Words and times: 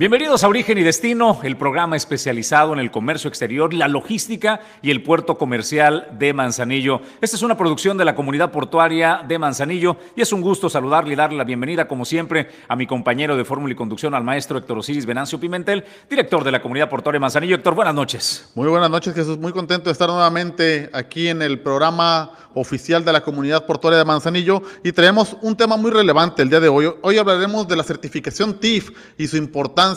Bienvenidos 0.00 0.42
a 0.42 0.48
Origen 0.48 0.78
y 0.78 0.82
Destino, 0.82 1.40
el 1.42 1.58
programa 1.58 1.94
especializado 1.94 2.72
en 2.72 2.78
el 2.78 2.90
comercio 2.90 3.28
exterior, 3.28 3.74
la 3.74 3.86
logística 3.86 4.62
y 4.80 4.90
el 4.90 5.02
puerto 5.02 5.36
comercial 5.36 6.08
de 6.18 6.32
Manzanillo. 6.32 7.02
Esta 7.20 7.36
es 7.36 7.42
una 7.42 7.58
producción 7.58 7.98
de 7.98 8.06
la 8.06 8.14
comunidad 8.14 8.50
portuaria 8.50 9.22
de 9.28 9.38
Manzanillo 9.38 9.98
y 10.16 10.22
es 10.22 10.32
un 10.32 10.40
gusto 10.40 10.70
saludarle 10.70 11.12
y 11.12 11.16
darle 11.16 11.36
la 11.36 11.44
bienvenida, 11.44 11.86
como 11.86 12.06
siempre, 12.06 12.48
a 12.66 12.76
mi 12.76 12.86
compañero 12.86 13.36
de 13.36 13.44
fórmula 13.44 13.74
y 13.74 13.76
conducción, 13.76 14.14
al 14.14 14.24
maestro 14.24 14.56
Héctor 14.56 14.78
Osiris 14.78 15.04
Venancio 15.04 15.38
Pimentel, 15.38 15.84
director 16.08 16.44
de 16.44 16.52
la 16.52 16.62
comunidad 16.62 16.88
portuaria 16.88 17.18
de 17.18 17.20
Manzanillo. 17.20 17.56
Héctor, 17.56 17.74
buenas 17.74 17.94
noches. 17.94 18.50
Muy 18.54 18.68
buenas 18.68 18.88
noches, 18.88 19.12
Jesús. 19.14 19.36
Muy 19.36 19.52
contento 19.52 19.90
de 19.90 19.92
estar 19.92 20.08
nuevamente 20.08 20.88
aquí 20.94 21.28
en 21.28 21.42
el 21.42 21.60
programa 21.60 22.30
oficial 22.54 23.04
de 23.04 23.12
la 23.12 23.20
comunidad 23.20 23.66
portuaria 23.66 23.98
de 23.98 24.04
Manzanillo 24.06 24.62
y 24.82 24.92
traemos 24.92 25.36
un 25.42 25.54
tema 25.56 25.76
muy 25.76 25.90
relevante 25.90 26.40
el 26.40 26.48
día 26.48 26.58
de 26.58 26.68
hoy. 26.68 26.90
Hoy 27.02 27.18
hablaremos 27.18 27.68
de 27.68 27.76
la 27.76 27.82
certificación 27.82 28.58
TIF 28.58 28.92
y 29.18 29.28
su 29.28 29.36
importancia 29.36 29.89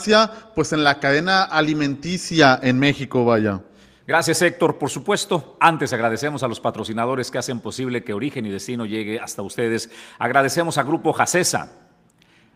pues 0.55 0.73
en 0.73 0.83
la 0.83 0.99
cadena 0.99 1.43
alimenticia 1.43 2.59
en 2.61 2.79
México, 2.79 3.25
vaya. 3.25 3.61
Gracias 4.05 4.41
Héctor, 4.41 4.77
por 4.77 4.89
supuesto. 4.89 5.55
Antes 5.59 5.93
agradecemos 5.93 6.43
a 6.43 6.47
los 6.47 6.59
patrocinadores 6.59 7.31
que 7.31 7.37
hacen 7.37 7.59
posible 7.61 8.03
que 8.03 8.13
Origen 8.13 8.45
y 8.45 8.49
Destino 8.49 8.85
llegue 8.85 9.19
hasta 9.19 9.41
ustedes. 9.41 9.89
Agradecemos 10.19 10.77
a 10.77 10.83
Grupo 10.83 11.13
Jacesa. 11.13 11.71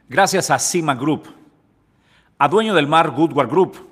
Gracias 0.09 0.51
a 0.51 0.59
Cima 0.59 0.95
Group, 0.95 1.27
a 2.37 2.47
Dueño 2.47 2.73
del 2.73 2.87
Mar 2.87 3.11
Goodward 3.11 3.49
Group, 3.49 3.87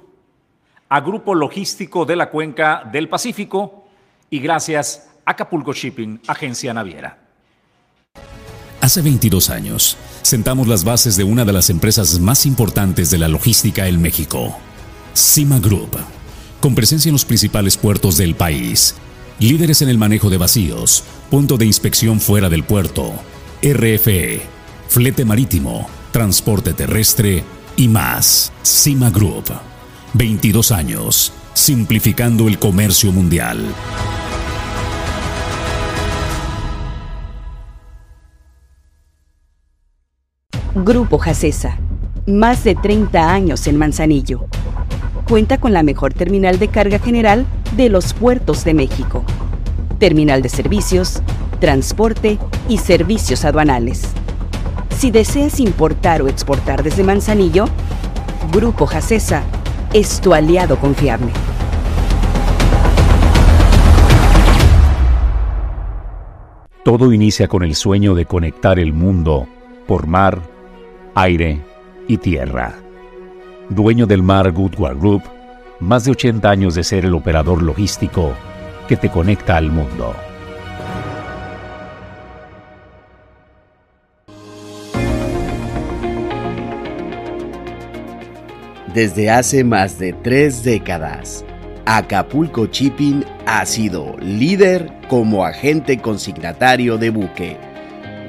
a 0.89 1.02
Grupo 1.02 1.34
Logístico 1.36 2.05
de 2.05 2.16
la 2.16 2.30
Cuenca 2.30 2.84
del 2.91 3.09
Pacífico 3.09 3.88
y 4.30 4.39
gracias 4.39 5.09
Acapulco 5.25 5.73
Shipping, 5.73 6.22
agencia 6.27 6.73
naviera. 6.73 7.17
Hace 8.81 9.02
22 9.02 9.50
años, 9.50 9.98
sentamos 10.25 10.67
las 10.67 10.84
bases 10.84 11.17
de 11.17 11.23
una 11.23 11.45
de 11.45 11.53
las 11.53 11.70
empresas 11.70 12.20
más 12.20 12.47
importantes 12.47 13.11
de 13.11 13.20
la 13.20 13.27
logística 13.27 13.88
en 13.88 14.02
México, 14.02 14.57
Cima 15.13 15.59
Group, 15.59 15.99
con 16.59 16.73
presencia 16.73 17.09
en 17.09 17.13
los 17.13 17.25
principales 17.25 17.77
puertos 17.77 18.17
del 18.17 18.33
país, 18.33 18.95
líderes 19.38 19.83
en 19.83 19.89
el 19.89 20.00
manejo 20.00 20.31
de 20.31 20.39
vacíos, 20.39 21.03
punto 21.30 21.58
de 21.58 21.67
inspección 21.67 22.19
fuera 22.19 22.50
del 22.50 22.63
puerto, 22.63 23.13
RFE, 23.61 24.41
flete 24.88 25.25
marítimo, 25.25 25.88
transporte 26.11 26.73
terrestre 26.73 27.44
y 27.78 27.88
más. 27.88 28.52
Cima 28.63 29.11
Group, 29.11 29.52
22 30.13 30.72
años, 30.72 31.33
simplificando 31.53 32.47
el 32.47 32.57
comercio 32.57 33.11
mundial. 33.11 33.63
Grupo 40.84 41.20
Jacesa, 41.20 41.78
más 42.28 42.66
de 42.66 42.76
30 42.76 43.31
años 43.31 43.66
en 43.68 43.78
Manzanillo. 43.78 44.42
Cuenta 45.26 45.58
con 45.58 45.72
la 45.72 45.84
mejor 45.84 46.14
terminal 46.14 46.59
de 46.59 46.68
carga 46.68 47.00
general 47.00 47.45
de 47.78 47.88
los 47.88 48.14
puertos 48.14 48.66
de 48.66 48.73
México. 48.73 49.23
Terminal 50.00 50.42
de 50.42 50.50
servicios, 50.50 51.22
transporte 51.62 52.40
y 52.68 52.80
servicios 52.80 53.46
aduanales. 53.46 54.03
Si 54.98 55.12
deseas 55.12 55.62
importar 55.62 56.22
o 56.22 56.28
exportar 56.28 56.84
desde 56.84 57.06
Manzanillo, 57.06 57.68
Grupo 58.52 58.86
Jacesa 58.86 59.44
es 59.94 60.20
tu 60.20 60.34
aliado 60.34 60.78
confiable. 60.78 61.31
Todo 66.84 67.14
inicia 67.14 67.48
con 67.48 67.64
el 67.64 67.76
sueño 67.76 68.14
de 68.14 68.26
conectar 68.26 68.78
el 68.78 68.92
mundo 68.92 69.48
por 69.88 70.06
mar, 70.08 70.55
aire 71.16 71.61
y 72.09 72.17
tierra. 72.17 72.75
Dueño 73.69 74.05
del 74.05 74.21
mar 74.21 74.52
Goodward 74.52 74.99
Group, 74.99 75.23
más 75.80 76.03
de 76.03 76.11
80 76.11 76.49
años 76.49 76.75
de 76.75 76.83
ser 76.83 77.05
el 77.05 77.13
operador 77.13 77.63
logístico 77.63 78.33
que 78.89 78.97
te 78.97 79.09
conecta 79.09 79.55
al 79.55 79.72
mundo. 79.72 80.13
Desde 88.94 89.29
hace 89.29 89.63
más 89.63 89.97
de 89.97 90.13
tres 90.13 90.63
décadas, 90.63 91.45
Acapulco 91.85 92.66
Shipping 92.67 93.23
ha 93.45 93.66
sido 93.66 94.16
líder 94.19 94.91
como 95.07 95.45
agente 95.45 95.97
consignatario 95.97 96.97
de 96.97 97.09
buque 97.09 97.75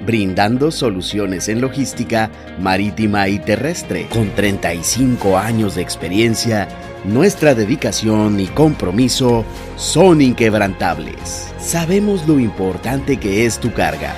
brindando 0.06 0.70
soluciones 0.70 1.48
en 1.48 1.60
logística 1.60 2.30
marítima 2.58 3.28
y 3.28 3.38
terrestre. 3.38 4.06
Con 4.08 4.30
35 4.30 5.36
años 5.36 5.74
de 5.74 5.82
experiencia, 5.82 6.68
nuestra 7.04 7.54
dedicación 7.54 8.40
y 8.40 8.46
compromiso 8.46 9.44
son 9.76 10.22
inquebrantables. 10.22 11.52
Sabemos 11.58 12.26
lo 12.26 12.38
importante 12.38 13.18
que 13.18 13.44
es 13.44 13.58
tu 13.58 13.72
carga 13.72 14.14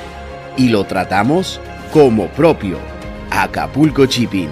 y 0.56 0.68
lo 0.68 0.84
tratamos 0.84 1.60
como 1.92 2.28
propio. 2.28 2.78
Acapulco 3.30 4.04
Shipping. 4.04 4.50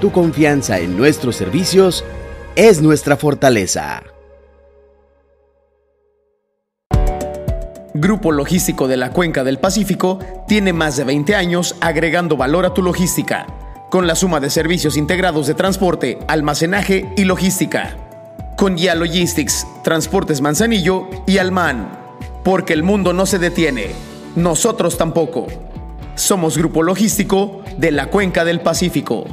Tu 0.00 0.12
confianza 0.12 0.78
en 0.78 0.96
nuestros 0.96 1.36
servicios 1.36 2.04
es 2.54 2.82
nuestra 2.82 3.16
fortaleza. 3.16 4.02
Grupo 7.98 8.30
Logístico 8.30 8.88
de 8.88 8.98
la 8.98 9.10
Cuenca 9.10 9.42
del 9.42 9.58
Pacífico 9.58 10.18
tiene 10.46 10.74
más 10.74 10.96
de 10.98 11.04
20 11.04 11.34
años 11.34 11.76
agregando 11.80 12.36
valor 12.36 12.66
a 12.66 12.74
tu 12.74 12.82
logística, 12.82 13.46
con 13.90 14.06
la 14.06 14.14
suma 14.14 14.38
de 14.38 14.50
servicios 14.50 14.98
integrados 14.98 15.46
de 15.46 15.54
transporte, 15.54 16.18
almacenaje 16.28 17.10
y 17.16 17.24
logística. 17.24 17.96
Con 18.56 18.76
Ya 18.76 18.94
Logistics, 18.94 19.66
Transportes 19.82 20.42
Manzanillo 20.42 21.08
y 21.26 21.38
Alman. 21.38 21.90
Porque 22.44 22.74
el 22.74 22.82
mundo 22.82 23.14
no 23.14 23.24
se 23.24 23.38
detiene, 23.38 23.92
nosotros 24.34 24.98
tampoco. 24.98 25.46
Somos 26.16 26.58
Grupo 26.58 26.82
Logístico 26.82 27.62
de 27.78 27.92
la 27.92 28.10
Cuenca 28.10 28.44
del 28.44 28.60
Pacífico. 28.60 29.24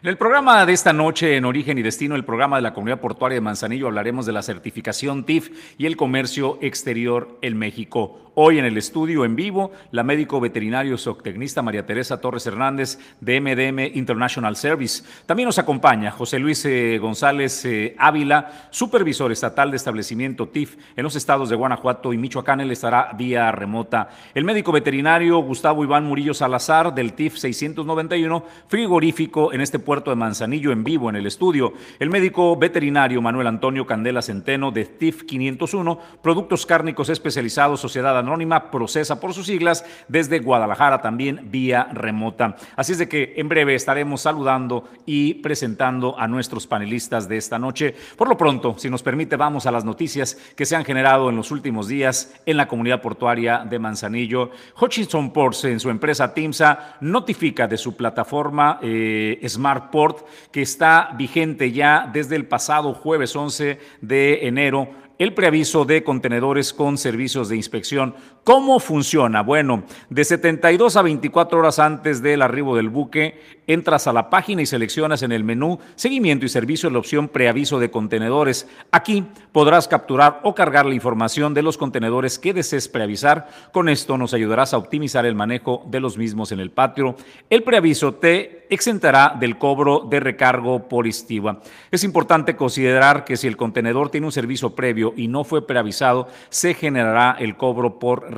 En 0.00 0.08
el 0.08 0.16
programa 0.16 0.64
de 0.64 0.72
esta 0.72 0.92
noche, 0.92 1.34
en 1.34 1.44
Origen 1.44 1.76
y 1.76 1.82
Destino, 1.82 2.14
el 2.14 2.24
programa 2.24 2.54
de 2.54 2.62
la 2.62 2.72
Comunidad 2.72 3.00
Portuaria 3.00 3.34
de 3.34 3.40
Manzanillo, 3.40 3.88
hablaremos 3.88 4.26
de 4.26 4.32
la 4.32 4.42
certificación 4.42 5.24
TIF 5.24 5.50
y 5.76 5.86
el 5.86 5.96
comercio 5.96 6.56
exterior 6.62 7.36
en 7.42 7.58
México. 7.58 8.27
Hoy 8.40 8.60
en 8.60 8.64
el 8.64 8.78
estudio 8.78 9.24
en 9.24 9.34
vivo, 9.34 9.72
la 9.90 10.04
médico 10.04 10.38
veterinario 10.38 10.96
zootecnista 10.96 11.60
María 11.60 11.84
Teresa 11.84 12.20
Torres 12.20 12.46
Hernández 12.46 12.96
de 13.20 13.40
MDM 13.40 13.96
International 13.98 14.54
Service. 14.54 15.02
También 15.26 15.48
nos 15.48 15.58
acompaña 15.58 16.12
José 16.12 16.38
Luis 16.38 16.64
eh, 16.64 16.98
González 16.98 17.64
eh, 17.64 17.96
Ávila, 17.98 18.68
supervisor 18.70 19.32
estatal 19.32 19.72
de 19.72 19.76
establecimiento 19.76 20.46
TIF 20.46 20.76
en 20.94 21.02
los 21.02 21.16
estados 21.16 21.50
de 21.50 21.56
Guanajuato 21.56 22.12
y 22.12 22.16
Michoacán. 22.16 22.60
Él 22.60 22.70
estará 22.70 23.10
vía 23.18 23.50
remota. 23.50 24.08
El 24.32 24.44
médico 24.44 24.70
veterinario 24.70 25.40
Gustavo 25.40 25.82
Iván 25.82 26.04
Murillo 26.04 26.32
Salazar 26.32 26.94
del 26.94 27.14
TIF 27.14 27.38
691, 27.38 28.44
frigorífico 28.68 29.52
en 29.52 29.62
este 29.62 29.80
puerto 29.80 30.10
de 30.10 30.16
Manzanillo 30.16 30.70
en 30.70 30.84
vivo 30.84 31.10
en 31.10 31.16
el 31.16 31.26
estudio. 31.26 31.72
El 31.98 32.08
médico 32.08 32.56
veterinario 32.56 33.20
Manuel 33.20 33.48
Antonio 33.48 33.84
Candela 33.84 34.22
Centeno 34.22 34.70
de 34.70 34.84
TIF 34.84 35.24
501, 35.24 35.98
productos 36.22 36.66
cárnicos 36.66 37.08
especializados, 37.08 37.80
Sociedad 37.80 38.16
Anónima 38.28 38.70
procesa 38.70 39.18
por 39.18 39.34
sus 39.34 39.46
siglas 39.46 39.84
desde 40.06 40.38
Guadalajara 40.38 41.00
también 41.00 41.48
vía 41.50 41.88
remota. 41.92 42.56
Así 42.76 42.92
es 42.92 42.98
de 42.98 43.08
que 43.08 43.34
en 43.36 43.48
breve 43.48 43.74
estaremos 43.74 44.20
saludando 44.20 44.88
y 45.06 45.34
presentando 45.34 46.18
a 46.18 46.28
nuestros 46.28 46.66
panelistas 46.66 47.28
de 47.28 47.36
esta 47.36 47.58
noche. 47.58 47.94
Por 48.16 48.28
lo 48.28 48.36
pronto, 48.36 48.74
si 48.78 48.90
nos 48.90 49.02
permite, 49.02 49.36
vamos 49.36 49.66
a 49.66 49.70
las 49.70 49.84
noticias 49.84 50.38
que 50.54 50.66
se 50.66 50.76
han 50.76 50.84
generado 50.84 51.30
en 51.30 51.36
los 51.36 51.50
últimos 51.50 51.88
días 51.88 52.34
en 52.46 52.56
la 52.56 52.68
comunidad 52.68 53.00
portuaria 53.00 53.64
de 53.68 53.78
Manzanillo. 53.78 54.50
Hutchinson 54.80 55.32
Ports 55.32 55.64
en 55.64 55.80
su 55.80 55.90
empresa 55.90 56.32
TIMSA 56.32 56.96
notifica 57.00 57.66
de 57.66 57.76
su 57.76 57.96
plataforma 57.96 58.78
eh, 58.82 59.40
Smart 59.48 59.90
Port 59.90 60.26
que 60.50 60.62
está 60.62 61.10
vigente 61.16 61.72
ya 61.72 62.08
desde 62.12 62.36
el 62.36 62.46
pasado 62.46 62.94
jueves 62.94 63.34
11 63.34 63.78
de 64.00 64.46
enero 64.46 65.07
el 65.18 65.34
preaviso 65.34 65.84
de 65.84 66.04
contenedores 66.04 66.72
con 66.72 66.96
servicios 66.96 67.48
de 67.48 67.56
inspección. 67.56 68.14
¿Cómo 68.48 68.80
funciona? 68.80 69.42
Bueno, 69.42 69.82
de 70.08 70.24
72 70.24 70.96
a 70.96 71.02
24 71.02 71.58
horas 71.58 71.78
antes 71.78 72.22
del 72.22 72.40
arribo 72.40 72.74
del 72.74 72.88
buque, 72.88 73.38
entras 73.66 74.06
a 74.06 74.12
la 74.14 74.30
página 74.30 74.62
y 74.62 74.66
seleccionas 74.66 75.22
en 75.22 75.32
el 75.32 75.44
menú 75.44 75.78
Seguimiento 75.96 76.46
y 76.46 76.48
Servicio 76.48 76.88
la 76.88 76.98
opción 76.98 77.28
Preaviso 77.28 77.78
de 77.78 77.90
contenedores. 77.90 78.66
Aquí 78.90 79.26
podrás 79.52 79.86
capturar 79.86 80.40
o 80.44 80.54
cargar 80.54 80.86
la 80.86 80.94
información 80.94 81.52
de 81.52 81.60
los 81.60 81.76
contenedores 81.76 82.38
que 82.38 82.54
desees 82.54 82.88
preavisar. 82.88 83.48
Con 83.70 83.90
esto 83.90 84.16
nos 84.16 84.32
ayudarás 84.32 84.72
a 84.72 84.78
optimizar 84.78 85.26
el 85.26 85.34
manejo 85.34 85.84
de 85.86 86.00
los 86.00 86.16
mismos 86.16 86.50
en 86.50 86.60
el 86.60 86.70
patio. 86.70 87.16
El 87.50 87.62
preaviso 87.62 88.14
te 88.14 88.66
exentará 88.70 89.34
del 89.38 89.58
cobro 89.58 90.06
de 90.08 90.20
recargo 90.20 90.88
por 90.88 91.06
estiva. 91.06 91.60
Es 91.90 92.04
importante 92.04 92.56
considerar 92.56 93.24
que 93.24 93.36
si 93.36 93.46
el 93.46 93.56
contenedor 93.56 94.10
tiene 94.10 94.26
un 94.26 94.32
servicio 94.32 94.74
previo 94.74 95.12
y 95.16 95.28
no 95.28 95.44
fue 95.44 95.66
preavisado, 95.66 96.28
se 96.48 96.74
generará 96.74 97.36
el 97.38 97.56
cobro 97.56 97.98
por 97.98 98.30
recargo 98.30 98.37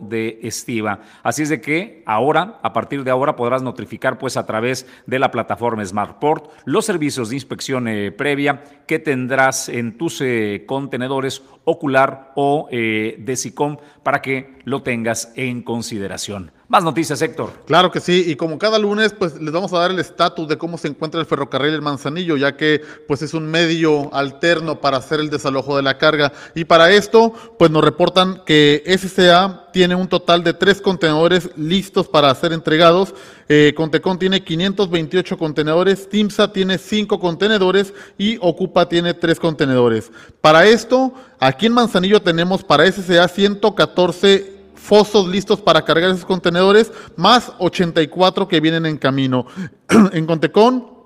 de 0.00 0.40
estiva. 0.42 1.00
Así 1.22 1.42
es 1.42 1.48
de 1.48 1.60
que 1.60 2.02
ahora, 2.06 2.58
a 2.62 2.72
partir 2.72 3.04
de 3.04 3.10
ahora, 3.10 3.36
podrás 3.36 3.62
notificar 3.62 4.18
pues 4.18 4.36
a 4.36 4.46
través 4.46 4.86
de 5.06 5.18
la 5.18 5.30
plataforma 5.30 5.84
SmartPort 5.84 6.50
los 6.64 6.84
servicios 6.84 7.28
de 7.28 7.36
inspección 7.36 7.88
eh, 7.88 8.12
previa 8.12 8.62
que 8.86 8.98
tendrás 8.98 9.68
en 9.68 9.98
tus 9.98 10.20
eh, 10.20 10.64
contenedores 10.66 11.42
ocular 11.64 12.32
o 12.36 12.68
eh, 12.70 13.16
de 13.18 13.36
SICOM 13.36 13.76
para 14.02 14.22
que 14.22 14.58
lo 14.64 14.82
tengas 14.82 15.32
en 15.36 15.62
consideración. 15.62 16.52
Más 16.68 16.82
noticias, 16.82 17.22
Héctor. 17.22 17.52
Claro 17.64 17.92
que 17.92 18.00
sí, 18.00 18.24
y 18.26 18.34
como 18.34 18.58
cada 18.58 18.76
lunes, 18.80 19.14
pues 19.16 19.40
les 19.40 19.52
vamos 19.52 19.72
a 19.72 19.78
dar 19.78 19.92
el 19.92 20.00
estatus 20.00 20.48
de 20.48 20.58
cómo 20.58 20.76
se 20.78 20.88
encuentra 20.88 21.20
el 21.20 21.26
ferrocarril 21.26 21.72
El 21.72 21.80
Manzanillo, 21.80 22.36
ya 22.36 22.56
que 22.56 22.82
pues 23.06 23.22
es 23.22 23.34
un 23.34 23.46
medio 23.46 24.12
alterno 24.12 24.80
para 24.80 24.96
hacer 24.96 25.20
el 25.20 25.30
desalojo 25.30 25.76
de 25.76 25.84
la 25.84 25.96
carga. 25.96 26.32
Y 26.56 26.64
para 26.64 26.90
esto, 26.90 27.32
pues 27.56 27.70
nos 27.70 27.84
reportan 27.84 28.42
que 28.44 28.82
SCA 28.98 29.68
tiene 29.72 29.94
un 29.94 30.08
total 30.08 30.42
de 30.42 30.54
tres 30.54 30.80
contenedores 30.80 31.50
listos 31.56 32.08
para 32.08 32.34
ser 32.34 32.52
entregados. 32.52 33.14
Eh, 33.48 33.72
Contecon 33.76 34.18
tiene 34.18 34.42
528 34.42 35.38
contenedores, 35.38 36.08
Timsa 36.08 36.50
tiene 36.50 36.78
cinco 36.78 37.20
contenedores 37.20 37.94
y 38.18 38.38
Ocupa 38.40 38.88
tiene 38.88 39.14
tres 39.14 39.38
contenedores. 39.38 40.10
Para 40.40 40.66
esto, 40.66 41.14
aquí 41.38 41.66
en 41.66 41.74
Manzanillo 41.74 42.20
tenemos 42.20 42.64
para 42.64 42.90
SCA 42.90 43.28
114 43.28 44.55
fosos 44.86 45.26
listos 45.26 45.60
para 45.60 45.84
cargar 45.84 46.10
esos 46.10 46.24
contenedores, 46.24 46.92
más 47.16 47.52
84 47.58 48.46
que 48.46 48.60
vienen 48.60 48.86
en 48.86 48.98
camino. 48.98 49.46
en 50.12 50.26
Contecón 50.26 50.96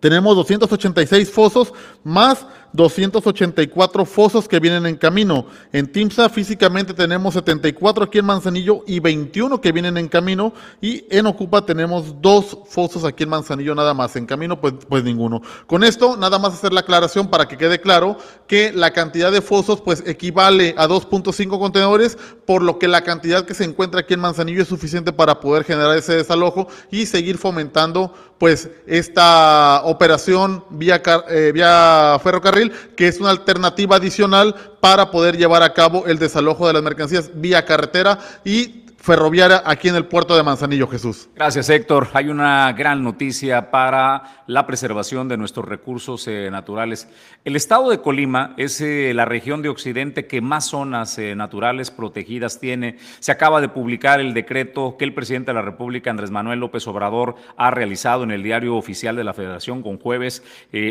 tenemos 0.00 0.34
286 0.34 1.30
fosos, 1.30 1.72
más 2.02 2.44
284 2.72 4.04
fosos 4.04 4.48
que 4.48 4.60
vienen 4.60 4.86
en 4.86 4.96
camino. 4.96 5.46
En 5.72 5.90
Timsa 5.90 6.28
físicamente 6.28 6.94
tenemos 6.94 7.34
74 7.34 8.04
aquí 8.04 8.18
en 8.18 8.24
Manzanillo 8.24 8.82
y 8.86 9.00
21 9.00 9.60
que 9.60 9.72
vienen 9.72 9.96
en 9.96 10.08
camino. 10.08 10.52
Y 10.80 11.04
en 11.10 11.26
Ocupa 11.26 11.64
tenemos 11.64 12.20
dos 12.20 12.58
fosos 12.68 13.04
aquí 13.04 13.24
en 13.24 13.30
Manzanillo 13.30 13.74
nada 13.74 13.94
más. 13.94 14.16
En 14.16 14.26
camino 14.26 14.60
pues, 14.60 14.74
pues 14.88 15.04
ninguno. 15.04 15.42
Con 15.66 15.84
esto 15.84 16.16
nada 16.16 16.38
más 16.38 16.54
hacer 16.54 16.72
la 16.72 16.80
aclaración 16.80 17.28
para 17.28 17.46
que 17.46 17.58
quede 17.58 17.80
claro 17.80 18.16
que 18.46 18.72
la 18.72 18.92
cantidad 18.92 19.30
de 19.30 19.42
fosos 19.42 19.80
pues 19.80 20.02
equivale 20.06 20.74
a 20.78 20.88
2.5 20.88 21.58
contenedores, 21.58 22.16
por 22.46 22.62
lo 22.62 22.78
que 22.78 22.88
la 22.88 23.02
cantidad 23.02 23.44
que 23.44 23.54
se 23.54 23.64
encuentra 23.64 24.00
aquí 24.00 24.14
en 24.14 24.20
Manzanillo 24.20 24.62
es 24.62 24.68
suficiente 24.68 25.12
para 25.12 25.40
poder 25.40 25.64
generar 25.64 25.96
ese 25.96 26.16
desalojo 26.16 26.68
y 26.90 27.06
seguir 27.06 27.38
fomentando 27.38 28.14
pues 28.38 28.68
esta 28.86 29.82
operación 29.84 30.64
vía, 30.70 31.00
eh, 31.28 31.52
vía 31.54 32.18
ferrocarril 32.22 32.61
que 32.70 33.08
es 33.08 33.18
una 33.18 33.30
alternativa 33.30 33.96
adicional 33.96 34.54
para 34.80 35.10
poder 35.10 35.36
llevar 35.36 35.62
a 35.62 35.72
cabo 35.72 36.06
el 36.06 36.18
desalojo 36.18 36.66
de 36.66 36.74
las 36.74 36.82
mercancías 36.82 37.30
vía 37.34 37.64
carretera 37.64 38.18
y 38.44 38.81
ferroviaria 39.02 39.64
aquí 39.66 39.88
en 39.88 39.96
el 39.96 40.06
puerto 40.06 40.36
de 40.36 40.44
Manzanillo, 40.44 40.86
Jesús. 40.86 41.28
Gracias, 41.34 41.68
Héctor. 41.68 42.06
Hay 42.12 42.28
una 42.28 42.72
gran 42.72 43.02
noticia 43.02 43.72
para 43.72 44.44
la 44.46 44.64
preservación 44.64 45.28
de 45.28 45.36
nuestros 45.36 45.66
recursos 45.66 46.28
eh, 46.28 46.48
naturales. 46.52 47.08
El 47.44 47.56
estado 47.56 47.90
de 47.90 48.00
Colima 48.00 48.54
es 48.56 48.80
eh, 48.80 49.12
la 49.12 49.24
región 49.24 49.60
de 49.60 49.70
Occidente 49.70 50.28
que 50.28 50.40
más 50.40 50.66
zonas 50.66 51.18
eh, 51.18 51.34
naturales 51.34 51.90
protegidas 51.90 52.60
tiene. 52.60 52.96
Se 53.18 53.32
acaba 53.32 53.60
de 53.60 53.68
publicar 53.68 54.20
el 54.20 54.34
decreto 54.34 54.96
que 54.96 55.04
el 55.04 55.14
presidente 55.14 55.50
de 55.50 55.54
la 55.54 55.62
República, 55.62 56.10
Andrés 56.10 56.30
Manuel 56.30 56.60
López 56.60 56.86
Obrador, 56.86 57.34
ha 57.56 57.72
realizado 57.72 58.22
en 58.22 58.30
el 58.30 58.44
diario 58.44 58.76
oficial 58.76 59.16
de 59.16 59.24
la 59.24 59.34
Federación 59.34 59.82
con 59.82 59.98
jueves 59.98 60.44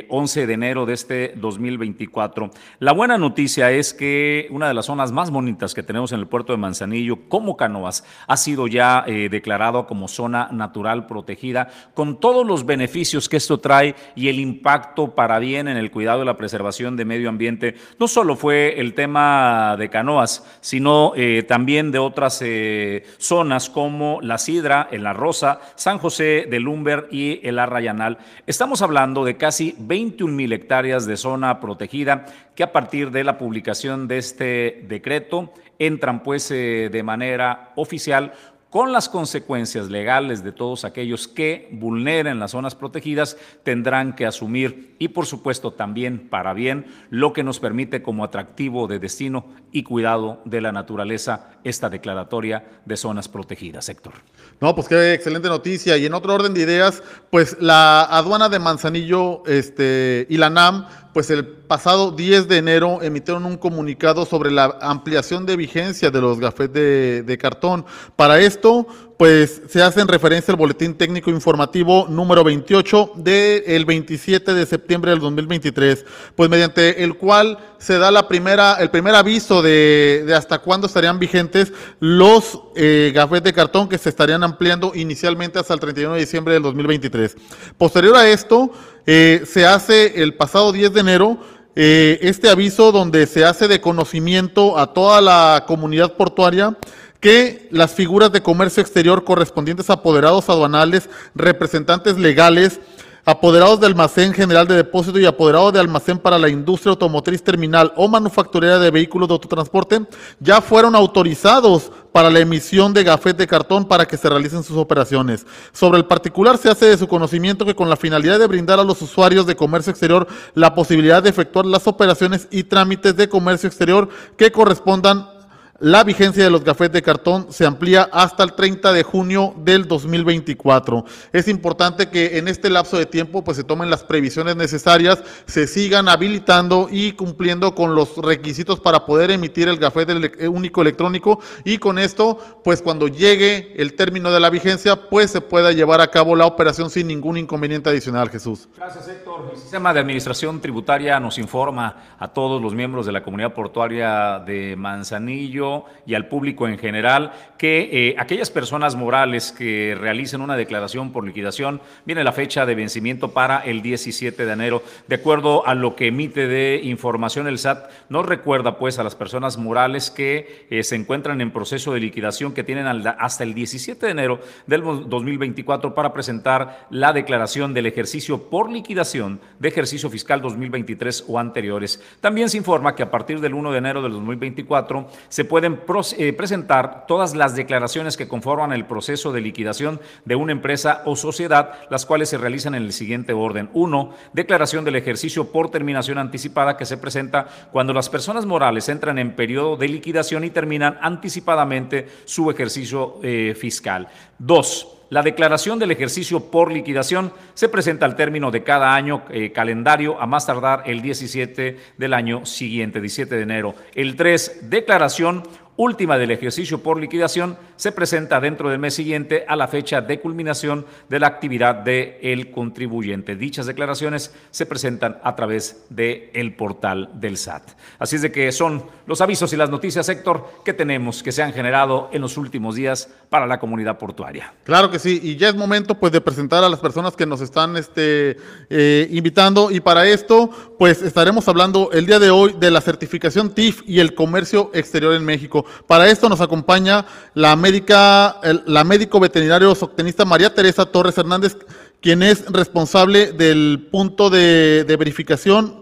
11 0.10 0.48
de 0.48 0.54
enero 0.54 0.86
de 0.86 0.94
este 0.94 1.34
2024. 1.38 2.52
La 2.80 2.92
buena 2.92 3.18
noticia 3.18 3.72
es 3.72 3.94
que 3.94 4.48
una 4.52 4.68
de 4.68 4.74
las 4.74 4.88
zonas 4.88 5.14
más 5.14 5.31
bonitas 5.31 5.74
que 5.74 5.84
tenemos 5.84 6.12
en 6.12 6.19
el 6.19 6.28
puerto 6.28 6.52
de 6.52 6.57
Manzanillo, 6.57 7.30
como 7.30 7.56
Canoas, 7.56 8.00
ha 8.27 8.38
sido 8.38 8.68
ya 8.68 9.03
eh, 9.07 9.30
declarado 9.30 9.86
como 9.88 10.07
zona 10.07 10.50
natural 10.51 11.07
protegida, 11.07 11.69
con 11.94 12.19
todos 12.19 12.45
los 12.45 12.65
beneficios 12.65 13.30
que 13.30 13.38
esto 13.38 13.59
trae 13.59 13.95
y 14.15 14.27
el 14.30 14.39
impacto 14.39 15.15
para 15.15 15.39
bien 15.39 15.68
en 15.68 15.77
el 15.77 15.92
cuidado 15.92 16.24
y 16.24 16.25
la 16.25 16.38
preservación 16.38 16.95
de 16.95 17.06
medio 17.06 17.30
ambiente. 17.30 17.75
No 18.00 18.07
solo 18.07 18.36
fue 18.36 18.80
el 18.80 18.94
tema 18.94 19.75
de 19.77 19.89
canoas, 19.89 20.45
sino 20.62 21.13
eh, 21.15 21.44
también 21.48 21.92
de 21.92 22.00
otras 22.00 22.42
eh, 22.42 23.03
zonas 23.18 23.69
como 23.69 24.19
La 24.21 24.38
Sidra, 24.38 24.88
en 24.92 25.04
La 25.04 25.13
Rosa, 25.13 25.59
San 25.75 25.97
José 25.97 26.47
de 26.50 26.59
Lumber 26.59 27.07
y 27.12 27.39
el 27.47 27.59
Arrayanal. 27.59 28.18
Estamos 28.47 28.81
hablando 28.81 29.24
de 29.24 29.38
casi 29.38 29.75
21 29.77 30.33
mil 30.33 30.54
hectáreas 30.54 31.06
de 31.06 31.18
zona 31.18 31.59
protegida 31.59 32.25
que 32.56 32.63
a 32.63 32.71
partir 32.71 33.12
de 33.12 33.24
la 33.24 33.38
publicación 33.38 34.07
de 34.07 34.18
este 34.18 34.86
decreto 34.88 35.54
entran 35.81 36.22
pues 36.22 36.51
eh, 36.51 36.89
de 36.92 37.04
manera 37.04 37.74
oficial 37.75 38.33
con 38.72 38.94
las 38.94 39.10
consecuencias 39.10 39.89
legales 39.89 40.45
de 40.45 40.54
todos 40.54 40.86
aquellos 40.86 41.28
que 41.28 41.68
vulneren 41.74 42.39
las 42.39 42.51
zonas 42.51 42.74
protegidas, 42.74 43.36
tendrán 43.63 44.16
que 44.16 44.25
asumir 44.25 44.95
y 44.98 45.10
por 45.10 45.25
supuesto 45.25 45.74
también 45.74 46.30
para 46.30 46.54
bien 46.54 46.86
lo 47.10 47.33
que 47.33 47.44
nos 47.44 47.60
permite 47.60 48.01
como 48.01 48.24
atractivo 48.24 48.88
de 48.88 49.00
destino 49.00 49.48
y 49.74 49.83
cuidado 49.83 50.42
de 50.45 50.62
la 50.62 50.72
naturaleza 50.72 51.50
esta 51.66 51.89
declaratoria 51.89 52.81
de 52.86 52.95
zonas 52.95 53.28
protegidas, 53.28 53.89
Héctor. 53.89 54.13
No, 54.62 54.74
pues 54.74 54.88
qué 54.88 55.13
excelente 55.13 55.50
noticia. 55.50 55.98
Y 55.98 56.06
en 56.06 56.13
otro 56.13 56.33
orden 56.33 56.54
de 56.54 56.62
ideas, 56.62 57.04
pues 57.30 57.57
la 57.60 58.04
aduana 58.04 58.48
de 58.48 58.60
Manzanillo 58.60 59.44
este, 59.48 60.25
y 60.30 60.38
la 60.38 60.50
NAM 60.50 60.86
pues 61.13 61.30
el 61.30 61.45
pasado 61.71 62.12
10 62.12 62.50
de 62.50 62.57
enero 62.57 63.01
emitieron 63.01 63.45
un 63.45 63.56
comunicado 63.56 64.25
sobre 64.25 64.51
la 64.51 64.77
ampliación 64.81 65.45
de 65.45 65.56
vigencia 65.56 66.12
de 66.12 66.19
los 66.19 66.38
gafetes 66.38 66.73
de, 66.73 67.23
de, 67.23 67.38
cartón. 67.38 67.85
Para 68.18 68.41
esto, 68.41 68.85
pues 69.18 69.62
se 69.69 69.81
hace 69.81 70.01
en 70.01 70.09
referencia 70.09 70.51
al 70.51 70.57
boletín 70.57 70.95
técnico 70.95 71.29
informativo 71.29 72.07
número 72.09 72.44
28 72.44 73.12
del 73.15 73.85
27 73.85 74.53
de 74.53 74.65
septiembre 74.65 75.12
del 75.12 75.21
2023, 75.21 76.03
pues 76.35 76.50
mediante 76.50 77.06
el 77.06 77.15
cual 77.15 77.57
se 77.77 77.97
da 77.97 78.12
la 78.12 78.27
primera, 78.27 78.73
el 78.81 78.89
primer 78.89 79.15
aviso 79.15 79.62
de, 79.62 80.23
de 80.25 80.35
hasta 80.35 80.59
cuándo 80.59 80.88
estarían 80.88 81.19
vigentes 81.19 81.71
los 82.01 82.59
eh, 82.75 83.13
gafetes 83.15 83.44
de 83.44 83.53
cartón 83.53 83.88
que 83.88 83.97
se 83.97 84.09
estarían 84.09 84.44
ampliando 84.44 84.91
inicialmente 84.94 85.57
hasta 85.57 85.73
el 85.73 85.79
31 85.79 86.15
de 86.15 86.19
diciembre 86.19 86.53
del 86.56 86.63
2023. 86.63 87.38
Posterior 87.77 88.18
a 88.18 88.27
esto, 88.27 88.71
eh, 89.06 89.44
se 89.45 89.65
hace 89.65 90.21
el 90.21 90.35
pasado 90.35 90.71
10 90.71 90.94
de 90.94 91.00
enero 91.00 91.39
eh, 91.75 92.19
este 92.21 92.50
aviso 92.50 92.91
donde 92.91 93.25
se 93.27 93.45
hace 93.45 93.68
de 93.68 93.79
conocimiento 93.81 94.77
a 94.77 94.94
toda 94.94 95.21
la 95.21 95.63
comunidad 95.68 96.13
portuaria 96.13 96.77
que 97.21 97.68
las 97.71 97.94
figuras 97.94 98.31
de 98.31 98.41
comercio 98.41 98.81
exterior 98.81 99.23
correspondientes 99.23 99.89
a 99.89 99.94
apoderados 99.94 100.50
aduanales, 100.50 101.07
representantes 101.35 102.18
legales, 102.18 102.79
apoderados 103.23 103.80
de 103.80 103.85
almacén 103.85 104.33
general 104.33 104.68
de 104.68 104.75
depósito 104.75 105.19
y 105.19 105.25
apoderados 105.25 105.73
de 105.73 105.80
almacén 105.80 106.18
para 106.18 106.40
la 106.40 106.49
industria 106.49 106.92
automotriz 106.92 107.44
terminal 107.44 107.94
o 107.95 108.07
manufacturera 108.07 108.80
de 108.80 108.92
vehículos 108.92 109.30
de 109.30 109.33
autotransporte, 109.33 110.01
ya 110.40 110.61
fueron 110.61 110.95
autorizados 110.95 111.92
para 112.11 112.30
la 112.30 112.39
emisión 112.39 112.94
de 112.94 113.03
gafet 113.03 113.37
de 113.37 113.47
cartón 113.47 113.85
para 113.85 114.06
que 114.06 114.18
se 114.18 114.30
realicen 114.30 114.63
sus 114.63 114.77
operaciones. 114.77 115.45
Sobre 115.71 115.97
el 115.97 116.06
particular 116.06 116.57
se 116.57 116.69
hace 116.69 116.85
de 116.85 116.97
su 116.97 117.07
conocimiento 117.07 117.65
que 117.65 117.75
con 117.75 117.89
la 117.89 117.95
finalidad 117.95 118.39
de 118.39 118.47
brindar 118.47 118.80
a 118.80 118.83
los 118.83 119.01
usuarios 119.01 119.45
de 119.45 119.56
comercio 119.56 119.91
exterior 119.91 120.27
la 120.53 120.75
posibilidad 120.75 121.23
de 121.23 121.30
efectuar 121.30 121.65
las 121.65 121.87
operaciones 121.87 122.47
y 122.51 122.63
trámites 122.63 123.15
de 123.15 123.30
comercio 123.30 123.68
exterior 123.68 124.09
que 124.37 124.51
correspondan 124.51 125.41
la 125.81 126.04
vigencia 126.04 126.44
de 126.44 126.52
los 126.52 126.64
gafetes 126.64 126.94
de 126.94 127.02
cartón 127.02 127.47
se 127.50 127.66
amplía 127.66 128.07
hasta 128.14 128.44
el 128.44 128.54
30 128.54 128.94
de 128.94 129.02
junio 129.02 129.56
del 129.57 129.88
2024. 129.88 131.04
Es 131.33 131.47
importante 131.47 132.09
que 132.09 132.38
en 132.38 132.47
este 132.47 132.69
lapso 132.69 133.00
de 133.00 133.07
tiempo 133.07 133.44
pues 133.44 133.57
se 133.57 133.64
tomen 133.64 133.90
las 133.90 134.04
previsiones 134.04 134.56
necesarias, 134.56 135.23
se 135.47 135.66
sigan 135.66 136.07
habilitando 136.07 136.88
y 136.92 137.14
cumpliendo 137.14 137.73
con 137.73 137.95
los 137.95 138.16
requisitos 138.18 138.80
para 138.80 139.07
poder 139.07 139.31
emitir 139.31 139.69
el 139.69 139.78
gafete 139.78 140.14
eh, 140.38 140.47
único 140.47 140.83
electrónico 140.83 141.40
y 141.66 141.80
con 141.80 141.97
esto 141.97 142.38
pues 142.64 142.83
cuando 142.83 143.07
llegue 143.07 143.73
el 143.76 143.95
término 143.95 144.31
de 144.31 144.40
la 144.40 144.52
vigencia 144.52 145.09
pues 145.09 145.31
se 145.31 145.42
pueda 145.42 145.71
llevar 145.71 146.00
a 146.00 146.11
cabo 146.11 146.35
la 146.35 146.45
operación 146.45 146.92
sin 146.92 147.07
ningún 147.07 147.38
inconveniente 147.38 147.90
adicional, 147.90 148.30
Jesús. 148.30 148.69
Gracias, 148.78 149.07
Héctor. 149.07 149.50
El 149.52 149.57
sistema 149.57 149.95
de 149.95 150.00
administración 150.00 150.61
tributaria 150.61 151.19
nos 151.19 151.40
informa 151.40 152.16
a 152.19 152.28
todos 152.28 152.61
los 152.61 152.76
miembros 152.76 153.07
de 153.07 153.14
la 153.14 153.23
comunidad 153.23 153.56
portuaria 153.56 154.38
de 154.45 154.76
Manzanillo 154.76 155.70
y 156.06 156.16
al 156.16 156.28
público 156.28 156.68
en 156.68 156.78
general 156.78 157.33
que 157.57 157.90
eh, 157.92 158.16
aquellas 158.18 158.49
personas 158.49 158.95
morales 158.95 159.51
que 159.51 159.95
realicen 159.99 160.42
una 160.42 160.56
declaración 160.56 161.11
por 161.11 161.25
liquidación, 161.25 161.81
viene 162.06 162.23
la 162.23 162.31
fecha 162.31 162.66
de 162.66 162.75
vencimiento 162.75 163.33
para 163.33 163.59
el 163.59 163.81
17 163.81 164.45
de 164.45 164.51
enero. 164.51 164.83
De 165.07 165.16
acuerdo 165.16 165.68
a 165.68 165.75
lo 165.75 165.95
que 165.95 166.07
emite 166.07 166.47
de 166.47 166.81
información 166.83 167.47
el 167.47 167.59
SAT, 167.59 167.90
nos 168.09 168.25
recuerda 168.25 168.78
pues 168.78 168.99
a 168.99 169.04
las 169.04 169.16
personas 169.16 169.57
morales 169.57 170.09
que 170.09 170.66
eh, 170.69 170.83
se 170.83 170.95
encuentran 170.95 171.42
en 171.42 171.51
proceso 171.51 171.94
de 171.94 171.99
liquidación 171.99 172.54
que 172.54 172.63
tienen 172.63 172.87
hasta 172.87 173.44
el 173.44 173.54
17 173.54 174.06
de 174.06 174.11
enero 174.11 174.40
del 174.66 174.81
2024 174.81 175.94
para 175.94 176.13
presentar 176.13 176.87
la 176.90 177.13
declaración 177.13 177.73
del 177.73 177.85
ejercicio 177.85 178.49
por 178.49 178.71
liquidación 178.71 179.40
de 179.59 179.69
ejercicio 179.69 180.09
fiscal 180.09 180.42
2023 180.42 181.25
o 181.28 181.40
anteriores. 181.40 182.01
También 182.19 182.49
se 182.49 182.57
informa 182.57 182.95
que 182.95 183.04
a 183.04 183.11
partir 183.11 183.40
del 183.40 183.54
1 183.54 183.71
de 183.71 183.78
enero 183.78 184.01
del 184.01 184.13
2024 184.13 185.07
se 185.30 185.45
pueden 185.61 185.80
eh, 186.18 186.33
presentar 186.33 187.06
todas 187.06 187.35
las 187.35 187.56
declaraciones 187.56 188.18
que 188.18 188.27
conforman 188.27 188.73
el 188.73 188.85
proceso 188.85 189.31
de 189.31 189.41
liquidación 189.41 189.99
de 190.25 190.35
una 190.35 190.53
empresa 190.53 191.03
o 191.06 191.15
sociedad, 191.15 191.73
las 191.91 192.07
cuales 192.07 192.30
se 192.30 192.39
realizan 192.39 192.73
en 192.73 192.81
el 192.81 192.94
siguiente 192.94 193.33
orden. 193.33 193.69
Uno, 193.73 194.15
declaración 194.33 194.85
del 194.85 194.95
ejercicio 194.95 195.51
por 195.51 195.69
terminación 195.69 196.18
anticipada 196.18 196.77
que 196.77 196.85
se 196.85 196.97
presenta 196.97 197.47
cuando 197.71 197.94
las 197.94 198.09
personas 198.09 198.47
morales 198.47 198.89
entran 198.89 199.19
en 199.19 199.35
periodo 199.35 199.77
de 199.77 199.87
liquidación 199.87 200.44
y 200.44 200.49
terminan 200.49 200.97
anticipadamente 200.99 202.07
su 202.25 202.49
ejercicio 202.49 203.19
eh, 203.21 203.53
fiscal. 203.56 204.07
Dos, 204.44 204.88
la 205.12 205.21
declaración 205.21 205.78
del 205.78 205.92
ejercicio 205.92 206.50
por 206.50 206.71
liquidación 206.71 207.31
se 207.54 207.69
presenta 207.69 208.07
al 208.07 208.16
término 208.16 208.50
de 208.50 208.64
cada 208.64 208.95
año 208.95 209.21
eh, 209.30 209.52
calendario, 209.52 210.19
a 210.19 210.26
más 210.26 210.48
tardar 210.48 210.81
el 210.88 211.04
17 211.04 211.78
del 211.95 212.14
año 212.16 212.44
siguiente, 212.48 213.00
17 213.00 213.36
de 213.36 213.42
enero. 213.44 213.76
El 213.94 214.16
3, 214.16 214.62
declaración 214.64 215.44
última 215.81 216.19
del 216.19 216.30
ejercicio 216.30 216.83
por 216.83 217.00
liquidación 217.00 217.57
se 217.76 217.92
presenta 217.92 218.40
dentro 218.40 218.69
del 218.69 218.78
mes 218.78 218.94
siguiente 218.94 219.45
a 219.47 219.56
la 219.56 219.68
fecha 219.68 220.00
de 220.00 220.19
culminación 220.19 220.85
de 221.09 221.19
la 221.19 221.26
actividad 221.26 221.73
del 221.73 222.52
contribuyente. 222.52 223.35
Dichas 223.35 223.66
declaraciones 223.66 224.31
se 224.52 224.68
presentan 224.68 225.18
a 225.23 225.35
través 225.35 225.85
del 225.90 226.30
el 226.33 226.54
portal 226.54 227.09
del 227.16 227.35
SAT. 227.35 227.71
Así 227.97 228.18
es 228.18 228.21
de 228.21 228.31
que 228.31 228.52
son 228.52 228.83
los 229.07 229.21
avisos 229.21 229.52
y 229.54 229.57
las 229.57 229.71
noticias, 229.71 230.07
Héctor, 230.07 230.47
que 230.64 230.73
tenemos, 230.73 231.23
que 231.23 231.31
se 231.31 231.42
han 231.42 231.52
generado 231.52 232.09
en 232.14 232.21
los 232.21 232.38
últimos 232.38 232.76
días 232.76 233.09
para 233.30 233.47
la 233.47 233.59
comunidad 233.59 233.97
portuaria. 233.97 234.54
Claro 234.64 234.92
que 234.92 235.00
sí, 235.00 235.19
y 235.23 235.35
ya 235.35 235.50
es 235.50 235.56
momento 235.56 235.95
pues 235.95 236.11
de 236.11 236.21
presentar 236.21 236.64
a 236.64 236.69
las 236.69 236.80
personas 236.80 237.16
que 237.16 237.26
nos 237.26 237.42
están 237.42 237.76
este, 237.76 238.38
eh, 238.69 239.07
invitando 239.09 239.71
y 239.71 239.80
para 239.80 240.06
esto 240.06 240.52
pues 240.78 241.02
estaremos 241.02 241.47
hablando 241.47 241.90
el 241.92 242.06
día 242.06 242.19
de 242.19 242.30
hoy 242.30 242.56
de 242.59 242.69
la 242.69 242.81
certificación 242.81 243.50
TIF 243.50 243.81
y 243.88 244.00
el 244.00 244.14
comercio 244.14 244.69
exterior 244.73 245.14
en 245.14 245.26
México. 245.26 245.66
Para 245.87 246.09
esto 246.09 246.30
nos 246.30 246.42
acompaña 246.42 247.06
la 247.33 247.56
médica, 247.56 248.40
la 248.66 248.83
médico 248.83 249.19
veterinario 249.19 249.73
soctenista 249.75 250.25
María 250.25 250.54
Teresa 250.54 250.85
Torres 250.85 251.18
Hernández, 251.18 251.57
quien 252.01 252.23
es 252.23 252.45
responsable 252.51 253.31
del 253.31 253.87
punto 253.92 254.30
de, 254.30 254.85
verificación 254.97 255.81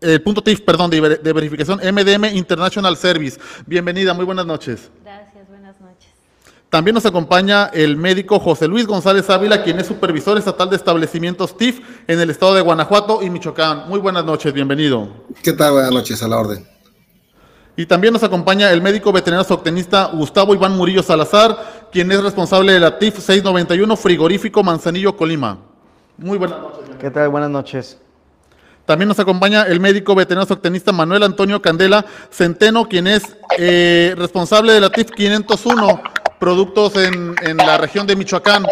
el 0.00 0.22
punto 0.22 0.42
TIF, 0.42 0.60
perdón, 0.60 0.90
de, 0.90 1.32
verificación 1.32 1.80
MDM 1.80 2.36
International 2.36 2.96
Service. 2.96 3.40
Bienvenida, 3.66 4.14
muy 4.14 4.24
buenas 4.24 4.46
noches. 4.46 4.90
Gracias, 5.02 5.48
buenas 5.48 5.80
noches. 5.80 6.10
También 6.68 6.94
nos 6.94 7.06
acompaña 7.06 7.70
el 7.72 7.96
médico 7.96 8.38
José 8.38 8.68
Luis 8.68 8.86
González 8.86 9.28
Ávila, 9.30 9.62
quien 9.62 9.80
es 9.80 9.86
supervisor 9.86 10.36
estatal 10.36 10.68
de 10.68 10.76
establecimientos 10.76 11.56
TIF 11.56 11.80
en 12.06 12.20
el 12.20 12.30
estado 12.30 12.54
de 12.54 12.60
Guanajuato 12.60 13.22
y 13.22 13.30
Michoacán. 13.30 13.88
Muy 13.88 13.98
buenas 13.98 14.24
noches, 14.24 14.52
bienvenido. 14.52 15.08
¿Qué 15.42 15.52
tal? 15.54 15.72
Buenas 15.72 15.92
noches, 15.92 16.22
a 16.22 16.28
la 16.28 16.38
orden. 16.38 16.75
Y 17.76 17.84
también 17.84 18.14
nos 18.14 18.22
acompaña 18.22 18.72
el 18.72 18.80
médico 18.80 19.12
veterinario 19.12 19.44
zootecnista 19.44 20.06
Gustavo 20.06 20.54
Iván 20.54 20.74
Murillo 20.76 21.02
Salazar, 21.02 21.86
quien 21.92 22.10
es 22.10 22.22
responsable 22.22 22.72
de 22.72 22.80
la 22.80 22.98
TIF 22.98 23.18
691 23.18 23.96
Frigorífico 23.96 24.62
Manzanillo 24.62 25.14
Colima. 25.14 25.58
Muy 26.16 26.38
buenas 26.38 26.58
noches. 26.58 26.96
¿Qué 26.98 27.10
tal? 27.10 27.28
Buenas 27.28 27.50
noches. 27.50 28.00
También 28.86 29.08
nos 29.08 29.18
acompaña 29.20 29.64
el 29.64 29.78
médico 29.78 30.14
veterinario 30.14 30.46
zootecnista 30.46 30.90
Manuel 30.90 31.24
Antonio 31.24 31.60
Candela 31.60 32.06
Centeno, 32.30 32.88
quien 32.88 33.08
es 33.08 33.36
eh, 33.58 34.14
responsable 34.16 34.72
de 34.72 34.80
la 34.80 34.88
TIF 34.88 35.10
501, 35.10 36.00
productos 36.38 36.94
en, 36.96 37.34
la 37.58 37.76
región 37.76 38.06
de 38.06 38.16
Michoacán. 38.16 38.64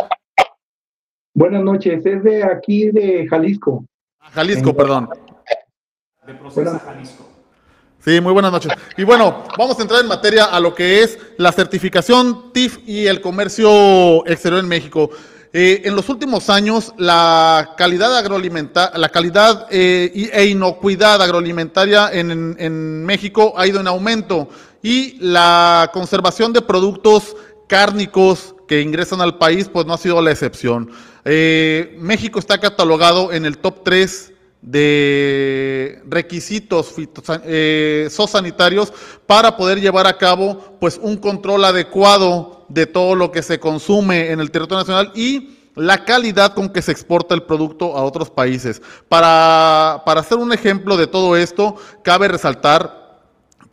Buenas 1.35 1.63
noches, 1.63 2.07
es 2.07 2.25
de 2.25 2.43
aquí 2.43 2.91
de 2.91 3.27
Jalisco. 3.29 3.85
Jalisco, 4.33 4.75
perdón. 4.75 5.11
De 6.27 6.35
proceso 6.35 6.81
Jalisco. 6.87 7.34
Sí, 8.05 8.21
muy 8.21 8.35
buenas 8.35 8.53
noches. 8.53 8.71
Y 8.99 9.05
bueno, 9.05 9.45
vamos 9.57 9.79
a 9.79 9.83
entrar 9.83 10.03
en 10.03 10.09
materia 10.09 10.45
a 10.45 10.61
lo 10.61 10.75
que 10.75 11.03
es 11.03 11.19
la 11.39 11.53
certificación 11.53 12.53
TIF 12.53 12.81
y 12.87 13.07
el 13.07 13.23
comercio 13.23 14.27
exterior 14.27 14.61
en 14.61 14.69
México. 14.69 15.09
Eh, 15.55 15.83
en 15.87 15.97
los 15.97 16.11
últimos 16.11 16.51
años, 16.51 16.93
la 16.99 17.75
calidad 17.79 18.15
agroalimentaria, 18.15 18.99
la 18.99 19.09
calidad 19.09 19.69
eh, 19.71 20.31
e 20.35 20.45
inocuidad 20.45 21.23
agroalimentaria 21.23 22.11
en, 22.13 23.07
México 23.07 23.55
ha 23.57 23.67
ido 23.67 23.81
en 23.81 23.87
aumento 23.87 24.51
y 24.83 25.17
la 25.21 25.91
conservación 25.95 26.53
de 26.53 26.61
productos 26.61 27.35
cárnicos 27.69 28.55
que 28.69 28.83
ingresan 28.83 29.23
al 29.23 29.39
país, 29.39 29.71
pues 29.73 29.87
no 29.87 29.95
ha 29.95 29.99
sido 29.99 30.21
la 30.21 30.31
excepción. 30.31 30.91
Eh, 31.25 31.97
México 31.99 32.39
está 32.39 32.59
catalogado 32.59 33.33
en 33.33 33.47
el 33.47 33.57
top 33.57 33.83
3 33.83 34.34
de 34.65 36.01
requisitos 36.07 36.95
eh, 37.45 38.09
sanitarios 38.11 38.93
para 39.27 39.59
poder 39.59 39.79
llevar 39.79 40.07
a 40.07 40.17
cabo 40.17 40.79
pues 40.81 40.99
un 41.01 41.19
control 41.19 41.67
adecuado 41.67 42.65
de 42.71 42.87
todo 42.87 43.15
lo 43.15 43.31
que 43.31 43.43
se 43.43 43.61
consume 43.61 44.31
en 44.31 44.41
el 44.41 44.51
territorio 44.51 44.81
nacional 44.81 45.13
y 45.15 45.59
la 45.75 46.05
calidad 46.07 46.55
con 46.55 46.71
que 46.71 46.81
se 46.81 46.93
exporta 46.93 47.35
el 47.35 47.43
producto 47.43 47.95
a 47.95 48.05
otros 48.05 48.31
países. 48.31 48.81
Para, 49.09 50.03
para 50.07 50.21
hacer 50.21 50.39
un 50.39 50.53
ejemplo 50.53 50.97
de 50.97 51.09
todo 51.09 51.37
esto, 51.37 51.77
cabe 52.03 52.29
resaltar 52.29 53.21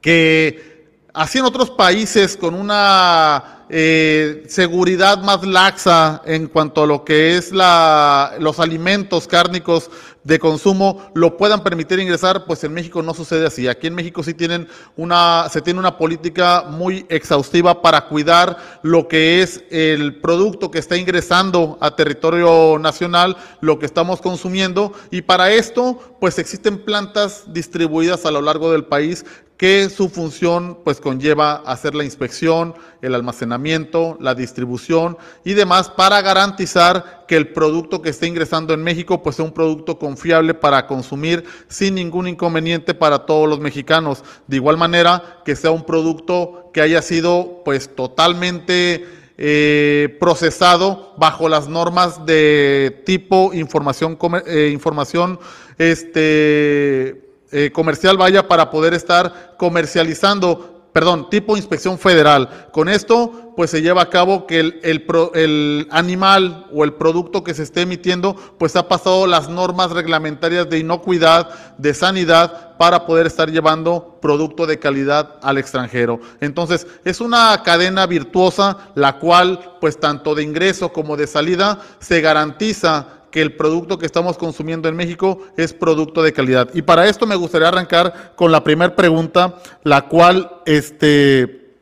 que 0.02 0.81
así 1.14 1.40
en 1.40 1.46
otros 1.46 1.70
países 1.70 2.38
con 2.38 2.54
una 2.54 3.66
eh, 3.70 4.44
seguridad 4.48 5.22
más 5.24 5.46
laxa 5.46 6.22
en 6.26 6.48
cuanto 6.48 6.84
a 6.84 6.88
lo 6.88 7.06
que 7.06 7.38
es 7.38 7.52
la, 7.52 8.34
los 8.40 8.60
alimentos 8.60 9.28
cárnicos 9.28 9.90
de 10.24 10.40
consumo 10.40 11.10
lo 11.14 11.36
puedan 11.36 11.64
permitir 11.64 12.00
ingresar, 12.00 12.46
pues 12.46 12.64
en 12.64 12.74
México 12.74 13.02
no 13.02 13.14
sucede 13.14 13.48
así. 13.48 13.68
Aquí 13.68 13.88
en 13.88 13.96
México 13.96 14.22
sí 14.24 14.34
tienen 14.34 14.68
una, 14.96 15.48
se 15.50 15.62
tiene 15.62 15.80
una 15.80 15.98
política 15.98 16.66
muy 16.70 17.06
exhaustiva 17.10 17.82
para 17.82 18.08
cuidar 18.08 18.58
lo 18.84 19.08
que 19.08 19.42
es 19.42 19.64
el 19.72 20.20
producto 20.20 20.70
que 20.70 20.80
está 20.80 20.98
ingresando 20.98 21.78
a 21.82 21.96
territorio 21.96 22.78
nacional, 22.78 23.36
lo 23.62 23.80
que 23.80 23.86
estamos 23.86 24.22
consumiendo, 24.22 24.94
y 25.10 25.22
para 25.22 25.52
esto, 25.52 26.18
pues 26.20 26.38
existen 26.38 26.78
plantas 26.78 27.46
distribuidas 27.48 28.26
a 28.26 28.32
lo 28.32 28.42
largo 28.42 28.72
del 28.72 28.86
país 28.86 29.26
que 29.62 29.92
su 29.92 30.10
función 30.10 30.80
pues 30.84 31.00
conlleva 31.00 31.58
hacer 31.68 31.94
la 31.94 32.04
inspección, 32.04 32.74
el 33.04 33.14
almacenamiento, 33.14 34.18
la 34.20 34.34
distribución 34.34 35.20
y 35.46 35.54
demás 35.54 35.88
para 35.88 36.20
garantizar 36.24 37.26
que 37.28 37.36
el 37.36 37.50
producto 37.50 38.02
que 38.02 38.10
esté 38.10 38.26
ingresando 38.26 38.74
en 38.74 38.82
México 38.82 39.22
pues 39.22 39.36
sea 39.36 39.46
un 39.46 39.52
producto 39.52 40.00
confiable 40.00 40.56
para 40.56 40.88
consumir 40.88 41.44
sin 41.68 41.94
ningún 41.94 42.28
inconveniente 42.28 42.96
para 42.96 43.20
todos 43.20 43.48
los 43.48 43.60
mexicanos. 43.60 44.24
De 44.48 44.56
igual 44.56 44.78
manera 44.78 45.44
que 45.46 45.56
sea 45.56 45.70
un 45.70 45.86
producto 45.86 46.72
que 46.74 46.82
haya 46.82 47.04
sido 47.04 47.62
pues 47.64 47.96
totalmente 47.96 49.06
eh, 49.38 50.18
procesado 50.20 51.14
bajo 51.20 51.48
las 51.48 51.68
normas 51.68 52.26
de 52.26 53.04
tipo 53.06 53.54
información, 53.54 54.18
eh, 54.48 54.72
información 54.74 55.40
este, 55.78 57.31
eh, 57.52 57.72
comercial 57.72 58.18
vaya 58.18 58.48
para 58.48 58.70
poder 58.70 58.94
estar 58.94 59.56
comercializando, 59.58 60.88
perdón, 60.94 61.30
tipo 61.30 61.58
inspección 61.58 62.00
federal. 62.00 62.70
Con 62.72 62.88
esto, 62.88 63.54
pues 63.56 63.70
se 63.72 63.82
lleva 63.82 64.04
a 64.04 64.10
cabo 64.10 64.48
que 64.48 64.60
el, 64.60 64.80
el, 64.84 65.06
el, 65.34 65.88
animal 65.92 66.68
o 66.74 66.84
el 66.84 66.94
producto 66.94 67.44
que 67.44 67.54
se 67.54 67.64
esté 67.64 67.82
emitiendo, 67.82 68.36
pues 68.58 68.76
ha 68.76 68.88
pasado 68.88 69.28
las 69.28 69.50
normas 69.50 69.92
reglamentarias 69.92 70.70
de 70.70 70.80
inocuidad, 70.80 71.78
de 71.78 71.94
sanidad, 71.94 72.78
para 72.78 73.06
poder 73.06 73.28
estar 73.28 73.52
llevando 73.52 74.18
producto 74.22 74.66
de 74.66 74.80
calidad 74.80 75.36
al 75.42 75.58
extranjero. 75.58 76.20
Entonces, 76.40 76.88
es 77.04 77.22
una 77.22 77.62
cadena 77.64 78.08
virtuosa, 78.08 78.78
la 78.96 79.20
cual, 79.20 79.78
pues 79.80 80.00
tanto 80.00 80.36
de 80.36 80.44
ingreso 80.44 80.92
como 80.92 81.18
de 81.18 81.28
salida, 81.28 81.80
se 82.00 82.22
garantiza 82.22 83.21
que 83.32 83.42
el 83.42 83.56
producto 83.56 83.98
que 83.98 84.06
estamos 84.06 84.38
consumiendo 84.38 84.88
en 84.90 84.96
México 84.96 85.40
es 85.58 85.74
producto 85.74 86.22
de 86.22 86.34
calidad. 86.34 86.70
Y 86.74 86.82
para 86.82 87.08
esto 87.08 87.26
me 87.26 87.36
gustaría 87.36 87.70
arrancar 87.70 88.34
con 88.36 88.52
la 88.52 88.64
primera 88.64 88.96
pregunta, 88.96 89.56
la 89.84 90.08
cual, 90.08 90.62
este, 90.66 91.76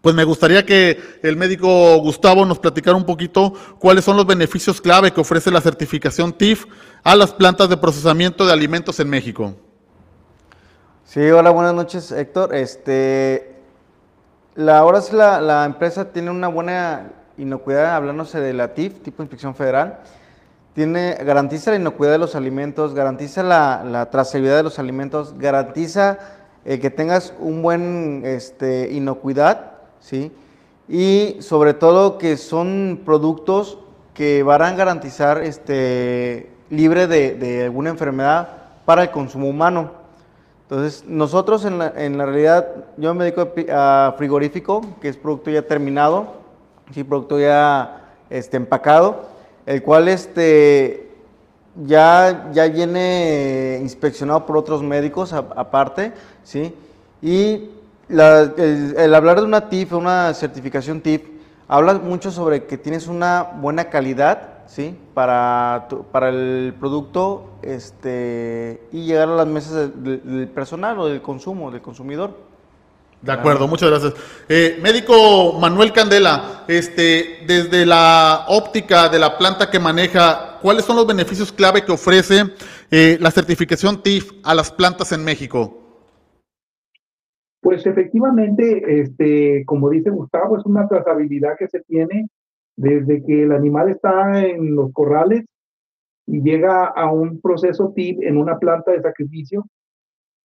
pues 0.00 0.14
me 0.14 0.24
gustaría 0.24 0.66
que 0.66 0.98
el 1.22 1.36
médico 1.36 1.96
Gustavo 1.98 2.44
nos 2.44 2.58
platicara 2.58 2.96
un 2.96 3.06
poquito 3.06 3.52
cuáles 3.78 4.04
son 4.04 4.16
los 4.16 4.26
beneficios 4.26 4.80
clave 4.80 5.12
que 5.12 5.20
ofrece 5.20 5.50
la 5.50 5.60
certificación 5.60 6.32
TIF 6.32 6.66
a 7.02 7.14
las 7.14 7.32
plantas 7.32 7.68
de 7.68 7.76
procesamiento 7.76 8.46
de 8.46 8.52
alimentos 8.52 8.98
en 8.98 9.08
México. 9.08 9.54
Sí, 11.04 11.20
hola, 11.30 11.50
buenas 11.50 11.74
noches, 11.74 12.10
Héctor. 12.10 12.54
Este, 12.54 13.56
la, 14.56 14.78
ahora 14.78 15.00
la, 15.12 15.40
la 15.40 15.64
empresa 15.64 16.10
tiene 16.12 16.30
una 16.30 16.48
buena 16.48 17.12
inocuidad, 17.36 17.94
hablándose 17.94 18.40
de 18.40 18.52
la 18.52 18.74
TIF, 18.74 19.02
tipo 19.02 19.22
inspección 19.22 19.54
federal, 19.54 20.00
tiene, 20.74 21.14
garantiza 21.24 21.70
la 21.70 21.76
inocuidad 21.76 22.12
de 22.12 22.18
los 22.18 22.34
alimentos, 22.34 22.94
garantiza 22.94 23.42
la, 23.42 23.84
la 23.84 24.10
trazabilidad 24.10 24.56
de 24.56 24.64
los 24.64 24.78
alimentos, 24.78 25.38
garantiza 25.38 26.18
eh, 26.64 26.80
que 26.80 26.90
tengas 26.90 27.32
un 27.38 27.62
buen 27.62 28.22
este, 28.24 28.92
inocuidad, 28.92 29.72
¿sí? 30.00 30.32
Y 30.88 31.36
sobre 31.40 31.74
todo 31.74 32.18
que 32.18 32.36
son 32.36 33.02
productos 33.04 33.78
que 34.14 34.42
van 34.42 34.62
a 34.62 34.72
garantizar 34.72 35.42
este, 35.42 36.50
libre 36.70 37.06
de, 37.06 37.34
de 37.34 37.64
alguna 37.64 37.90
enfermedad 37.90 38.48
para 38.84 39.02
el 39.02 39.10
consumo 39.10 39.48
humano. 39.48 39.92
Entonces, 40.62 41.04
nosotros 41.06 41.64
en 41.64 41.78
la, 41.78 41.92
en 41.96 42.18
la 42.18 42.26
realidad, 42.26 42.66
yo 42.96 43.14
me 43.14 43.24
dedico 43.24 43.48
a 43.72 44.14
frigorífico, 44.18 44.80
que 45.00 45.08
es 45.08 45.16
producto 45.16 45.50
ya 45.50 45.62
terminado, 45.62 46.34
sí, 46.92 47.04
producto 47.04 47.38
ya 47.38 48.00
este, 48.28 48.56
empacado, 48.56 49.33
el 49.66 49.82
cual 49.82 50.08
este, 50.08 51.10
ya, 51.86 52.50
ya 52.52 52.68
viene 52.68 53.78
inspeccionado 53.80 54.46
por 54.46 54.56
otros 54.56 54.82
médicos 54.82 55.32
aparte, 55.32 56.12
¿sí? 56.42 56.74
Y 57.22 57.70
la, 58.08 58.52
el, 58.56 59.14
hablar 59.14 59.40
de 59.40 59.46
una 59.46 59.68
TIF, 59.68 59.92
una 59.94 60.34
certificación 60.34 61.00
TIF, 61.00 61.22
habla 61.68 61.94
mucho 61.94 62.30
sobre 62.30 62.64
que 62.64 62.76
tienes 62.76 63.08
una 63.08 63.42
buena 63.42 63.88
calidad, 63.88 64.64
¿sí? 64.66 64.96
Para, 65.14 65.88
para 66.12 66.28
el 66.28 66.74
producto 66.78 67.50
este, 67.62 68.82
y 68.92 69.06
llegar 69.06 69.28
a 69.28 69.36
las 69.36 69.46
mesas 69.46 69.90
del 70.02 70.48
personal 70.48 70.98
o 70.98 71.06
del 71.06 71.22
consumo, 71.22 71.70
del 71.70 71.82
consumidor. 71.82 72.53
De 73.24 73.32
acuerdo, 73.32 73.66
muchas 73.66 73.88
gracias. 73.88 74.14
Eh, 74.50 74.78
médico 74.82 75.58
Manuel 75.58 75.92
Candela, 75.92 76.64
este, 76.68 77.38
desde 77.46 77.86
la 77.86 78.44
óptica 78.48 79.08
de 79.08 79.18
la 79.18 79.38
planta 79.38 79.70
que 79.70 79.78
maneja, 79.78 80.58
¿cuáles 80.60 80.84
son 80.84 80.96
los 80.96 81.06
beneficios 81.06 81.50
clave 81.50 81.82
que 81.82 81.92
ofrece 81.92 82.42
eh, 82.90 83.16
la 83.18 83.30
certificación 83.30 84.02
TIF 84.02 84.30
a 84.42 84.54
las 84.54 84.70
plantas 84.70 85.12
en 85.12 85.24
México? 85.24 85.80
Pues 87.62 87.86
efectivamente, 87.86 89.00
este, 89.00 89.64
como 89.64 89.88
dice 89.88 90.10
Gustavo, 90.10 90.58
es 90.58 90.66
una 90.66 90.86
trazabilidad 90.86 91.56
que 91.58 91.68
se 91.68 91.80
tiene 91.80 92.28
desde 92.76 93.24
que 93.24 93.44
el 93.44 93.52
animal 93.52 93.88
está 93.88 94.44
en 94.44 94.76
los 94.76 94.92
corrales 94.92 95.46
y 96.26 96.42
llega 96.42 96.84
a 96.84 97.10
un 97.10 97.40
proceso 97.40 97.94
TIF 97.96 98.18
en 98.20 98.36
una 98.36 98.58
planta 98.58 98.92
de 98.92 99.00
sacrificio 99.00 99.64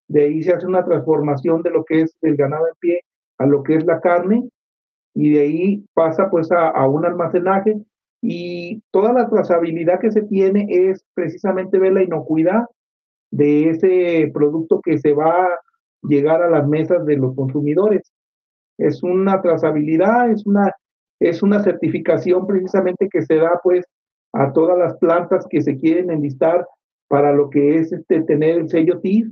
de 0.10 0.24
ahí 0.24 0.44
se 0.44 0.52
hace 0.52 0.66
una 0.66 0.84
transformación 0.84 1.62
de 1.62 1.70
lo 1.70 1.86
que 1.86 2.02
es 2.02 2.18
el 2.22 2.36
ganado 2.36 2.68
en 2.68 2.74
pie 2.80 3.02
a 3.38 3.46
lo 3.46 3.64
que 3.64 3.76
es 3.76 3.86
la 3.86 4.02
carne 4.02 4.50
y 5.14 5.34
de 5.34 5.42
ahí 5.42 5.86
pasa 5.94 6.30
pues 6.30 6.52
a, 6.52 6.88
un 6.88 7.06
almacenaje 7.06 7.80
y 8.22 8.82
toda 8.92 9.14
la 9.14 9.30
trazabilidad 9.30 10.00
que 10.00 10.12
se 10.12 10.24
tiene 10.24 10.68
es 10.70 11.06
precisamente 11.14 11.78
ver 11.78 11.94
la 11.94 12.04
inocuidad 12.04 12.66
de 13.32 13.70
ese 13.70 14.32
producto 14.34 14.82
que 14.82 14.98
se 14.98 15.14
va 15.14 15.46
a 15.46 15.60
llegar 16.02 16.42
a 16.42 16.50
las 16.50 16.68
mesas 16.68 17.06
de 17.06 17.16
los 17.16 17.36
consumidores. 17.36 18.12
Es 18.78 19.04
una 19.04 19.42
trazabilidad, 19.42 20.32
es 20.32 20.46
una, 20.46 20.74
es 21.20 21.44
una 21.44 21.62
certificación 21.62 22.48
precisamente 22.48 23.08
que 23.10 23.22
se 23.22 23.36
da 23.36 23.60
pues 23.64 23.86
a 24.34 24.52
todas 24.54 24.78
las 24.78 24.98
plantas 24.98 25.46
que 25.50 25.62
se 25.62 25.78
quieren 25.78 26.10
enlistar 26.10 26.68
para 27.08 27.32
lo 27.32 27.50
que 27.50 27.78
es 27.78 27.92
este, 27.92 28.22
tener 28.22 28.58
el 28.58 28.70
sello 28.70 29.00
TIF 29.00 29.28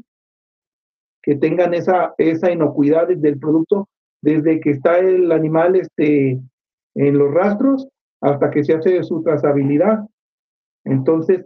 que 1.24 1.36
tengan 1.36 1.74
esa, 1.74 2.14
esa 2.18 2.52
inocuidad 2.52 3.08
del 3.08 3.40
producto 3.40 3.88
desde 4.22 4.60
que 4.60 4.72
está 4.72 5.00
el 5.00 5.32
animal 5.32 5.76
este, 5.76 6.40
en 6.96 7.18
los 7.18 7.34
rastros 7.34 7.88
hasta 8.22 8.50
que 8.50 8.64
se 8.64 8.74
hace 8.74 9.04
su 9.04 9.22
trazabilidad. 9.22 10.06
Entonces, 10.86 11.46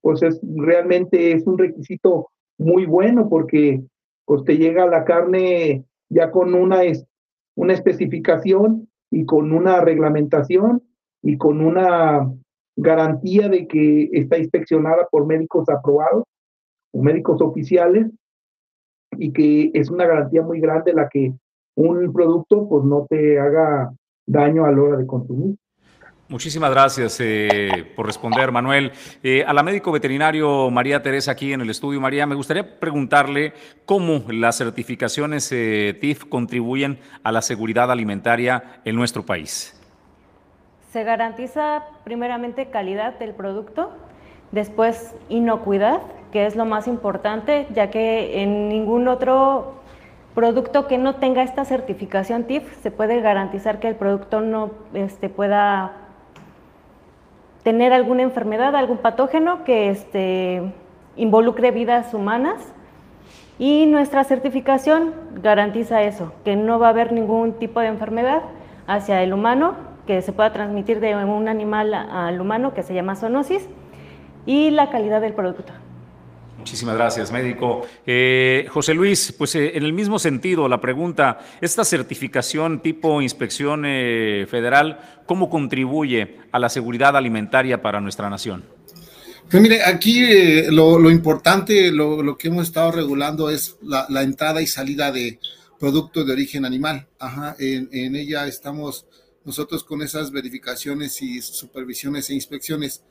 pues 0.00 0.22
es, 0.22 0.40
realmente 0.42 1.32
es 1.32 1.46
un 1.46 1.58
requisito 1.58 2.28
muy 2.58 2.86
bueno 2.86 3.28
porque 3.28 3.82
pues 4.26 4.44
te 4.44 4.56
llega 4.56 4.86
la 4.86 5.04
carne 5.04 5.84
ya 6.08 6.30
con 6.30 6.54
una, 6.54 6.80
una 7.56 7.72
especificación 7.72 8.88
y 9.10 9.24
con 9.24 9.52
una 9.52 9.80
reglamentación 9.80 10.82
y 11.22 11.38
con 11.38 11.60
una 11.60 12.30
garantía 12.76 13.48
de 13.48 13.66
que 13.66 14.10
está 14.12 14.38
inspeccionada 14.38 15.06
por 15.10 15.26
médicos 15.26 15.68
aprobados 15.68 16.24
o 16.92 17.02
médicos 17.02 17.40
oficiales 17.40 18.10
y 19.18 19.32
que 19.32 19.70
es 19.74 19.90
una 19.90 20.06
garantía 20.06 20.42
muy 20.42 20.60
grande 20.60 20.92
la 20.92 21.08
que 21.08 21.32
un 21.76 22.12
producto 22.12 22.68
pues 22.68 22.84
no 22.84 23.06
te 23.08 23.38
haga 23.38 23.92
daño 24.26 24.64
a 24.64 24.72
la 24.72 24.82
hora 24.82 24.96
de 24.96 25.06
consumir. 25.06 25.56
Muchísimas 26.26 26.70
gracias 26.70 27.20
eh, 27.20 27.92
por 27.94 28.06
responder, 28.06 28.50
Manuel. 28.50 28.92
Eh, 29.22 29.44
a 29.46 29.52
la 29.52 29.62
médico 29.62 29.92
veterinario 29.92 30.70
María 30.70 31.02
Teresa 31.02 31.32
aquí 31.32 31.52
en 31.52 31.60
el 31.60 31.68
estudio. 31.68 32.00
María, 32.00 32.26
me 32.26 32.34
gustaría 32.34 32.80
preguntarle 32.80 33.52
cómo 33.84 34.24
las 34.28 34.56
certificaciones 34.56 35.52
eh, 35.52 35.96
TIF 36.00 36.24
contribuyen 36.24 36.98
a 37.22 37.30
la 37.30 37.42
seguridad 37.42 37.90
alimentaria 37.92 38.80
en 38.86 38.96
nuestro 38.96 39.26
país. 39.26 39.78
Se 40.92 41.04
garantiza 41.04 41.84
primeramente 42.04 42.70
calidad 42.70 43.18
del 43.18 43.34
producto, 43.34 43.92
después 44.50 45.14
inocuidad, 45.28 46.00
que 46.34 46.46
es 46.46 46.56
lo 46.56 46.64
más 46.64 46.88
importante, 46.88 47.68
ya 47.72 47.90
que 47.90 48.42
en 48.42 48.68
ningún 48.68 49.06
otro 49.06 49.74
producto 50.34 50.88
que 50.88 50.98
no 50.98 51.14
tenga 51.14 51.44
esta 51.44 51.64
certificación 51.64 52.42
TIF 52.42 52.76
se 52.82 52.90
puede 52.90 53.20
garantizar 53.20 53.78
que 53.78 53.86
el 53.86 53.94
producto 53.94 54.40
no 54.40 54.72
este, 54.94 55.28
pueda 55.28 55.92
tener 57.62 57.92
alguna 57.92 58.22
enfermedad, 58.24 58.74
algún 58.74 58.98
patógeno 58.98 59.62
que 59.62 59.90
este, 59.90 60.72
involucre 61.14 61.70
vidas 61.70 62.12
humanas. 62.12 62.74
Y 63.60 63.86
nuestra 63.86 64.24
certificación 64.24 65.14
garantiza 65.40 66.02
eso, 66.02 66.32
que 66.44 66.56
no 66.56 66.80
va 66.80 66.88
a 66.88 66.90
haber 66.90 67.12
ningún 67.12 67.52
tipo 67.60 67.78
de 67.78 67.86
enfermedad 67.86 68.42
hacia 68.88 69.22
el 69.22 69.32
humano 69.32 69.76
que 70.04 70.20
se 70.20 70.32
pueda 70.32 70.52
transmitir 70.52 70.98
de 70.98 71.14
un 71.14 71.46
animal 71.46 71.94
al 71.94 72.40
humano, 72.40 72.74
que 72.74 72.82
se 72.82 72.92
llama 72.92 73.14
zoonosis, 73.14 73.68
y 74.46 74.70
la 74.70 74.90
calidad 74.90 75.20
del 75.20 75.34
producto. 75.34 75.72
Muchísimas 76.64 76.96
gracias, 76.96 77.30
médico. 77.30 77.86
Eh, 78.06 78.66
José 78.70 78.94
Luis, 78.94 79.34
pues 79.36 79.54
eh, 79.54 79.76
en 79.76 79.82
el 79.82 79.92
mismo 79.92 80.18
sentido, 80.18 80.66
la 80.66 80.80
pregunta, 80.80 81.40
esta 81.60 81.84
certificación 81.84 82.80
tipo 82.80 83.20
inspección 83.20 83.82
eh, 83.84 84.46
federal, 84.50 85.20
¿cómo 85.26 85.50
contribuye 85.50 86.38
a 86.52 86.58
la 86.58 86.70
seguridad 86.70 87.18
alimentaria 87.18 87.82
para 87.82 88.00
nuestra 88.00 88.30
nación? 88.30 88.64
Pues 89.50 89.62
mire, 89.62 89.84
aquí 89.84 90.24
eh, 90.24 90.68
lo, 90.70 91.10
importante, 91.10 91.92
lo, 91.92 92.34
que 92.38 92.48
hemos 92.48 92.68
estado 92.68 92.92
regulando 92.92 93.50
es 93.50 93.76
la, 93.82 94.22
entrada 94.22 94.62
y 94.62 94.66
salida 94.66 95.12
de 95.12 95.38
productos 95.78 96.26
de 96.26 96.32
origen 96.32 96.64
animal. 96.64 97.06
En, 97.58 98.16
ella 98.16 98.46
estamos 98.46 99.04
nosotros 99.44 99.84
con 99.84 100.00
esas 100.00 100.30
verificaciones 100.30 101.20
y 101.20 101.42
supervisiones 101.42 102.30
e 102.30 102.34
inspecciones 102.34 103.02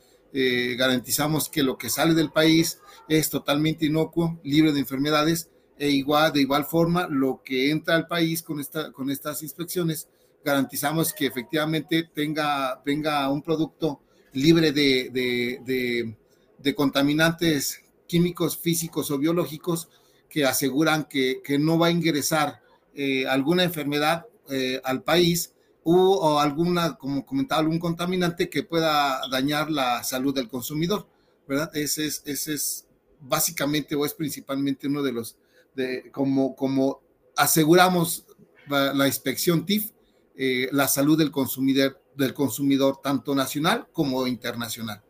garantizamos 0.75 1.47
que 1.47 1.61
lo 1.61 1.77
que 1.77 1.91
sale 1.91 2.15
del 2.15 2.31
país 2.31 2.79
es 3.07 3.29
totalmente 3.29 3.85
inocuo, 3.85 4.39
libre 4.43 4.71
de 4.71 4.79
enfermedades, 4.79 5.49
e 5.77 5.89
igual, 5.89 6.31
de 6.31 6.41
igual 6.41 6.65
forma, 6.65 7.07
lo 7.07 7.41
que 7.43 7.71
entra 7.71 7.95
al 7.95 8.07
país 8.07 8.43
con, 8.43 8.59
esta, 8.59 8.91
con 8.91 9.09
estas 9.09 9.41
inspecciones, 9.43 10.07
garantizamos 10.43 11.13
que 11.13 11.25
efectivamente 11.25 12.09
tenga, 12.13 13.29
un 13.29 13.41
producto 13.41 14.01
libre 14.33 14.71
de, 14.71 15.09
de, 15.11 16.15
de, 16.57 16.75
contaminantes 16.75 17.81
químicos, 18.07 18.57
físicos 18.57 19.09
o 19.11 19.17
biológicos 19.17 19.89
que 20.29 20.45
aseguran 20.45 21.05
que, 21.05 21.41
que 21.43 21.59
no 21.59 21.77
va 21.77 21.87
a 21.87 21.91
ingresar 21.91 22.61
eh, 22.95 23.25
alguna 23.27 23.63
enfermedad 23.63 24.25
eh, 24.49 24.81
al 24.83 25.03
país 25.03 25.53
o 25.85 26.39
alguna, 26.39 26.95
como 26.95 27.25
comentaba, 27.25 27.59
algún 27.59 27.79
contaminante 27.79 28.49
que 28.49 28.63
pueda 28.63 29.19
dañar 29.29 29.69
la 29.69 30.01
salud 30.03 30.33
del 30.33 30.47
consumidor, 30.47 31.07
¿verdad? 31.45 31.75
Es, 31.75 31.97
ese 31.97 32.53
es 32.53 32.82
básicamente 33.23 33.95
o 33.95 34.05
es 34.05 34.13
principalmente 34.13 34.87
uno 34.87 35.01
de 35.01 35.11
los, 35.11 35.35
de, 35.75 36.11
como, 36.11 36.55
como 36.55 37.01
aseguramos 37.35 38.25
la, 38.67 39.07
inspección 39.07 39.65
TIF, 39.65 39.91
eh, 40.35 40.69
la 40.71 40.87
salud 40.87 41.17
del 41.17 41.31
consumidor, 41.31 42.01
del 42.15 42.33
consumidor 42.33 42.99
tanto 43.01 43.35
nacional 43.35 43.87
como 43.91 44.27
internacional. 44.27 45.01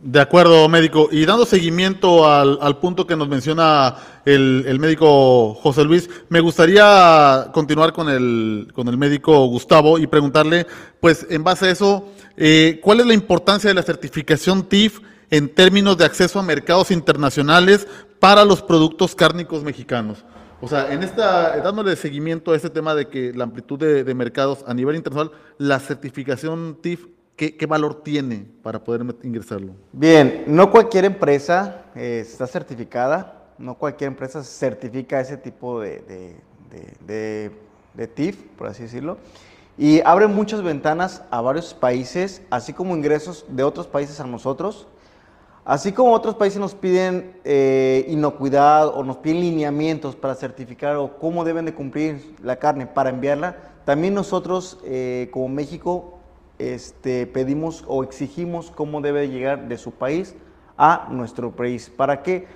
De 0.00 0.20
acuerdo, 0.20 0.68
médico. 0.68 1.08
Y 1.10 1.24
dando 1.24 1.44
seguimiento 1.44 2.30
al, 2.30 2.58
al 2.60 2.78
punto 2.78 3.06
que 3.06 3.16
nos 3.16 3.28
menciona 3.28 3.96
el, 4.24 4.64
el, 4.66 4.78
médico 4.78 5.54
José 5.54 5.82
Luis, 5.84 6.08
me 6.28 6.40
gustaría 6.40 7.50
continuar 7.52 7.92
con 7.92 8.08
el, 8.08 8.68
con 8.74 8.86
el 8.86 8.96
médico 8.96 9.46
Gustavo 9.46 9.98
y 9.98 10.06
preguntarle, 10.06 10.66
pues 11.00 11.26
en 11.28 11.42
base 11.42 11.66
a 11.66 11.70
eso, 11.70 12.08
eh, 12.36 12.78
¿cuál 12.82 13.00
es 13.00 13.06
la 13.06 13.14
importancia 13.14 13.68
de 13.68 13.74
la 13.74 13.82
certificación 13.82 14.68
TIF 14.68 15.00
en 15.30 15.48
términos 15.52 15.96
de 15.98 16.04
acceso 16.04 16.38
a 16.38 16.42
mercados 16.42 16.90
internacionales 16.90 17.86
para 18.18 18.44
los 18.44 18.62
productos 18.62 19.14
cárnicos 19.14 19.62
mexicanos? 19.62 20.24
O 20.60 20.66
sea, 20.66 20.92
en 20.92 21.02
esta, 21.02 21.58
dándole 21.58 21.94
seguimiento 21.94 22.52
a 22.52 22.56
este 22.56 22.68
tema 22.68 22.94
de 22.94 23.08
que 23.08 23.32
la 23.32 23.44
amplitud 23.44 23.78
de, 23.78 24.14
mercados 24.14 24.64
a 24.66 24.74
nivel 24.74 24.96
internacional, 24.96 25.38
la 25.56 25.78
certificación 25.78 26.78
TIF, 26.80 27.06
¿qué, 27.36 27.66
valor 27.66 28.02
tiene 28.02 28.44
para 28.62 28.82
poder 28.82 29.02
ingresarlo? 29.22 29.74
Bien, 29.92 30.44
no 30.48 30.70
cualquier 30.70 31.04
empresa 31.04 31.84
eh, 31.94 32.24
está 32.26 32.46
certificada, 32.48 33.52
no 33.56 33.76
cualquier 33.76 34.08
empresa 34.08 34.42
certifica 34.42 35.20
ese 35.20 35.36
tipo 35.36 35.80
de, 35.80 36.34
de 37.94 38.06
TIF, 38.08 38.42
por 38.56 38.66
así 38.66 38.82
decirlo. 38.82 39.18
Y 39.76 40.00
abre 40.00 40.26
muchas 40.26 40.60
ventanas 40.60 41.22
a 41.30 41.40
varios 41.40 41.72
países, 41.72 42.42
así 42.50 42.72
como 42.72 42.96
ingresos 42.96 43.44
de 43.48 43.62
otros 43.62 43.86
países 43.86 44.18
a 44.18 44.26
nosotros. 44.26 44.88
Así 45.68 45.92
como 45.92 46.14
otros 46.14 46.34
países 46.34 46.58
nos 46.58 46.74
piden 46.74 47.38
eh, 47.44 48.06
inocuidad 48.08 48.86
o 48.88 49.04
nos 49.04 49.18
piden 49.18 49.40
lineamientos 49.40 50.16
para 50.16 50.34
certificar 50.34 50.96
o 50.96 51.18
cómo 51.18 51.44
deben 51.44 51.66
de 51.66 51.74
cumplir 51.74 52.34
la 52.42 52.56
carne 52.56 52.86
para 52.86 53.10
enviarla, 53.10 53.54
también 53.84 54.14
nosotros 54.14 54.78
eh, 54.82 55.28
como 55.30 55.50
México 55.50 56.20
este, 56.58 57.26
pedimos 57.26 57.84
o 57.86 58.02
exigimos 58.02 58.70
cómo 58.70 59.02
debe 59.02 59.28
llegar 59.28 59.68
de 59.68 59.76
su 59.76 59.90
país 59.90 60.34
a 60.78 61.06
nuestro 61.10 61.50
país. 61.50 61.92
¿Para 61.94 62.22
qué? 62.22 62.46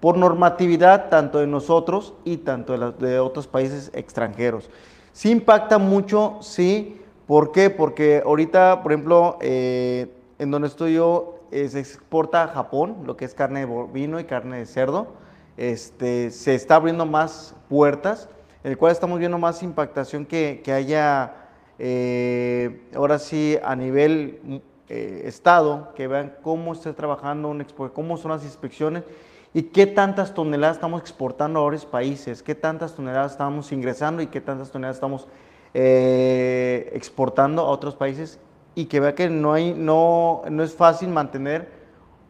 Por 0.00 0.16
normatividad 0.16 1.10
tanto 1.10 1.40
de 1.40 1.46
nosotros 1.46 2.14
y 2.24 2.38
tanto 2.38 2.92
de, 2.92 3.18
otros 3.18 3.46
países 3.46 3.90
extranjeros. 3.92 4.70
Sí 5.12 5.30
impacta 5.30 5.76
mucho, 5.76 6.38
sí. 6.40 6.98
¿Por 7.26 7.52
qué? 7.52 7.68
Porque 7.68 8.22
ahorita, 8.24 8.82
por 8.82 8.92
ejemplo, 8.92 9.36
eh, 9.42 10.08
en 10.38 10.50
donde 10.50 10.68
estoy 10.68 10.94
yo, 10.94 11.33
se 11.54 11.78
exporta 11.78 12.42
a 12.42 12.48
Japón, 12.48 13.04
lo 13.04 13.16
que 13.16 13.24
es 13.24 13.34
carne 13.34 13.60
de 13.60 13.66
bovino 13.66 14.18
y 14.18 14.24
carne 14.24 14.58
de 14.58 14.66
cerdo. 14.66 15.14
Este, 15.56 16.32
se 16.32 16.56
está 16.56 16.74
abriendo 16.76 17.06
más 17.06 17.54
puertas, 17.68 18.28
en 18.64 18.72
el 18.72 18.78
cual 18.78 18.90
estamos 18.90 19.20
viendo 19.20 19.38
más 19.38 19.62
impactación 19.62 20.26
que, 20.26 20.62
que 20.64 20.72
haya, 20.72 21.32
eh, 21.78 22.88
ahora 22.96 23.20
sí, 23.20 23.56
a 23.62 23.76
nivel 23.76 24.62
eh, 24.88 25.22
Estado, 25.26 25.92
que 25.94 26.08
vean 26.08 26.34
cómo 26.42 26.72
está 26.72 26.92
trabajando, 26.92 27.48
un 27.48 27.64
cómo 27.94 28.16
son 28.16 28.32
las 28.32 28.42
inspecciones 28.42 29.04
y 29.52 29.62
qué 29.62 29.86
tantas 29.86 30.34
toneladas 30.34 30.78
estamos 30.78 31.00
exportando 31.00 31.60
a 31.60 31.62
otros 31.62 31.86
países, 31.86 32.42
qué 32.42 32.56
tantas 32.56 32.94
toneladas 32.96 33.32
estamos 33.32 33.70
ingresando 33.70 34.22
y 34.22 34.26
qué 34.26 34.40
tantas 34.40 34.72
toneladas 34.72 34.96
estamos 34.96 35.28
exportando 35.72 37.62
a 37.62 37.66
otros 37.66 37.94
países 37.94 38.40
y 38.74 38.86
que 38.86 39.00
vea 39.00 39.14
que 39.14 39.28
no, 39.28 39.52
hay, 39.52 39.74
no, 39.74 40.42
no 40.50 40.62
es 40.62 40.74
fácil 40.74 41.08
mantener 41.08 41.68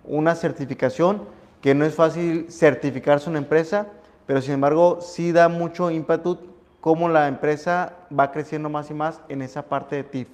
una 0.05 0.35
certificación, 0.35 1.23
que 1.61 1.75
no 1.75 1.85
es 1.85 1.95
fácil 1.95 2.47
certificarse 2.51 3.31
una 3.31 3.39
empresa, 3.39 3.87
pero 4.27 4.41
sin 4.43 4.55
embargo 4.55 4.99
sí 5.01 5.33
da 5.33 5.49
mucho 5.49 5.91
ímpetu 5.91 6.39
cómo 6.81 7.09
la 7.09 7.29
empresa 7.29 7.95
va 8.17 8.31
creciendo 8.31 8.69
más 8.69 8.91
y 8.91 8.95
más 8.95 9.21
en 9.29 9.41
esa 9.41 9.63
parte 9.63 9.97
de 9.97 10.05
TIF, 10.05 10.29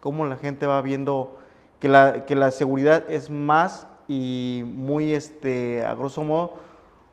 cómo 0.00 0.26
la 0.26 0.36
gente 0.36 0.66
va 0.66 0.80
viendo 0.82 1.38
que 1.80 1.88
la, 1.88 2.24
que 2.24 2.36
la 2.36 2.52
seguridad 2.52 3.04
es 3.10 3.28
más 3.28 3.88
y 4.06 4.62
muy, 4.64 5.12
este, 5.12 5.84
a 5.84 5.94
grosso 5.94 6.22
modo, 6.22 6.54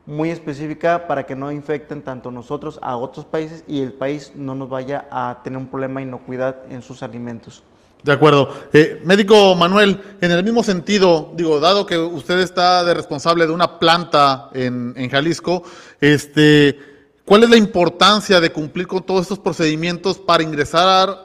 muy 0.05 0.29
específica 0.29 1.07
para 1.07 1.25
que 1.25 1.35
no 1.35 1.51
infecten 1.51 2.01
tanto 2.01 2.29
nosotros 2.29 2.77
a 2.81 2.97
otros 2.97 3.25
países 3.25 3.63
y 3.67 3.81
el 3.81 3.93
país 3.93 4.33
no 4.35 4.53
nos 4.53 4.69
vaya 4.69 5.07
a 5.09 5.39
tener 5.43 5.57
un 5.57 5.67
problema 5.67 6.01
de 6.01 6.07
inocuidad 6.07 6.57
en 6.69 6.81
sus 6.81 7.03
alimentos. 7.03 7.63
De 8.03 8.11
acuerdo. 8.11 8.53
Eh, 8.73 9.01
médico 9.05 9.55
Manuel, 9.55 10.01
en 10.19 10.31
el 10.31 10.43
mismo 10.43 10.61
sentido, 10.61 11.31
digo, 11.35 11.61
dado 11.61 11.85
que 11.85 11.97
usted 11.97 12.39
está 12.39 12.83
de 12.83 12.93
responsable 12.93 13.47
de 13.47 13.53
una 13.53 13.79
planta 13.79 14.49
en, 14.53 15.09
Jalisco, 15.09 15.63
este, 16.01 16.77
¿cuál 17.23 17.43
es 17.43 17.49
la 17.49 17.55
importancia 17.55 18.41
de 18.41 18.51
cumplir 18.51 18.87
con 18.87 19.03
todos 19.03 19.21
estos 19.21 19.39
procedimientos 19.39 20.17
para 20.17 20.43
ingresar 20.43 21.17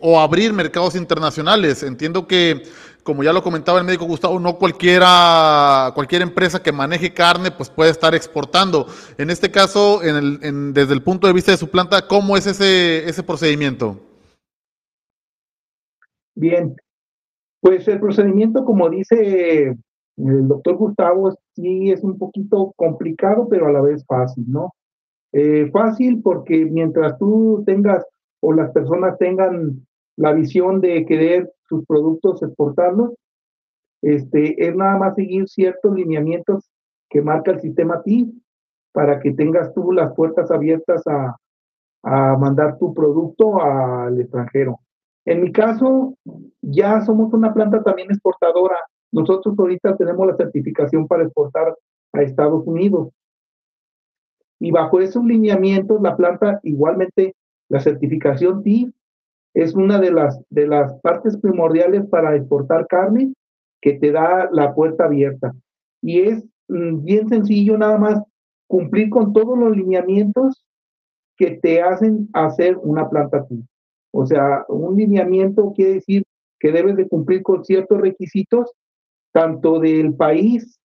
o 0.00 0.18
abrir 0.18 0.54
mercados 0.54 0.94
internacionales? 0.94 1.82
Entiendo 1.82 2.26
que, 2.26 2.62
como 3.02 3.22
ya 3.22 3.34
lo 3.34 3.42
comentaba 3.42 3.78
el 3.78 3.84
médico 3.84 4.06
Gustavo, 4.06 4.40
no 4.40 4.54
cualquiera, 4.54 5.92
cualquier 5.94 6.22
empresa 6.22 6.62
que 6.62 6.72
maneje 6.72 7.12
carne 7.12 7.50
pues 7.50 7.68
puede 7.68 7.90
estar 7.90 8.14
exportando. 8.14 8.86
En 9.18 9.28
este 9.28 9.50
caso, 9.50 10.02
en 10.02 10.16
el, 10.16 10.72
desde 10.72 10.94
el 10.94 11.02
punto 11.02 11.26
de 11.26 11.34
vista 11.34 11.52
de 11.52 11.58
su 11.58 11.68
planta, 11.68 12.06
¿cómo 12.08 12.38
es 12.38 12.46
ese, 12.46 13.06
ese 13.06 13.22
procedimiento? 13.22 14.00
Bien, 16.34 16.74
pues 17.60 17.86
el 17.88 18.00
procedimiento, 18.00 18.64
como 18.64 18.88
dice 18.90 19.76
el 20.16 20.48
doctor 20.48 20.76
Gustavo, 20.76 21.32
sí 21.54 21.90
es 21.90 22.02
un 22.02 22.18
poquito 22.18 22.72
complicado, 22.76 23.48
pero 23.48 23.66
a 23.66 23.72
la 23.72 23.80
vez 23.80 24.04
fácil, 24.06 24.44
¿no? 24.48 24.72
Eh, 25.32 25.70
fácil 25.72 26.20
porque 26.22 26.64
mientras 26.66 27.18
tú 27.18 27.62
tengas 27.66 28.04
o 28.40 28.52
las 28.52 28.70
personas 28.72 29.16
tengan 29.18 29.86
la 30.16 30.32
visión 30.32 30.80
de 30.80 31.06
querer 31.06 31.50
sus 31.68 31.86
productos 31.86 32.42
exportarlos, 32.42 33.14
este, 34.02 34.66
es 34.66 34.74
nada 34.74 34.98
más 34.98 35.14
seguir 35.14 35.48
ciertos 35.48 35.94
lineamientos 35.94 36.68
que 37.08 37.22
marca 37.22 37.52
el 37.52 37.60
sistema 37.60 38.02
TI 38.02 38.42
para 38.92 39.20
que 39.20 39.32
tengas 39.32 39.72
tú 39.72 39.92
las 39.92 40.12
puertas 40.14 40.50
abiertas 40.50 41.06
a, 41.06 41.36
a 42.02 42.36
mandar 42.36 42.78
tu 42.78 42.92
producto 42.92 43.62
al 43.62 44.20
extranjero. 44.20 44.80
En 45.24 45.42
mi 45.42 45.52
caso, 45.52 46.16
ya 46.60 47.00
somos 47.02 47.32
una 47.32 47.54
planta 47.54 47.82
también 47.82 48.10
exportadora. 48.10 48.76
Nosotros 49.12 49.54
ahorita 49.58 49.96
tenemos 49.96 50.26
la 50.26 50.36
certificación 50.36 51.06
para 51.06 51.24
exportar 51.24 51.76
a 52.12 52.22
Estados 52.22 52.66
Unidos. 52.66 53.10
Y 54.58 54.70
bajo 54.70 55.00
esos 55.00 55.24
lineamientos, 55.24 56.00
la 56.00 56.16
planta 56.16 56.60
igualmente, 56.62 57.34
la 57.68 57.80
certificación 57.80 58.62
TIF 58.62 58.92
es 59.54 59.74
una 59.74 59.98
de 60.00 60.12
las, 60.12 60.40
de 60.50 60.66
las 60.66 60.94
partes 61.00 61.36
primordiales 61.36 62.06
para 62.06 62.34
exportar 62.34 62.86
carne 62.86 63.34
que 63.80 63.94
te 63.94 64.12
da 64.12 64.48
la 64.52 64.74
puerta 64.74 65.04
abierta. 65.04 65.52
Y 66.00 66.20
es 66.20 66.44
mm, 66.68 67.04
bien 67.04 67.28
sencillo 67.28 67.76
nada 67.76 67.98
más 67.98 68.22
cumplir 68.66 69.10
con 69.10 69.32
todos 69.32 69.58
los 69.58 69.76
lineamientos 69.76 70.64
que 71.36 71.58
te 71.62 71.82
hacen 71.82 72.28
hacer 72.32 72.78
una 72.78 73.08
planta 73.10 73.46
TIF. 73.46 73.64
O 74.12 74.26
sea, 74.26 74.64
un 74.68 74.96
lineamiento 74.96 75.72
quiere 75.74 75.94
decir 75.94 76.24
que 76.60 76.70
debes 76.70 76.96
de 76.96 77.08
cumplir 77.08 77.42
con 77.42 77.64
ciertos 77.64 78.00
requisitos, 78.00 78.72
tanto 79.32 79.80
del 79.80 80.14
país, 80.14 80.78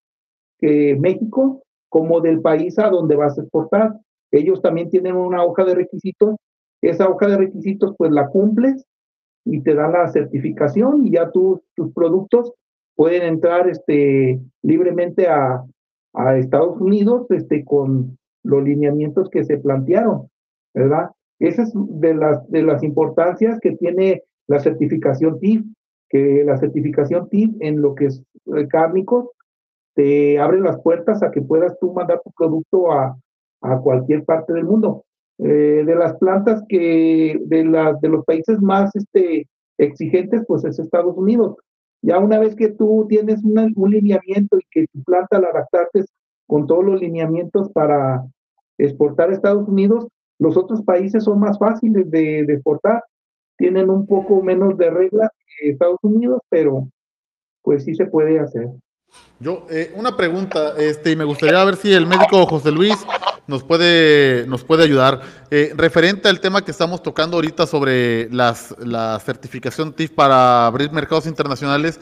que 0.60 0.96
México, 1.00 1.62
como 1.90 2.22
del 2.22 2.42
país 2.42 2.80
a 2.80 2.90
donde 2.90 3.16
vas 3.16 3.38
a 3.38 3.42
exportar. 3.42 3.94
Ellos 4.32 4.62
también 4.62 4.90
tienen 4.90 5.16
una 5.16 5.44
hoja 5.44 5.64
de 5.64 5.76
requisitos. 5.76 6.36
Esa 6.82 7.10
hoja 7.10 7.28
de 7.28 7.38
requisitos, 7.38 7.94
pues 7.98 8.12
la 8.12 8.28
cumples 8.28 8.86
y 9.46 9.62
te 9.62 9.74
dan 9.74 9.94
la 9.94 10.08
certificación 10.10 11.06
y 11.06 11.12
ya 11.12 11.32
tus 11.32 11.62
productos 11.94 12.54
pueden 12.96 13.24
entrar 13.24 13.70
este, 13.70 14.40
libremente 14.62 15.28
a, 15.28 15.64
a 16.14 16.38
Estados 16.38 16.80
Unidos 16.82 17.28
este, 17.30 17.64
con 17.64 18.18
los 18.44 18.64
lineamientos 18.64 19.30
que 19.30 19.44
se 19.44 19.58
plantearon, 19.58 20.30
¿verdad? 20.74 21.12
Esa 21.40 21.64
es 21.64 21.72
de 21.74 22.14
las, 22.14 22.50
de 22.50 22.64
las 22.64 22.84
importancias 22.84 23.60
que 23.60 23.76
tiene 23.76 24.24
la 24.48 24.60
certificación 24.60 25.40
TIF, 25.40 25.64
que 26.10 26.44
la 26.46 26.58
certificación 26.58 27.30
TIF 27.30 27.52
en 27.60 27.82
lo 27.82 27.96
que 27.96 28.06
es 28.06 28.24
eh, 28.56 28.68
cárnico 28.68 29.34
te 29.94 30.40
abre 30.40 30.60
las 30.60 30.80
puertas 30.82 31.24
a 31.24 31.32
que 31.32 31.42
puedas 31.42 31.78
tú 31.80 31.94
mandar 31.94 32.22
tu 32.24 32.32
producto 32.32 32.92
a, 32.92 33.18
a 33.62 33.80
cualquier 33.80 34.24
parte 34.24 34.54
del 34.54 34.66
mundo. 34.66 35.06
Eh, 35.40 35.84
de 35.86 35.96
las 35.96 36.18
plantas 36.18 36.64
que, 36.68 37.40
de, 37.46 37.64
las 37.64 38.02
de 38.02 38.10
los 38.10 38.26
países 38.26 38.60
más 38.60 38.96
este, 38.96 39.48
exigentes, 39.78 40.44
pues 40.48 40.64
es 40.66 40.80
Estados 40.80 41.16
Unidos. 41.16 41.58
Ya 42.02 42.18
una 42.18 42.40
vez 42.40 42.56
que 42.56 42.70
tú 42.70 43.06
tienes 43.08 43.42
un 43.44 43.92
lineamiento 43.92 44.58
y 44.58 44.66
que 44.72 44.88
tu 44.92 45.04
planta 45.04 45.40
la 45.40 45.50
adaptaste 45.50 46.06
con 46.48 46.66
todos 46.66 46.84
los 46.84 47.02
lineamientos 47.02 47.72
para 47.72 48.26
exportar 48.80 49.30
a 49.30 49.34
Estados 49.34 49.68
Unidos, 49.68 50.08
los 50.40 50.58
otros 50.58 50.84
países 50.84 51.24
son 51.24 51.40
más 51.40 51.58
fáciles 51.58 52.10
de, 52.12 52.42
exportar, 52.42 53.04
tienen 53.58 53.90
un 53.90 54.06
poco 54.06 54.42
menos 54.42 54.78
de 54.78 54.90
reglas 54.90 55.32
que 55.60 55.70
Estados 55.72 56.00
Unidos, 56.04 56.42
pero 56.50 56.88
pues 57.62 57.84
sí 57.84 57.96
se 57.96 58.06
puede 58.06 58.40
hacer. 58.40 58.68
Yo, 59.40 59.66
eh, 59.70 59.94
una 59.96 60.16
pregunta, 60.16 60.74
este, 60.78 61.12
y 61.12 61.16
me 61.16 61.24
gustaría 61.24 61.64
ver 61.64 61.76
si 61.76 61.94
el 61.94 62.06
médico 62.06 62.46
José 62.46 62.72
Luis 62.72 62.96
nos 63.48 63.64
puede, 63.64 64.46
nos 64.48 64.64
puede 64.64 64.84
ayudar. 64.84 65.22
Eh, 65.50 65.74
referente 65.76 66.28
al 66.28 66.40
tema 66.40 66.64
que 66.64 66.72
estamos 66.72 67.02
tocando 67.02 67.38
ahorita 67.38 67.66
sobre 67.66 68.30
las, 68.32 68.76
la 68.80 69.20
certificación 69.20 69.94
TIF 69.94 70.12
para 70.12 70.68
abrir 70.68 70.92
mercados 70.92 71.26
internacionales, 71.26 72.00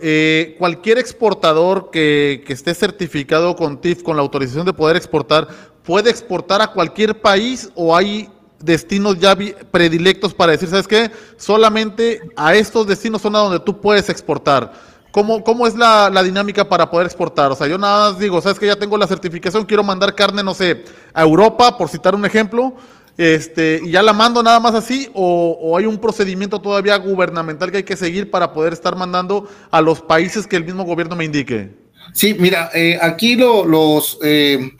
eh, 0.00 0.56
cualquier 0.58 0.98
exportador 0.98 1.90
que, 1.90 2.42
que, 2.46 2.52
esté 2.52 2.74
certificado 2.74 3.56
con 3.56 3.80
TIF, 3.80 4.02
con 4.02 4.16
la 4.16 4.22
autorización 4.22 4.66
de 4.66 4.72
poder 4.72 4.96
exportar, 4.96 5.48
puede 5.88 6.10
exportar 6.10 6.60
a 6.60 6.66
cualquier 6.66 7.18
país 7.18 7.70
o 7.74 7.96
hay 7.96 8.28
destinos 8.60 9.18
ya 9.18 9.34
predilectos 9.70 10.34
para 10.34 10.52
decir, 10.52 10.68
¿sabes 10.68 10.86
qué? 10.86 11.10
Solamente 11.38 12.20
a 12.36 12.54
estos 12.54 12.86
destinos 12.86 13.22
son 13.22 13.34
a 13.34 13.38
donde 13.38 13.60
tú 13.60 13.80
puedes 13.80 14.10
exportar. 14.10 14.70
¿Cómo, 15.10 15.42
¿Cómo 15.42 15.66
es 15.66 15.74
la, 15.74 16.10
dinámica 16.22 16.68
para 16.68 16.90
poder 16.90 17.06
exportar? 17.06 17.50
O 17.52 17.56
sea, 17.56 17.66
yo 17.68 17.78
nada 17.78 18.10
más 18.10 18.20
digo, 18.20 18.38
sabes 18.42 18.58
que 18.58 18.66
ya 18.66 18.76
tengo 18.76 18.98
la 18.98 19.06
certificación, 19.06 19.64
quiero 19.64 19.82
mandar 19.82 20.14
carne, 20.14 20.42
no 20.42 20.52
sé, 20.52 20.84
a 21.14 21.22
Europa, 21.22 21.78
por 21.78 21.88
citar 21.88 22.14
un 22.14 22.26
ejemplo, 22.26 22.74
este, 23.16 23.80
y 23.82 23.92
ya 23.92 24.02
la 24.02 24.12
mando 24.12 24.42
nada 24.42 24.60
más 24.60 24.74
así, 24.74 25.08
o, 25.14 25.58
o, 25.58 25.78
hay 25.78 25.86
un 25.86 25.96
procedimiento 25.96 26.60
todavía 26.60 26.98
gubernamental 26.98 27.70
que 27.70 27.78
hay 27.78 27.84
que 27.84 27.96
seguir 27.96 28.30
para 28.30 28.52
poder 28.52 28.74
estar 28.74 28.94
mandando 28.94 29.48
a 29.70 29.80
los 29.80 30.02
países 30.02 30.46
que 30.46 30.56
el 30.56 30.66
mismo 30.66 30.84
gobierno 30.84 31.16
me 31.16 31.24
indique. 31.24 31.88
Sí, 32.12 32.36
mira, 32.38 32.70
eh, 32.74 32.98
aquí 33.00 33.36
lo, 33.36 33.64
los, 33.64 34.18
eh, 34.22 34.72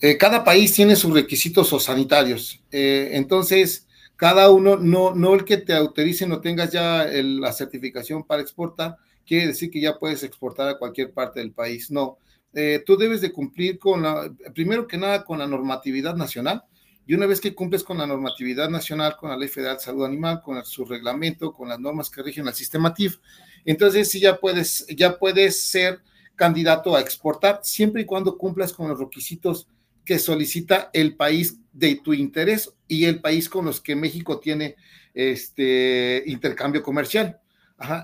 eh, 0.00 0.16
cada 0.16 0.44
país 0.44 0.72
tiene 0.72 0.96
sus 0.96 1.12
requisitos 1.12 1.68
sanitarios, 1.82 2.62
eh, 2.72 3.10
entonces 3.12 3.86
cada 4.16 4.50
uno, 4.50 4.76
no, 4.76 5.14
no 5.14 5.34
el 5.34 5.44
que 5.44 5.56
te 5.56 5.72
autorice 5.72 6.26
no 6.26 6.42
tengas 6.42 6.70
ya 6.70 7.04
el, 7.04 7.40
la 7.40 7.52
certificación 7.52 8.24
para 8.24 8.42
exportar, 8.42 8.96
quiere 9.26 9.46
decir 9.46 9.70
que 9.70 9.80
ya 9.80 9.98
puedes 9.98 10.22
exportar 10.22 10.68
a 10.68 10.78
cualquier 10.78 11.12
parte 11.12 11.40
del 11.40 11.52
país, 11.52 11.90
no. 11.90 12.18
Eh, 12.52 12.82
tú 12.84 12.96
debes 12.96 13.20
de 13.20 13.32
cumplir 13.32 13.78
con 13.78 14.02
la, 14.02 14.30
primero 14.54 14.86
que 14.86 14.98
nada, 14.98 15.24
con 15.24 15.38
la 15.38 15.46
normatividad 15.46 16.16
nacional, 16.16 16.64
y 17.06 17.14
una 17.14 17.26
vez 17.26 17.40
que 17.40 17.54
cumples 17.54 17.82
con 17.82 17.98
la 17.98 18.06
normatividad 18.06 18.68
nacional, 18.68 19.16
con 19.16 19.30
la 19.30 19.36
Ley 19.36 19.48
Federal 19.48 19.76
de 19.76 19.82
Salud 19.82 20.04
Animal, 20.04 20.42
con 20.42 20.56
el, 20.56 20.64
su 20.64 20.84
reglamento, 20.84 21.52
con 21.52 21.68
las 21.68 21.80
normas 21.80 22.10
que 22.10 22.22
rigen 22.22 22.46
al 22.46 22.54
sistema 22.54 22.92
TIF, 22.92 23.16
entonces 23.64 24.10
sí 24.10 24.20
ya 24.20 24.38
puedes, 24.38 24.86
ya 24.88 25.18
puedes 25.18 25.62
ser 25.62 26.00
candidato 26.36 26.94
a 26.94 27.00
exportar, 27.00 27.60
siempre 27.62 28.02
y 28.02 28.04
cuando 28.04 28.36
cumplas 28.36 28.72
con 28.72 28.88
los 28.88 28.98
requisitos 28.98 29.66
que 30.04 30.18
solicita 30.18 30.90
el 30.92 31.16
país 31.16 31.58
de 31.72 31.96
tu 31.96 32.12
interés 32.12 32.72
y 32.88 33.04
el 33.04 33.20
país 33.20 33.48
con 33.48 33.64
los 33.64 33.80
que 33.80 33.96
México 33.96 34.40
tiene 34.40 34.76
este 35.14 36.22
intercambio 36.26 36.82
comercial. 36.82 37.40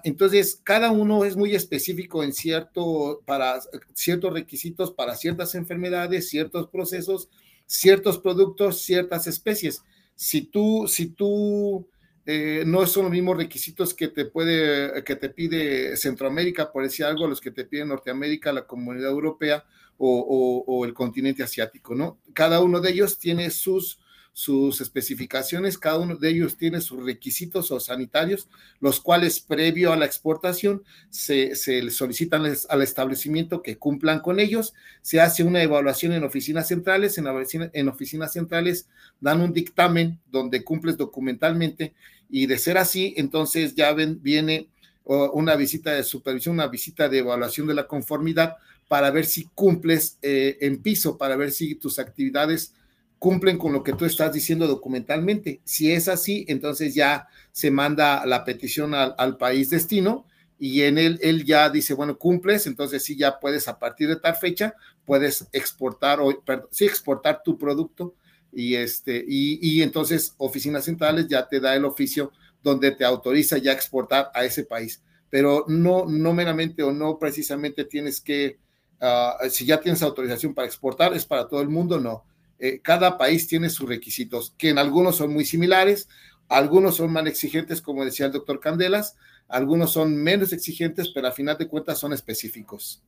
Entonces, 0.05 0.59
cada 0.63 0.91
uno 0.91 1.25
es 1.27 1.37
muy 1.37 1.55
específico 1.55 2.23
en 2.25 2.33
cierto, 2.33 3.23
para 3.27 3.61
ciertos 3.93 4.33
requisitos, 4.33 4.91
para 4.91 5.15
ciertas 5.17 5.55
enfermedades, 5.55 6.31
ciertos 6.31 6.69
procesos, 6.69 7.29
ciertos 7.67 8.19
productos, 8.19 8.81
ciertas 8.81 9.27
especies. 9.27 9.83
Si 10.15 10.43
tú, 10.43 10.87
si 10.89 11.09
tú 11.11 11.87
eh, 12.25 12.65
no 12.67 12.87
son 12.87 13.05
los 13.05 13.13
mismos 13.13 13.37
requisitos 13.37 13.93
que 13.93 14.09
te 14.09 14.25
puede, 14.25 15.05
que 15.05 15.15
te 15.15 15.29
pide 15.29 15.95
Centroamérica, 15.99 16.73
por 16.73 16.83
decir 16.83 17.05
algo, 17.05 17.29
los 17.29 17.43
que 17.43 17.51
te 17.51 17.67
pide 17.67 17.85
Norteamérica, 17.85 18.55
la 18.55 18.67
comunidad 18.67 19.11
europea 19.11 19.65
o, 19.99 20.85
el 20.85 20.95
continente 20.95 21.43
asiático, 21.43 21.95
¿no? 21.95 22.19
Cada 22.33 22.61
uno 22.61 22.81
de 22.81 22.91
ellos 22.91 23.19
tiene 23.19 23.51
sus, 23.51 23.99
sus 24.33 24.81
especificaciones, 24.81 25.79
cada 25.79 25.99
uno 25.99 26.17
de 26.17 26.29
ellos 26.29 26.57
tiene 26.57 26.81
sus 26.81 27.05
requisitos 27.05 27.71
o 27.71 27.81
sanitarios, 27.81 28.49
los 28.81 29.01
cuales 29.01 29.41
previo 29.41 29.93
a 29.93 29.97
la 29.97 30.05
exportación 30.05 30.83
se, 31.09 31.55
se 31.55 31.91
solicitan 31.91 32.45
al 32.69 32.83
establecimiento 32.83 33.63
que 33.63 33.79
cumplan 33.79 34.21
con 34.21 34.39
ellos, 34.41 34.75
se 35.01 35.21
hace 35.21 35.43
una 35.43 35.63
evaluación 35.63 36.13
en 36.13 36.25
oficinas 36.25 36.69
centrales, 36.69 37.17
en, 37.19 37.27
en 37.73 37.89
oficinas 37.89 38.33
centrales 38.33 38.89
dan 39.21 39.41
un 39.41 39.53
dictamen 39.53 40.21
donde 40.31 40.65
cumples 40.65 40.97
documentalmente 40.97 41.95
y 42.29 42.47
de 42.47 42.59
ser 42.59 42.77
así, 42.77 43.15
entonces 43.17 43.75
ya 43.75 43.93
ven, 43.93 44.21
viene 44.23 44.69
una 45.07 45.55
visita 45.55 45.93
de 45.93 46.03
supervisión, 46.03 46.55
una 46.55 46.67
visita 46.67 47.09
de 47.09 47.19
evaluación 47.19 47.69
de 47.69 47.75
la 47.75 47.87
conformidad 47.87 48.57
para 48.89 49.11
ver 49.11 49.27
si 49.27 49.49
cumples 49.55 50.19
eh, 50.23 50.59
en 50.61 50.83
piso, 50.83 51.19
para 51.19 51.37
ver 51.37 51.51
si 51.51 51.75
tus 51.75 51.99
actividades 51.99 52.73
cumplen 53.19 53.59
con 53.59 53.73
lo 53.73 53.83
que 53.83 53.93
tú 53.93 54.05
estás 54.05 54.33
diciendo 54.33 54.67
documentalmente. 54.67 55.61
Si 55.65 55.91
es 55.91 56.09
así, 56.09 56.45
entonces 56.49 56.95
ya 56.95 57.29
se 57.53 57.71
manda 57.71 58.25
la 58.27 58.45
petición 58.45 58.95
al, 58.95 59.37
país 59.39 59.71
destino 59.71 60.27
y 60.59 60.83
en 60.83 60.99
él, 60.99 61.19
él 61.23 61.45
ya 61.45 61.71
dice, 61.71 61.95
bueno, 61.95 62.19
cumples, 62.19 62.67
entonces 62.67 63.03
sí 63.03 63.17
ya 63.17 63.41
puedes 63.41 63.69
a 63.69 63.79
partir 63.79 64.09
de 64.09 64.17
tal 64.17 64.37
fecha, 64.37 64.75
puedes 65.05 65.47
exportar, 65.53 66.21
o, 66.21 66.43
sí, 66.71 66.85
exportar 66.85 67.43
tu 67.43 67.59
producto 67.59 68.15
y, 68.53 68.75
este, 68.75 69.25
y, 69.27 69.59
y 69.61 69.83
entonces 69.83 70.35
oficinas 70.39 70.85
centrales 70.85 71.27
ya 71.29 71.49
te 71.49 71.61
da 71.61 71.75
el 71.75 71.85
oficio 71.85 72.33
donde 72.63 72.91
te 72.91 73.05
autoriza 73.05 73.59
ya 73.59 73.73
exportar 73.73 74.31
a 74.35 74.45
ese 74.45 74.65
país. 74.65 75.03
Pero 75.31 75.65
no, 75.69 76.07
no 76.07 76.33
meramente 76.33 76.83
o 76.83 76.93
no 76.93 77.19
precisamente 77.19 77.85
tienes 77.85 78.21
que, 78.21 78.59
uh, 79.01 79.49
si 79.51 79.67
ya 79.67 79.81
tienes 79.81 80.03
autorización 80.03 80.55
para 80.55 80.67
exportar, 80.67 81.15
es 81.15 81.27
para 81.27 81.49
todo 81.49 81.61
el 81.61 81.69
mundo, 81.69 82.01
no 82.01 82.25
eh, 82.59 82.81
cada 82.83 83.19
país 83.19 83.47
tiene 83.47 83.69
sus 83.69 83.89
requisitos, 83.89 84.55
que 84.57 84.71
en 84.71 84.79
algunos 84.79 85.17
son 85.17 85.33
muy 85.33 85.45
similares, 85.45 86.09
algunos 86.49 86.97
son 86.97 87.13
más 87.13 87.27
exigentes, 87.27 87.83
como 87.83 88.05
decía 88.05 88.27
el 88.27 88.33
doctor 88.33 88.61
Candelas, 88.61 89.17
algunos 89.49 89.93
son 89.93 90.17
menos 90.17 90.53
exigentes, 90.53 91.11
pero 91.11 91.29
a 91.29 91.33
final 91.33 91.59
de 91.59 91.69
cuentas 91.69 91.99
son 91.99 92.13
específicos. 92.13 93.03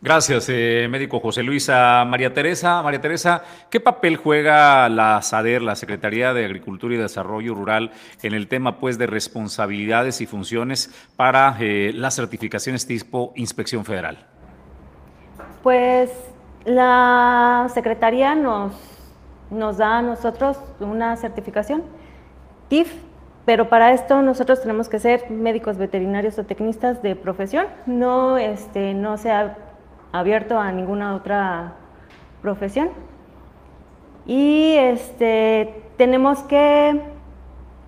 Gracias, 0.00 0.46
eh, 0.48 0.88
médico 0.88 1.20
José 1.20 1.42
Luisa. 1.42 2.02
María 2.06 2.32
Teresa, 2.32 2.82
María 2.82 3.00
Teresa, 3.00 3.44
¿qué 3.70 3.78
papel 3.78 4.16
juega 4.16 4.88
la 4.88 5.20
SADER, 5.20 5.60
la 5.60 5.76
Secretaría 5.76 6.32
de 6.32 6.46
Agricultura 6.46 6.94
y 6.94 6.98
Desarrollo 6.98 7.54
Rural, 7.54 7.92
en 8.22 8.32
el 8.32 8.48
tema 8.48 8.80
pues 8.80 8.96
de 8.96 9.06
responsabilidades 9.06 10.22
y 10.22 10.26
funciones 10.26 10.90
para 11.16 11.54
eh, 11.60 11.92
las 11.94 12.16
certificaciones 12.16 12.86
tipo 12.86 13.34
inspección 13.36 13.84
federal? 13.84 14.29
Pues 15.62 16.10
la 16.64 17.68
Secretaría 17.74 18.34
nos, 18.34 18.72
nos 19.50 19.78
da 19.78 19.98
a 19.98 20.02
nosotros 20.02 20.58
una 20.80 21.16
certificación 21.16 21.82
TIF, 22.68 22.94
pero 23.44 23.68
para 23.68 23.92
esto 23.92 24.22
nosotros 24.22 24.60
tenemos 24.62 24.88
que 24.88 24.98
ser 24.98 25.30
médicos 25.30 25.76
veterinarios 25.76 26.38
o 26.38 26.44
tecnistas 26.44 27.02
de 27.02 27.16
profesión, 27.16 27.66
no, 27.84 28.38
este, 28.38 28.94
no 28.94 29.16
se 29.18 29.30
ha 29.30 29.56
abierto 30.12 30.58
a 30.58 30.72
ninguna 30.72 31.14
otra 31.14 31.74
profesión. 32.42 32.90
Y 34.26 34.76
este, 34.76 35.82
tenemos 35.96 36.38
que 36.44 37.00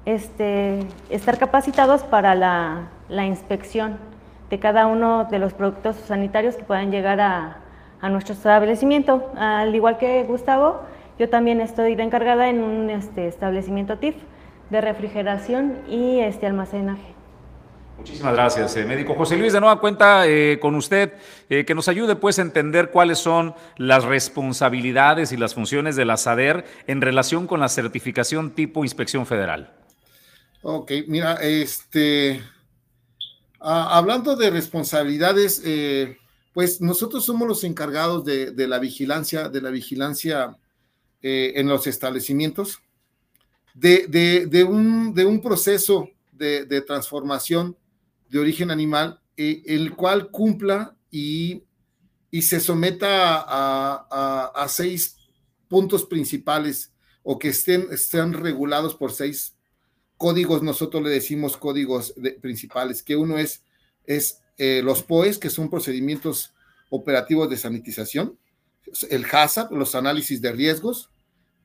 este, 0.04 0.80
estar 1.10 1.38
capacitados 1.38 2.02
para 2.02 2.34
la, 2.34 2.88
la 3.08 3.24
inspección 3.24 3.98
de 4.50 4.58
cada 4.58 4.86
uno 4.86 5.24
de 5.24 5.38
los 5.38 5.54
productos 5.54 5.96
sanitarios 5.96 6.56
que 6.56 6.64
puedan 6.64 6.90
llegar 6.90 7.20
a, 7.20 7.61
a 8.02 8.10
nuestro 8.10 8.34
establecimiento. 8.34 9.32
Al 9.36 9.74
igual 9.74 9.96
que 9.96 10.22
Gustavo, 10.24 10.82
yo 11.18 11.30
también 11.30 11.62
estoy 11.62 11.94
de 11.94 12.02
encargada 12.02 12.50
en 12.50 12.62
un 12.62 12.90
este, 12.90 13.28
establecimiento 13.28 13.96
TIF 13.96 14.16
de 14.68 14.80
refrigeración 14.82 15.78
y 15.88 16.20
este 16.20 16.46
almacenaje. 16.46 17.14
Muchísimas 17.96 18.32
gracias, 18.34 18.76
eh, 18.76 18.84
médico 18.84 19.14
José 19.14 19.36
Luis. 19.36 19.52
De 19.52 19.60
nueva 19.60 19.78
cuenta 19.78 20.26
eh, 20.26 20.58
con 20.60 20.74
usted, 20.74 21.12
eh, 21.48 21.64
que 21.64 21.74
nos 21.74 21.88
ayude 21.88 22.16
pues 22.16 22.38
a 22.38 22.42
entender 22.42 22.90
cuáles 22.90 23.18
son 23.18 23.54
las 23.76 24.04
responsabilidades 24.04 25.30
y 25.30 25.36
las 25.36 25.54
funciones 25.54 25.94
de 25.94 26.04
la 26.04 26.16
SADER 26.16 26.64
en 26.86 27.00
relación 27.00 27.46
con 27.46 27.60
la 27.60 27.68
certificación 27.68 28.50
tipo 28.50 28.82
inspección 28.82 29.24
federal. 29.24 29.72
Ok, 30.62 30.92
mira, 31.06 31.34
este, 31.42 32.40
ah, 33.60 33.96
hablando 33.96 34.36
de 34.36 34.50
responsabilidades, 34.50 35.62
eh, 35.64 36.16
pues 36.52 36.80
nosotros 36.80 37.24
somos 37.24 37.48
los 37.48 37.64
encargados 37.64 38.24
de, 38.24 38.66
la 38.68 38.78
vigilancia, 38.78 39.48
de 39.48 39.60
la 39.60 39.70
vigilancia 39.70 40.58
eh, 41.22 41.52
en 41.56 41.68
los 41.68 41.86
establecimientos, 41.86 42.80
de, 43.74 44.06
de 44.06 44.64
un, 44.64 45.40
proceso 45.42 46.10
de, 46.32 46.80
transformación 46.82 47.76
de 48.28 48.38
origen 48.38 48.70
animal, 48.70 49.20
eh, 49.36 49.62
el 49.66 49.94
cual 49.94 50.30
cumpla 50.30 50.94
y, 51.10 51.62
y 52.30 52.42
se 52.42 52.60
someta 52.60 53.36
a, 53.36 54.06
a, 54.10 54.52
a, 54.54 54.68
seis 54.68 55.16
puntos 55.68 56.04
principales 56.04 56.92
o 57.22 57.38
que 57.38 57.48
estén, 57.48 57.88
estén 57.90 58.34
regulados 58.34 58.94
por 58.94 59.12
seis 59.12 59.56
códigos, 60.18 60.62
nosotros 60.62 61.02
le 61.02 61.10
decimos 61.10 61.56
códigos 61.56 62.14
principales, 62.40 63.02
que 63.02 63.16
uno 63.16 63.38
es, 63.38 63.64
es 64.04 64.41
eh, 64.58 64.80
los 64.82 65.02
POEs, 65.02 65.38
que 65.38 65.50
son 65.50 65.70
procedimientos 65.70 66.52
operativos 66.90 67.48
de 67.48 67.56
sanitización, 67.56 68.38
el 69.10 69.24
HACCP, 69.24 69.72
los 69.72 69.94
análisis 69.94 70.40
de 70.42 70.52
riesgos, 70.52 71.10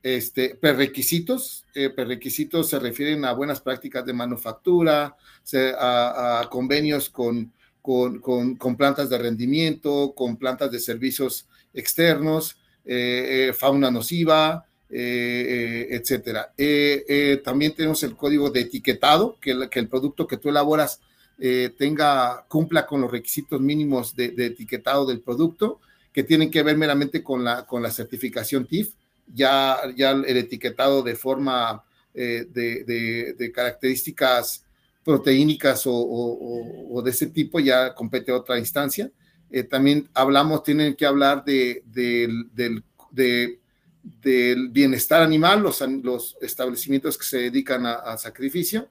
este, 0.03 0.55
prerequisitos, 0.55 1.65
eh, 1.73 1.89
prerequisitos 1.89 2.69
se 2.69 2.79
refieren 2.79 3.25
a 3.25 3.33
buenas 3.33 3.59
prácticas 3.59 4.05
de 4.05 4.13
manufactura, 4.13 5.17
se, 5.43 5.73
a, 5.77 6.47
convenios 6.49 7.09
con, 7.09 7.51
con, 7.81 8.19
con, 8.19 8.55
con, 8.55 8.77
plantas 8.77 9.09
de 9.09 9.17
rendimiento, 9.17 10.13
con 10.15 10.37
plantas 10.37 10.71
de 10.71 10.79
servicios 10.79 11.47
externos, 11.73 12.57
eh, 12.85 13.49
eh, 13.49 13.53
fauna 13.53 13.91
nociva, 13.91 14.65
etcétera. 14.89 16.53
también 17.43 17.75
tenemos 17.75 18.01
el 18.03 18.15
código 18.15 18.49
de 18.49 18.61
etiquetado, 18.61 19.37
que, 19.41 19.51
el, 19.51 19.69
que 19.69 19.79
el 19.79 19.89
producto 19.89 20.25
que 20.25 20.37
tú 20.37 20.47
elaboras 20.47 21.01
eh, 21.39 21.73
tenga, 21.77 22.45
cumpla 22.47 22.85
con 22.85 23.01
los 23.01 23.11
requisitos 23.11 23.61
mínimos 23.61 24.15
de, 24.15 24.33
etiquetado 24.37 25.05
del 25.05 25.21
producto, 25.21 25.79
que 26.11 26.23
tienen 26.23 26.49
que 26.49 26.63
ver 26.63 26.77
meramente 26.77 27.23
con 27.23 27.43
la, 27.43 27.65
con 27.65 27.81
la 27.83 27.91
certificación 27.91 28.65
TIF, 28.65 28.93
ya, 29.27 29.77
ya 29.95 30.11
el 30.11 30.37
etiquetado 30.37 31.03
de 31.03 31.15
forma 31.15 31.83
eh, 32.13 32.47
de, 32.49 33.51
características 33.53 34.63
proteínicas 35.03 35.83
o, 35.85 37.01
de 37.03 37.11
ese 37.11 37.27
tipo, 37.27 37.59
ya 37.59 37.93
compete 37.93 38.31
otra 38.31 38.57
instancia. 38.57 39.11
Eh, 39.49 39.63
también 39.63 40.09
hablamos, 40.13 40.63
tienen 40.63 40.95
que 40.95 41.05
hablar 41.05 41.45
de, 41.45 41.83
del, 41.85 42.49
del 44.21 44.69
bienestar 44.69 45.21
animal, 45.21 45.61
los, 45.61 45.81
los, 45.81 46.35
establecimientos 46.41 47.17
que 47.17 47.25
se 47.25 47.37
dedican 47.37 47.85
a, 47.85 48.17
sacrificio, 48.17 48.89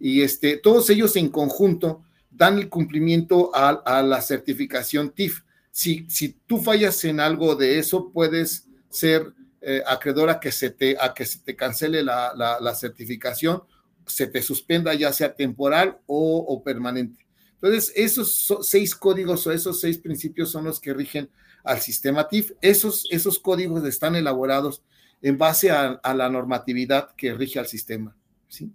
y 0.00 0.22
este, 0.22 0.56
todos 0.56 0.88
ellos 0.90 1.16
en 1.16 1.28
conjunto 1.28 2.04
dan 2.30 2.58
el 2.58 2.68
cumplimiento 2.68 3.50
a, 3.54 4.02
la 4.02 4.22
certificación 4.22 5.10
TIF. 5.10 5.42
Si, 5.70 6.06
si 6.08 6.30
tú 6.46 6.58
fallas 6.58 7.04
en 7.04 7.20
algo 7.20 7.56
de 7.56 7.78
eso, 7.78 8.10
puedes 8.12 8.68
ser 8.90 9.32
eh, 9.60 9.82
acreedor 9.86 10.30
a 10.30 10.38
que, 10.38 10.52
se 10.52 10.70
te, 10.70 10.96
a 11.00 11.12
que 11.12 11.26
se 11.26 11.40
te 11.40 11.56
cancele 11.56 12.02
la, 12.02 12.32
la, 12.60 12.74
certificación, 12.74 13.62
se 14.06 14.28
te 14.28 14.40
suspenda 14.40 14.94
ya 14.94 15.12
sea 15.12 15.34
temporal 15.34 15.98
o, 16.06 16.62
permanente. 16.64 17.26
Entonces, 17.54 17.92
esos 17.96 18.54
seis 18.62 18.94
códigos 18.94 19.44
o 19.46 19.52
esos 19.52 19.80
seis 19.80 19.98
principios 19.98 20.50
son 20.50 20.64
los 20.64 20.78
que 20.78 20.94
rigen 20.94 21.28
al 21.64 21.80
sistema 21.80 22.28
TIF. 22.28 22.52
Esos, 22.60 23.08
esos 23.10 23.40
códigos 23.40 23.84
están 23.84 24.14
elaborados 24.14 24.84
en 25.20 25.36
base 25.36 25.72
a, 25.72 26.00
la 26.14 26.28
normatividad 26.28 27.10
que 27.16 27.34
rige 27.34 27.58
al 27.58 27.66
sistema. 27.66 28.16
¿sí? 28.46 28.70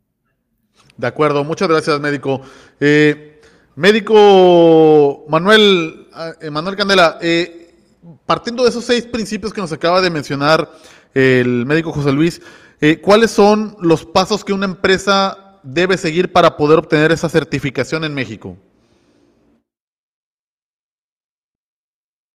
De 0.98 1.08
acuerdo, 1.08 1.44
muchas 1.44 1.68
gracias, 1.68 2.00
médico. 2.00 2.42
Eh, 2.80 3.42
médico 3.76 5.26
Manuel, 5.28 6.08
eh, 6.42 6.50
Manuel 6.50 6.76
Candela, 6.76 7.18
eh, 7.22 7.74
partiendo 8.26 8.64
de 8.64 8.70
esos 8.70 8.86
seis 8.86 9.06
principios 9.06 9.54
que 9.54 9.62
nos 9.62 9.74
acaba 9.74 10.02
de 10.02 10.10
mencionar 10.10 10.70
el 11.14 11.66
médico 11.66 11.92
José 11.92 12.12
Luis, 12.12 12.42
¿cuáles 13.02 13.32
son 13.32 13.76
los 13.80 14.06
pasos 14.06 14.44
que 14.44 14.52
una 14.52 14.66
empresa 14.66 15.60
debe 15.64 15.98
seguir 15.98 16.32
para 16.32 16.58
poder 16.58 16.80
obtener 16.80 17.12
esa 17.12 17.30
certificación 17.30 18.04
en 18.04 18.14
México? 18.14 18.58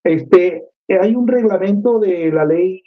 Este, 0.05 0.65
hay 0.89 1.15
un 1.15 1.29
reglamento 1.29 1.99
de 1.99 2.31
la 2.33 2.45
ley, 2.45 2.83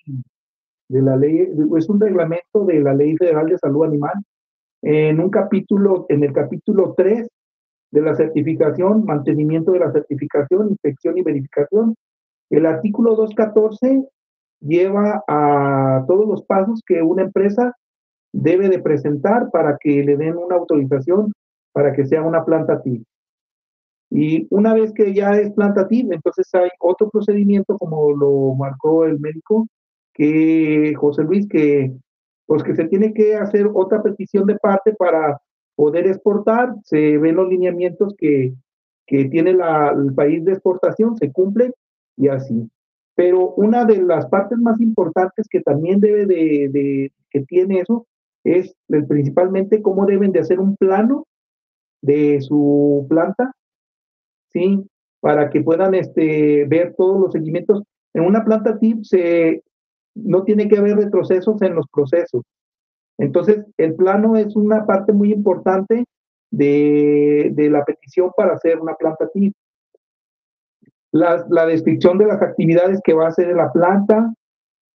de 0.90 1.02
la 1.02 1.16
ley, 1.16 1.48
es 1.78 1.90
un 1.90 2.00
reglamento 2.00 2.66
de 2.66 2.80
la 2.80 2.94
Ley 2.94 3.16
Federal 3.16 3.46
de 3.46 3.58
Salud 3.60 3.86
Animal, 3.86 4.14
en 4.82 5.20
un 5.20 5.30
capítulo, 5.30 6.06
en 6.10 6.24
el 6.24 6.34
capítulo 6.34 6.94
3 6.96 7.28
de 7.91 8.02
la 8.02 8.15
certificación, 8.15 9.06
mantenimiento 9.06 9.72
de 9.74 9.80
la 9.80 9.91
certificación, 9.91 10.70
inspección 10.70 11.17
y 11.17 11.24
verificación. 11.24 11.96
El 12.50 12.65
artículo 12.65 13.15
214 13.15 14.08
lleva 14.62 15.24
a 15.28 16.04
todos 16.08 16.28
los 16.28 16.44
pasos 16.44 16.82
que 16.86 17.02
una 17.02 17.24
empresa 17.24 17.76
debe 18.34 18.70
de 18.70 18.80
presentar 18.80 19.50
para 19.52 19.78
que 19.78 20.04
le 20.04 20.17
den 20.17 20.38
una 20.38 20.56
autorización 20.56 21.34
para 21.74 21.94
que 21.94 22.06
sea 22.06 22.22
una 22.22 22.44
planta 22.44 22.82
TIC. 22.82 23.04
Y 24.10 24.48
una 24.50 24.74
vez 24.74 24.91
que 24.94 25.13
ya 25.13 25.38
es 25.38 25.52
plantativa, 25.54 26.13
entonces 26.13 26.48
hay 26.54 26.70
otro 26.80 27.10
procedimiento, 27.10 27.78
como 27.78 28.12
lo 28.12 28.54
marcó 28.56 29.06
el 29.06 29.20
médico, 29.20 29.67
que 30.13 30.94
José 30.98 31.24
Luis, 31.24 31.48
que 31.48 31.94
pues 32.45 32.63
que 32.63 32.75
se 32.75 32.86
tiene 32.86 33.13
que 33.13 33.36
hacer 33.36 33.69
otra 33.73 34.01
petición 34.01 34.45
de 34.45 34.56
parte 34.56 34.93
para 34.93 35.39
poder 35.75 36.08
exportar, 36.08 36.75
se 36.84 37.17
ven 37.17 37.36
los 37.36 37.47
lineamientos 37.49 38.13
que, 38.17 38.54
que 39.08 39.25
tiene 39.25 39.54
la, 39.54 39.89
el 39.89 40.13
país 40.13 40.43
de 40.45 40.54
exportación, 40.54 41.15
se 41.17 41.32
cumplen 41.32 41.73
y 42.17 42.27
así. 42.27 42.69
Pero 43.15 43.51
una 43.56 43.86
de 43.86 44.01
las 44.01 44.25
partes 44.27 44.58
más 44.58 44.80
importantes 44.82 45.47
que 45.49 45.62
también 45.62 45.99
debe 45.99 46.25
de, 46.25 46.69
de 46.69 47.12
que 47.30 47.41
tiene 47.41 47.80
eso 47.80 48.06
es 48.43 48.75
principalmente 49.08 49.82
cómo 49.82 50.06
deben 50.06 50.32
de 50.32 50.39
hacer 50.39 50.60
un 50.60 50.75
plano 50.75 51.25
de 52.01 52.41
su 52.41 53.06
planta 53.08 53.54
¿sí? 54.51 54.84
Para 55.19 55.49
que 55.49 55.62
puedan 55.62 55.93
este, 55.95 56.65
ver 56.65 56.95
todos 56.97 57.19
los 57.19 57.32
seguimientos. 57.32 57.84
En 58.13 58.23
una 58.23 58.43
planta 58.43 58.77
TIP 58.77 59.04
se, 59.04 59.63
no 60.15 60.43
tiene 60.43 60.67
que 60.67 60.78
haber 60.78 60.97
retrocesos 60.97 61.62
en 61.62 61.76
los 61.76 61.88
procesos. 61.88 62.43
Entonces, 63.17 63.65
el 63.78 63.95
plano 63.95 64.36
es 64.36 64.56
una 64.56 64.86
parte 64.86 65.13
muy 65.13 65.32
importante 65.32 66.06
de, 66.52 67.52
de 67.54 67.69
la 67.69 67.86
petición 67.86 68.32
para 68.36 68.54
hacer 68.54 68.80
una 68.80 68.95
planta 68.95 69.30
TIP. 69.34 69.54
La, 71.13 71.45
la, 71.50 71.65
descripción 71.65 72.17
de 72.17 72.26
las 72.26 72.41
actividades 72.41 73.00
que 73.04 73.13
va 73.13 73.26
a 73.26 73.30
hacer 73.30 73.54
la 73.54 73.71
planta, 73.71 74.34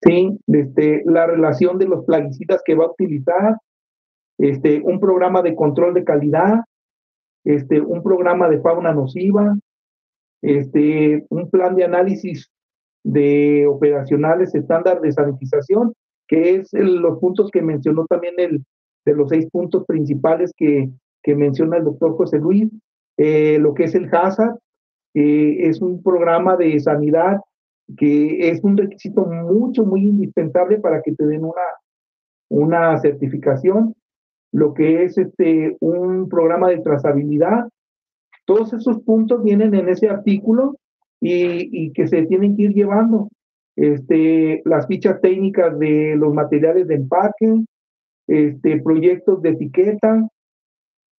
¿sí? 0.03 0.39
Este, 0.47 1.03
la 1.05 1.27
relación 1.27 1.79
de 1.79 1.87
los 1.87 2.05
plaguicidas 2.05 2.63
que 2.65 2.75
va 2.75 2.85
a 2.85 2.91
utilizar, 2.91 3.57
este, 4.39 4.81
un 4.83 4.99
programa 4.99 5.43
de 5.43 5.55
control 5.55 5.95
de 5.95 6.05
calidad, 6.05 6.65
este, 7.45 7.81
un 7.81 8.03
programa 8.03 8.49
de 8.49 8.61
fauna 8.61 8.93
nociva, 8.93 9.57
este, 10.43 11.25
un 11.29 11.51
plan 11.51 11.77
de 11.77 11.85
análisis 11.85 12.51
de 13.07 13.67
operacionales 13.69 14.55
estándar 14.55 15.01
de 15.01 15.13
sanitización, 15.13 15.93
que 16.27 16.57
es 16.57 16.73
los 16.73 17.19
puntos 17.21 17.51
que 17.53 17.63
mencionó 17.63 18.05
también 18.07 18.35
el, 18.39 18.65
de 19.05 19.15
los 19.15 19.29
seis 19.29 19.49
puntos 19.51 19.85
principales 19.87 20.53
que, 20.57 20.91
que 21.23 21.37
menciona 21.37 21.77
el 21.77 21.85
doctor 21.85 22.17
José 22.17 22.39
Luis, 22.39 22.69
eh, 23.17 23.59
lo 23.61 23.75
que 23.75 23.85
es 23.85 23.95
el 23.95 24.13
HAZARD, 24.13 24.57
eh, 25.15 25.69
es 25.69 25.81
un 25.81 26.03
programa 26.03 26.57
de 26.57 26.79
sanidad 26.81 27.41
que 27.97 28.51
es 28.51 28.63
un 28.65 28.77
requisito 28.77 29.25
mucho, 29.25 29.85
muy 29.85 30.03
indispensable 30.03 30.79
para 30.79 31.01
que 31.03 31.13
te 31.13 31.25
den 31.27 31.45
una, 31.45 31.63
una 32.51 32.99
certificación 32.99 33.95
lo 34.53 34.75
que 34.75 35.05
es 35.05 35.17
este, 35.17 35.77
un 35.81 36.29
programa 36.29 36.71
de 36.71 36.79
trazabilidad. 36.79 37.69
Todos 38.47 38.73
esos 38.73 39.01
puntos 39.03 39.45
vienen 39.45 39.75
en 39.75 39.89
ese 39.89 40.09
artículo 40.09 40.77
y, 41.21 41.93
que 41.93 42.07
se 42.07 42.23
tienen 42.27 42.57
que 42.57 42.63
ir 42.65 42.75
llevando. 42.75 43.29
Este, 43.77 44.63
las 44.65 44.87
fichas 44.87 45.21
técnicas 45.21 45.79
de 45.79 46.17
los 46.17 46.33
materiales 46.33 46.89
de 46.89 46.95
empaque, 46.95 47.65
este, 48.27 48.81
proyectos 48.81 49.43
de 49.43 49.51
etiqueta 49.51 50.29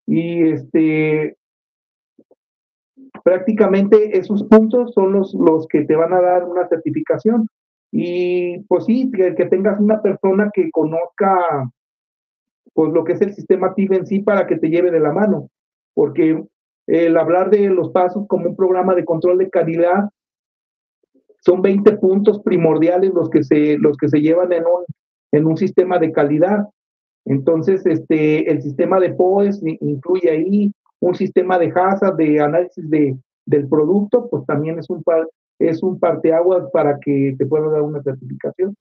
y 0.07 0.49
este, 0.49 1.37
prácticamente 3.23 4.17
esos 4.17 4.43
puntos 4.45 4.93
son 4.93 5.13
los, 5.13 5.33
los 5.33 5.67
que 5.67 5.85
te 5.85 5.95
van 5.95 6.13
a 6.13 6.21
dar 6.21 6.45
una 6.45 6.67
certificación. 6.67 7.47
Y 7.91 8.59
pues 8.67 8.85
sí, 8.85 9.11
que, 9.11 9.31
tengas 9.45 9.79
una 9.79 10.01
persona 10.01 10.51
que 10.53 10.69
conozca 10.71 11.69
pues 12.73 12.93
lo 12.93 13.03
que 13.03 13.13
es 13.13 13.21
el 13.21 13.33
sistema 13.33 13.73
TIB 13.73 13.93
en 13.93 14.05
sí 14.05 14.19
para 14.19 14.45
que 14.45 14.57
te 14.57 14.69
lleve 14.69 14.91
de 14.91 14.99
la 14.99 15.11
mano, 15.11 15.49
porque 15.93 16.43
el 16.87 17.17
hablar 17.17 17.49
de 17.49 17.69
los 17.69 17.91
pasos 17.91 18.25
como 18.27 18.49
un 18.49 18.55
programa 18.55 18.95
de 18.95 19.05
control 19.05 19.37
de 19.37 19.49
calidad 19.49 20.09
son 21.41 21.61
20 21.61 21.97
puntos 21.97 22.41
primordiales 22.41 23.13
los 23.13 23.29
que 23.29 23.43
se, 23.43 23.77
los 23.77 23.95
que 23.97 24.09
se 24.09 24.21
llevan 24.21 24.51
en 24.51 24.63
un, 24.63 24.85
en 25.31 25.45
un 25.45 25.57
sistema 25.57 25.99
de 25.99 26.11
calidad. 26.11 26.65
Entonces, 27.25 27.85
este, 27.85 28.49
el 28.49 28.61
sistema 28.61 28.99
de 28.99 29.13
POES 29.13 29.61
incluye 29.63 30.29
ahí 30.29 30.71
un 30.99 31.15
sistema 31.15 31.59
de 31.59 31.71
HACCP, 31.73 32.17
de 32.17 32.41
análisis 32.41 32.89
de, 32.89 33.15
del 33.45 33.67
producto, 33.67 34.29
pues 34.29 34.45
también 34.45 34.79
es 34.79 34.89
un, 34.89 35.03
es 35.59 35.83
un 35.83 35.99
parteaguas 35.99 36.69
para 36.71 36.99
que 36.99 37.35
te 37.37 37.45
pueda 37.45 37.69
dar 37.69 37.81
una 37.81 38.01
certificación. 38.01 38.75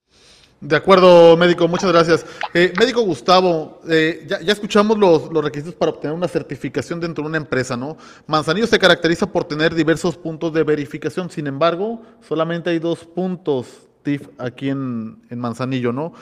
De 0.59 0.75
acuerdo, 0.75 1.37
médico, 1.37 1.67
muchas 1.67 1.91
gracias. 1.91 2.25
Eh, 2.51 2.73
médico 2.79 3.01
Gustavo, 3.01 3.79
eh, 3.87 4.25
ya, 4.27 4.51
escuchamos 4.51 4.97
los, 4.97 5.29
requisitos 5.43 5.75
para 5.75 5.91
obtener 5.91 6.15
una 6.15 6.27
certificación 6.27 6.99
dentro 6.99 7.23
de 7.23 7.29
una 7.29 7.37
empresa, 7.37 7.77
¿no? 7.77 7.95
Manzanillo 8.25 8.65
se 8.65 8.79
caracteriza 8.79 9.31
por 9.31 9.43
tener 9.43 9.75
diversos 9.75 10.17
puntos 10.17 10.51
de 10.53 10.63
verificación, 10.63 11.29
sin 11.29 11.45
embargo, 11.45 12.01
solamente 12.27 12.71
hay 12.71 12.79
dos 12.79 13.05
puntos 13.05 13.67
TIF 14.01 14.29
aquí 14.39 14.69
en, 14.69 15.19
Manzanillo, 15.29 15.93
¿no? 15.93 16.13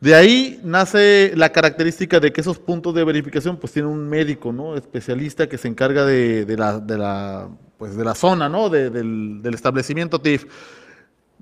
De 0.00 0.16
ahí 0.16 0.60
nace 0.64 1.32
la 1.36 1.52
característica 1.52 2.18
de 2.18 2.32
que 2.32 2.40
esos 2.40 2.58
puntos 2.58 2.92
de 2.94 3.04
verificación 3.04 3.56
pues 3.56 3.72
tienen 3.72 3.92
un 3.92 4.08
médico, 4.08 4.50
¿no? 4.52 4.74
Especialista 4.74 5.48
que 5.48 5.58
se 5.58 5.68
encarga 5.68 6.04
de, 6.04 6.56
la, 6.58 6.80
de 6.80 6.98
la, 6.98 7.48
pues, 7.78 7.94
de 7.96 8.04
la 8.04 8.16
zona, 8.16 8.48
¿no? 8.48 8.68
del, 8.68 9.42
del 9.42 9.54
establecimiento 9.54 10.20
TIF. 10.20 10.46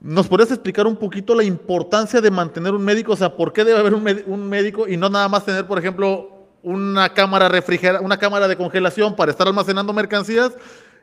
¿Nos 0.01 0.29
podrías 0.29 0.51
explicar 0.53 0.87
un 0.87 0.97
poquito 0.97 1.35
la 1.35 1.43
importancia 1.43 2.21
de 2.21 2.31
mantener 2.31 2.73
un 2.73 2.85
médico? 2.85 3.13
O 3.13 3.17
sea, 3.17 3.35
¿por 3.35 3.53
qué 3.53 3.65
debe 3.65 3.81
haber 3.81 3.95
un, 3.95 4.49
médico 4.49 4.87
y 4.87 4.97
no 4.97 5.09
nada 5.09 5.29
más 5.29 5.45
tener, 5.45 5.67
por 5.67 5.79
ejemplo, 5.79 6.47
una 6.63 7.13
cámara 7.13 7.49
refrigerada, 7.49 8.01
una 8.01 8.19
cámara 8.19 8.47
de 8.47 8.57
congelación 8.57 9.17
para 9.17 9.33
estar 9.33 9.49
almacenando 9.49 9.93
mercancías? 9.93 10.53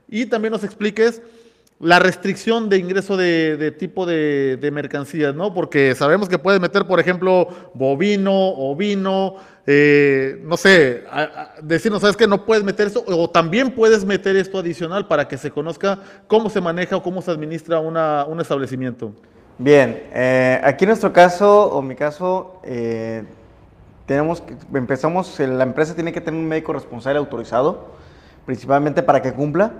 Y 0.07 0.27
también 0.27 0.53
nos 0.53 0.63
expliques 0.63 1.21
la 1.79 1.99
restricción 1.99 2.69
de 2.69 2.77
ingreso 2.77 3.17
de, 3.17 3.75
tipo 3.77 4.05
de, 4.05 4.57
de, 4.57 4.71
mercancías, 4.71 5.35
¿no? 5.35 5.53
Porque 5.53 5.93
sabemos 5.93 6.29
que 6.29 6.39
puedes 6.39 6.61
meter, 6.61 6.87
por 6.87 6.99
ejemplo, 6.99 7.49
bovino, 7.73 8.33
ovino, 8.33 9.35
eh, 9.67 10.41
no 10.43 10.57
sé, 10.57 11.03
decirnos, 11.61 12.01
¿sabes 12.01 12.15
que 12.15 12.27
No 12.27 12.45
puedes 12.45 12.63
meter 12.63 12.87
esto, 12.87 13.03
o 13.07 13.29
también 13.29 13.71
puedes 13.71 14.05
meter 14.05 14.35
esto 14.35 14.59
adicional 14.59 15.07
para 15.07 15.27
que 15.27 15.37
se 15.37 15.51
conozca 15.51 15.99
cómo 16.27 16.49
se 16.49 16.61
maneja 16.61 16.95
o 16.95 17.03
cómo 17.03 17.21
se 17.21 17.31
administra 17.31 17.79
una, 17.79 18.25
un 18.25 18.39
establecimiento. 18.39 19.11
Bien, 19.57 20.03
eh, 20.13 20.61
aquí 20.63 20.85
en 20.85 20.89
nuestro 20.89 21.11
caso, 21.11 21.71
o 21.71 21.81
mi 21.81 21.95
caso, 21.95 22.59
eh, 22.63 23.23
tenemos 24.05 24.43
empezamos, 24.73 25.39
la 25.39 25.63
empresa 25.63 25.95
tiene 25.95 26.13
que 26.13 26.21
tener 26.21 26.39
un 26.39 26.47
médico 26.47 26.71
responsable 26.71 27.19
autorizado, 27.19 27.95
principalmente 28.45 29.03
para 29.03 29.21
que 29.21 29.33
cumpla. 29.33 29.73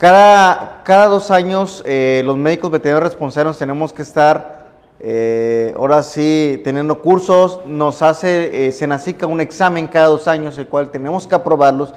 Cada, 0.00 0.80
cada 0.82 1.06
dos 1.08 1.30
años 1.30 1.82
eh, 1.84 2.22
los 2.24 2.38
médicos 2.38 2.70
veterinarios 2.70 3.12
responsables 3.12 3.58
tenemos 3.58 3.92
que 3.92 4.00
estar, 4.00 4.70
eh, 4.98 5.74
ahora 5.76 6.02
sí, 6.02 6.58
teniendo 6.64 7.02
cursos, 7.02 7.60
nos 7.66 8.00
hace 8.00 8.50
se 8.50 8.72
Senacica 8.72 9.26
un 9.26 9.42
examen 9.42 9.86
cada 9.88 10.06
dos 10.06 10.26
años, 10.26 10.56
el 10.56 10.68
cual 10.68 10.90
tenemos 10.90 11.26
que 11.26 11.34
aprobarlos, 11.34 11.92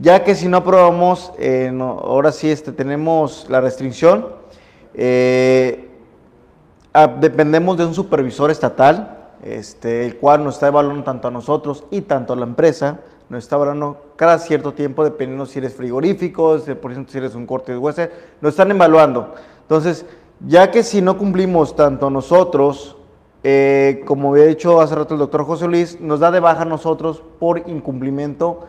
ya 0.00 0.24
que 0.24 0.34
si 0.34 0.48
no 0.48 0.56
aprobamos, 0.56 1.32
ahora 1.80 2.32
sí 2.32 2.50
este, 2.50 2.72
tenemos 2.72 3.46
la 3.48 3.60
restricción, 3.60 4.26
dependemos 7.20 7.78
de 7.78 7.86
un 7.86 7.94
supervisor 7.94 8.50
estatal, 8.50 9.16
este, 9.44 10.04
el 10.06 10.16
cual 10.16 10.42
nos 10.42 10.54
está 10.54 10.66
evaluando 10.66 11.04
tanto 11.04 11.28
a 11.28 11.30
nosotros 11.30 11.84
y 11.92 12.00
tanto 12.00 12.32
a 12.32 12.36
la 12.36 12.46
empresa, 12.46 12.98
nos 13.28 13.44
está 13.44 13.56
evaluando 13.56 14.12
cada 14.16 14.38
cierto 14.38 14.72
tiempo, 14.72 15.04
dependiendo 15.04 15.46
si 15.46 15.58
eres 15.58 15.74
frigorífico, 15.74 16.58
por 16.80 16.92
ejemplo, 16.92 17.12
si 17.12 17.18
eres 17.18 17.34
un 17.34 17.46
corte 17.46 17.72
de 17.72 17.78
hueso, 17.78 18.02
nos 18.40 18.50
están 18.50 18.70
evaluando. 18.70 19.34
Entonces, 19.62 20.06
ya 20.46 20.70
que 20.70 20.82
si 20.82 21.02
no 21.02 21.18
cumplimos 21.18 21.76
tanto 21.76 22.10
nosotros, 22.10 22.96
eh, 23.44 24.02
como 24.06 24.32
había 24.32 24.46
dicho 24.46 24.80
hace 24.80 24.94
rato 24.94 25.14
el 25.14 25.20
doctor 25.20 25.44
José 25.44 25.66
Luis, 25.66 26.00
nos 26.00 26.20
da 26.20 26.30
de 26.30 26.40
baja 26.40 26.64
nosotros 26.64 27.22
por 27.38 27.68
incumplimiento, 27.68 28.66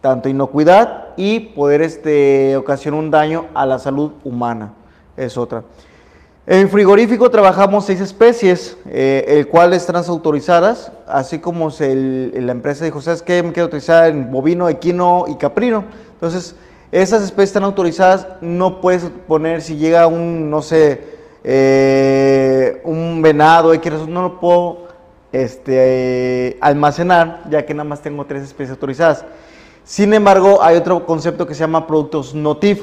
tanto 0.00 0.28
inocuidad 0.28 1.10
y 1.16 1.40
poder 1.40 1.82
este, 1.82 2.56
ocasionar 2.56 3.00
un 3.00 3.10
daño 3.10 3.46
a 3.54 3.66
la 3.66 3.78
salud 3.78 4.12
humana. 4.24 4.74
Es 5.16 5.38
otra. 5.38 5.64
En 6.44 6.68
frigorífico 6.68 7.30
trabajamos 7.30 7.86
seis 7.86 8.00
especies, 8.00 8.76
eh, 8.86 9.24
el 9.28 9.46
cual 9.46 9.72
están 9.74 9.94
autorizadas, 9.94 10.90
así 11.06 11.38
como 11.38 11.70
la 11.78 12.50
empresa 12.50 12.84
dijo, 12.84 13.00
¿sabes 13.00 13.22
qué? 13.22 13.44
Me 13.44 13.52
quiero 13.52 13.68
utilizar 13.68 14.10
en 14.10 14.32
bovino, 14.32 14.68
equino 14.68 15.26
y 15.28 15.36
caprino. 15.36 15.84
Entonces, 16.14 16.56
esas 16.90 17.22
especies 17.22 17.50
están 17.50 17.62
autorizadas, 17.62 18.26
no 18.40 18.80
puedes 18.80 19.04
poner 19.28 19.62
si 19.62 19.76
llega 19.76 20.08
un, 20.08 20.50
no 20.50 20.62
sé, 20.62 21.04
eh, 21.44 22.82
un 22.82 23.22
venado, 23.22 23.72
no 24.08 24.22
lo 24.22 24.40
puedo 24.40 24.88
este, 25.30 26.58
almacenar, 26.60 27.44
ya 27.50 27.64
que 27.64 27.72
nada 27.72 27.88
más 27.88 28.02
tengo 28.02 28.26
tres 28.26 28.42
especies 28.42 28.70
autorizadas. 28.70 29.24
Sin 29.84 30.12
embargo, 30.12 30.60
hay 30.60 30.74
otro 30.76 31.06
concepto 31.06 31.46
que 31.46 31.54
se 31.54 31.60
llama 31.60 31.86
productos 31.86 32.34
NOTIF 32.34 32.82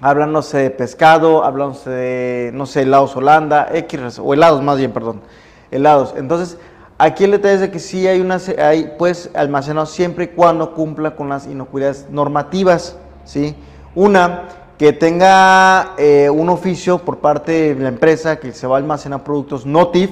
hablándose 0.00 0.58
de 0.58 0.70
pescado, 0.70 1.44
hablándose 1.44 1.90
de, 1.90 2.50
no 2.54 2.66
sé, 2.66 2.82
helados 2.82 3.16
Holanda, 3.16 3.68
X, 3.72 4.18
o 4.18 4.34
helados 4.34 4.62
más 4.62 4.78
bien, 4.78 4.92
perdón, 4.92 5.22
helados. 5.70 6.14
Entonces, 6.16 6.58
aquí 6.98 7.24
el 7.24 7.32
detalle 7.32 7.54
es 7.54 7.60
de 7.60 7.70
que 7.70 7.78
sí 7.78 8.06
hay 8.06 8.20
una, 8.20 8.38
hay, 8.58 8.94
pues, 8.98 9.30
almacenado 9.34 9.86
siempre 9.86 10.24
y 10.24 10.28
cuando 10.28 10.74
cumpla 10.74 11.16
con 11.16 11.28
las 11.28 11.46
inocuidades 11.46 12.06
normativas, 12.10 12.96
¿sí? 13.24 13.56
Una, 13.94 14.48
que 14.78 14.92
tenga 14.92 15.94
eh, 15.96 16.28
un 16.28 16.50
oficio 16.50 16.98
por 16.98 17.18
parte 17.18 17.74
de 17.74 17.82
la 17.82 17.88
empresa 17.88 18.36
que 18.36 18.52
se 18.52 18.66
va 18.66 18.76
a 18.76 18.78
almacenar 18.78 19.24
productos 19.24 19.64
NOTIF. 19.64 20.10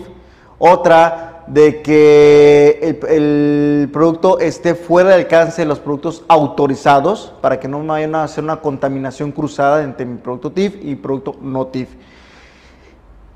Otra, 0.58 1.33
de 1.46 1.82
que 1.82 2.98
el, 3.08 3.88
producto 3.92 4.38
esté 4.38 4.74
fuera 4.74 5.10
del 5.10 5.20
alcance 5.20 5.62
de 5.62 5.66
los 5.66 5.78
productos 5.78 6.24
autorizados 6.28 7.32
para 7.40 7.60
que 7.60 7.68
no 7.68 7.84
vayan 7.84 8.14
a 8.14 8.24
hacer 8.24 8.42
una 8.42 8.56
contaminación 8.56 9.30
cruzada 9.30 9.82
entre 9.82 10.06
mi 10.06 10.16
producto 10.16 10.50
TIF 10.50 10.76
y 10.82 10.94
producto 10.94 11.36
no 11.40 11.66
TIF. 11.66 11.90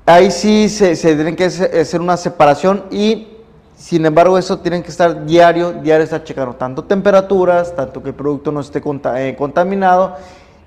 Ahí 0.05 0.31
sí 0.31 0.69
se, 0.69 0.95
se 0.95 1.15
tiene 1.15 1.35
que 1.35 1.45
hacer 1.45 2.01
una 2.01 2.17
separación 2.17 2.85
y 2.89 3.27
sin 3.75 4.05
embargo 4.05 4.37
eso 4.37 4.59
tienen 4.59 4.81
que 4.81 4.89
estar 4.89 5.25
diario, 5.25 5.71
diario 5.73 6.03
estar 6.03 6.23
checando 6.23 6.55
tanto 6.55 6.83
temperaturas, 6.83 7.75
tanto 7.75 8.01
que 8.01 8.09
el 8.09 8.15
producto 8.15 8.51
no 8.51 8.59
esté 8.59 8.81
eh, 9.15 9.35
contaminado 9.37 10.15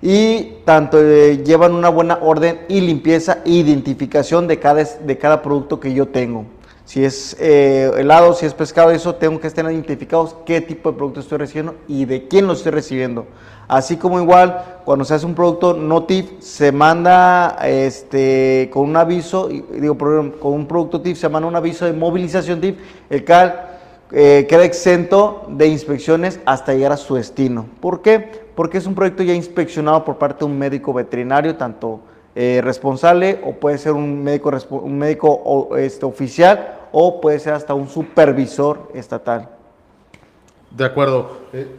y 0.01 0.59
tanto 0.65 1.01
eh, 1.01 1.43
llevan 1.45 1.75
una 1.75 1.89
buena 1.89 2.19
orden 2.23 2.61
y 2.69 2.81
limpieza 2.81 3.39
e 3.45 3.51
identificación 3.51 4.47
de 4.47 4.59
cada, 4.59 4.85
de 4.85 5.19
cada 5.19 5.43
producto 5.43 5.79
que 5.81 5.93
yo 5.93 6.09
tengo. 6.09 6.45
Si 6.93 7.03
es 7.03 7.35
eh, 7.41 7.91
helado, 7.97 8.35
si 8.35 8.45
es 8.45 8.53
pescado, 8.53 8.91
eso 8.91 9.15
tengo 9.15 9.41
que 9.41 9.47
estar 9.47 9.65
identificados 9.65 10.37
qué 10.45 10.61
tipo 10.61 10.91
de 10.93 10.99
producto 10.99 11.21
estoy 11.21 11.39
recibiendo 11.39 11.75
y 11.89 12.05
de 12.05 12.29
quién 12.29 12.47
lo 12.47 12.53
estoy 12.53 12.71
recibiendo. 12.71 13.25
Así 13.67 13.97
como 13.97 14.21
igual, 14.21 14.81
cuando 14.85 15.07
se 15.07 15.15
hace 15.15 15.25
un 15.25 15.35
producto 15.35 15.73
no 15.73 16.05
TIF, 16.05 16.41
se 16.41 16.71
manda 16.71 17.57
este, 17.65 18.69
con 18.71 18.91
un 18.91 18.97
aviso, 18.99 19.49
digo, 19.49 19.97
con 19.97 20.53
un 20.53 20.67
producto 20.67 21.01
TIF 21.01 21.17
se 21.17 21.31
manda 21.31 21.49
un 21.49 21.57
aviso 21.57 21.87
de 21.87 21.95
movilización 21.95 22.61
TIF, 22.61 22.77
el 23.09 23.25
cual 23.25 23.71
eh, 24.13 24.47
queda 24.47 24.63
exento 24.67 25.47
de 25.49 25.69
inspecciones 25.69 26.41
hasta 26.45 26.75
llegar 26.75 26.93
a 26.93 26.99
su 26.99 27.15
destino. 27.15 27.65
¿Por 27.81 28.03
qué? 28.03 28.19
Porque 28.55 28.77
es 28.77 28.87
un 28.87 28.95
proyecto 28.95 29.23
ya 29.23 29.33
inspeccionado 29.33 30.05
por 30.05 30.19
parte 30.19 30.41
de 30.41 30.45
un 30.45 30.59
médico 30.59 30.93
veterinario, 30.93 31.57
tanto 31.57 32.01
eh, 32.35 32.61
responsable 32.63 33.41
o 33.47 33.53
puede 33.53 33.79
ser 33.79 33.93
un 33.93 34.23
médico, 34.23 34.51
un 34.73 34.99
médico 34.99 35.75
este, 35.79 36.05
oficial 36.05 36.81
o 36.93 37.21
puede 37.21 37.39
ser 37.39 37.55
hasta 37.55 37.75
un 37.75 37.89
supervisor 37.89 38.91
estatal. 38.95 39.49
De 40.71 40.85
acuerdo. 40.85 41.39
Eh, 41.53 41.77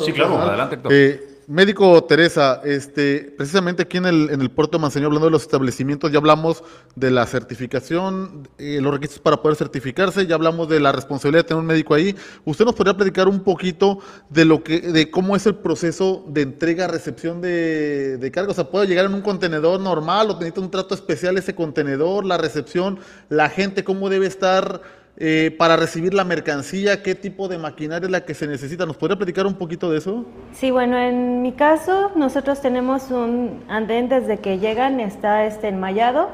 sí, 0.00 0.12
claro, 0.12 0.38
adelante. 0.38 0.78
Eh, 0.90 1.29
Médico 1.50 2.04
Teresa, 2.04 2.60
este, 2.62 3.34
precisamente 3.36 3.82
aquí 3.82 3.96
en 3.96 4.06
el, 4.06 4.30
en 4.30 4.40
el 4.40 4.52
puerto 4.52 4.78
de 4.78 4.82
Manzanillo, 4.82 5.08
hablando 5.08 5.26
de 5.26 5.32
los 5.32 5.42
establecimientos, 5.42 6.12
ya 6.12 6.18
hablamos 6.18 6.62
de 6.94 7.10
la 7.10 7.26
certificación, 7.26 8.48
eh, 8.56 8.78
los 8.80 8.92
requisitos 8.94 9.20
para 9.20 9.42
poder 9.42 9.56
certificarse, 9.56 10.28
ya 10.28 10.36
hablamos 10.36 10.68
de 10.68 10.78
la 10.78 10.92
responsabilidad 10.92 11.42
de 11.42 11.48
tener 11.48 11.60
un 11.60 11.66
médico 11.66 11.94
ahí. 11.94 12.14
¿Usted 12.44 12.64
nos 12.64 12.76
podría 12.76 12.96
platicar 12.96 13.26
un 13.26 13.40
poquito 13.40 13.98
de 14.28 14.44
lo 14.44 14.62
que, 14.62 14.80
de 14.80 15.10
cómo 15.10 15.34
es 15.34 15.44
el 15.44 15.56
proceso 15.56 16.24
de 16.28 16.42
entrega, 16.42 16.86
recepción 16.86 17.40
de, 17.40 18.16
de 18.18 18.30
carga? 18.30 18.52
O 18.52 18.54
sea, 18.54 18.70
¿puede 18.70 18.86
llegar 18.86 19.06
en 19.06 19.14
un 19.14 19.22
contenedor 19.22 19.80
normal 19.80 20.30
o 20.30 20.34
necesita 20.34 20.60
un 20.60 20.70
trato 20.70 20.94
especial 20.94 21.36
ese 21.36 21.56
contenedor, 21.56 22.26
la 22.26 22.38
recepción, 22.38 23.00
la 23.28 23.48
gente, 23.48 23.82
cómo 23.82 24.08
debe 24.08 24.28
estar 24.28 24.82
eh, 25.22 25.54
para 25.58 25.76
recibir 25.76 26.14
la 26.14 26.24
mercancía, 26.24 27.02
qué 27.02 27.14
tipo 27.14 27.46
de 27.46 27.58
maquinaria 27.58 28.06
es 28.06 28.10
la 28.10 28.24
que 28.24 28.32
se 28.32 28.46
necesita. 28.46 28.86
¿Nos 28.86 28.96
podría 28.96 29.18
platicar 29.18 29.46
un 29.46 29.52
poquito 29.52 29.90
de 29.90 29.98
eso? 29.98 30.24
Sí, 30.54 30.70
bueno, 30.70 30.96
en 30.96 31.42
mi 31.42 31.52
caso 31.52 32.10
nosotros 32.16 32.62
tenemos 32.62 33.10
un 33.10 33.62
andén 33.68 34.08
desde 34.08 34.38
que 34.38 34.58
llegan, 34.58 34.98
está 34.98 35.44
este 35.44 35.68
enmayado, 35.68 36.30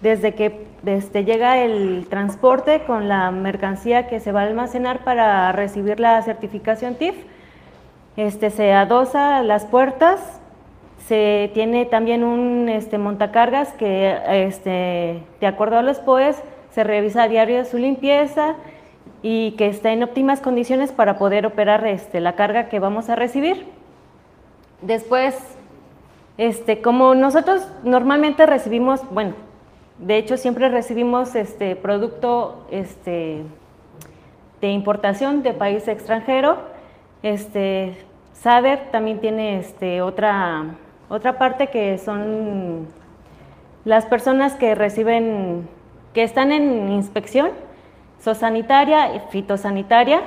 desde 0.00 0.34
que 0.34 0.66
desde 0.80 1.24
llega 1.24 1.58
el 1.58 2.06
transporte 2.08 2.84
con 2.86 3.06
la 3.06 3.30
mercancía 3.30 4.08
que 4.08 4.18
se 4.18 4.32
va 4.32 4.40
a 4.40 4.44
almacenar 4.44 5.04
para 5.04 5.52
recibir 5.52 6.00
la 6.00 6.22
certificación 6.22 6.94
TIF, 6.94 7.14
este, 8.16 8.48
se 8.48 8.72
adosa 8.72 9.42
las 9.42 9.66
puertas, 9.66 10.40
se 11.06 11.50
tiene 11.52 11.84
también 11.84 12.24
un 12.24 12.70
este, 12.70 12.96
montacargas 12.96 13.74
que 13.74 14.16
este, 14.26 15.22
de 15.38 15.46
acuerdo 15.46 15.76
a 15.76 15.82
los 15.82 15.98
POES 15.98 16.42
se 16.72 16.84
revisa 16.84 17.24
a 17.24 17.28
diario 17.28 17.64
su 17.64 17.78
limpieza 17.78 18.56
y 19.22 19.52
que 19.52 19.68
esté 19.68 19.90
en 19.90 20.02
óptimas 20.02 20.40
condiciones 20.40 20.92
para 20.92 21.18
poder 21.18 21.46
operar 21.46 21.86
este, 21.86 22.20
la 22.20 22.34
carga 22.34 22.68
que 22.68 22.80
vamos 22.80 23.08
a 23.08 23.14
recibir. 23.14 23.66
Después, 24.80 25.36
este, 26.38 26.82
como 26.82 27.14
nosotros 27.14 27.68
normalmente 27.84 28.46
recibimos, 28.46 29.00
bueno, 29.10 29.34
de 29.98 30.16
hecho 30.16 30.36
siempre 30.36 30.68
recibimos 30.68 31.36
este 31.36 31.76
producto 31.76 32.66
este, 32.70 33.42
de 34.60 34.68
importación 34.68 35.42
de 35.42 35.52
país 35.52 35.86
extranjero, 35.86 36.58
este, 37.22 37.96
SADER 38.32 38.90
también 38.90 39.20
tiene 39.20 39.58
este, 39.58 40.02
otra, 40.02 40.64
otra 41.08 41.38
parte 41.38 41.68
que 41.68 41.98
son 41.98 42.88
las 43.84 44.06
personas 44.06 44.54
que 44.54 44.74
reciben 44.74 45.68
que 46.14 46.22
están 46.22 46.52
en 46.52 46.90
inspección, 46.90 47.50
zoosanitaria 48.20 49.16
y 49.16 49.20
fitosanitaria. 49.30 50.22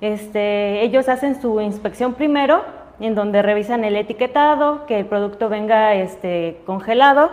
Este, 0.00 0.82
ellos 0.82 1.08
hacen 1.08 1.40
su 1.40 1.60
inspección 1.60 2.14
primero, 2.14 2.64
en 3.00 3.14
donde 3.14 3.42
revisan 3.42 3.84
el 3.84 3.96
etiquetado, 3.96 4.86
que 4.86 4.98
el 4.98 5.06
producto 5.06 5.48
venga 5.48 5.94
este, 5.94 6.60
congelado 6.66 7.30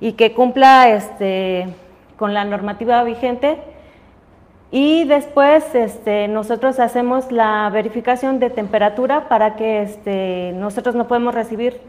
y 0.00 0.12
que 0.12 0.32
cumpla 0.32 0.88
este, 0.88 1.68
con 2.16 2.34
la 2.34 2.44
normativa 2.44 3.02
vigente. 3.04 3.58
Y 4.72 5.04
después 5.04 5.74
este, 5.74 6.28
nosotros 6.28 6.78
hacemos 6.78 7.32
la 7.32 7.68
verificación 7.72 8.38
de 8.38 8.50
temperatura 8.50 9.28
para 9.28 9.56
que 9.56 9.82
este, 9.82 10.52
nosotros 10.54 10.94
no 10.94 11.08
podemos 11.08 11.34
recibir 11.34 11.80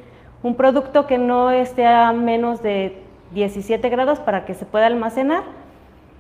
un 0.41 0.55
producto 0.55 1.05
que 1.05 1.19
no 1.19 1.51
esté 1.51 1.85
a 1.85 2.11
menos 2.11 2.63
de 2.63 3.03
17 3.33 3.89
grados 3.89 4.19
para 4.19 4.45
que 4.45 4.53
se 4.53 4.65
pueda 4.65 4.87
almacenar, 4.87 5.43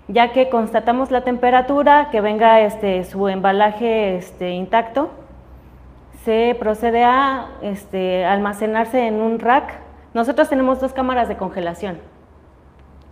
ya 0.07 0.31
que 0.31 0.49
constatamos 0.49 1.11
la 1.11 1.21
temperatura, 1.23 2.09
que 2.11 2.21
venga 2.21 2.61
este, 2.61 3.03
su 3.03 3.27
embalaje 3.27 4.15
este, 4.15 4.51
intacto, 4.51 5.09
se 6.23 6.55
procede 6.59 7.03
a 7.03 7.47
este, 7.61 8.25
almacenarse 8.25 9.07
en 9.07 9.15
un 9.21 9.39
rack. 9.39 9.73
Nosotros 10.13 10.49
tenemos 10.49 10.79
dos 10.79 10.93
cámaras 10.93 11.27
de 11.27 11.37
congelación. 11.37 11.99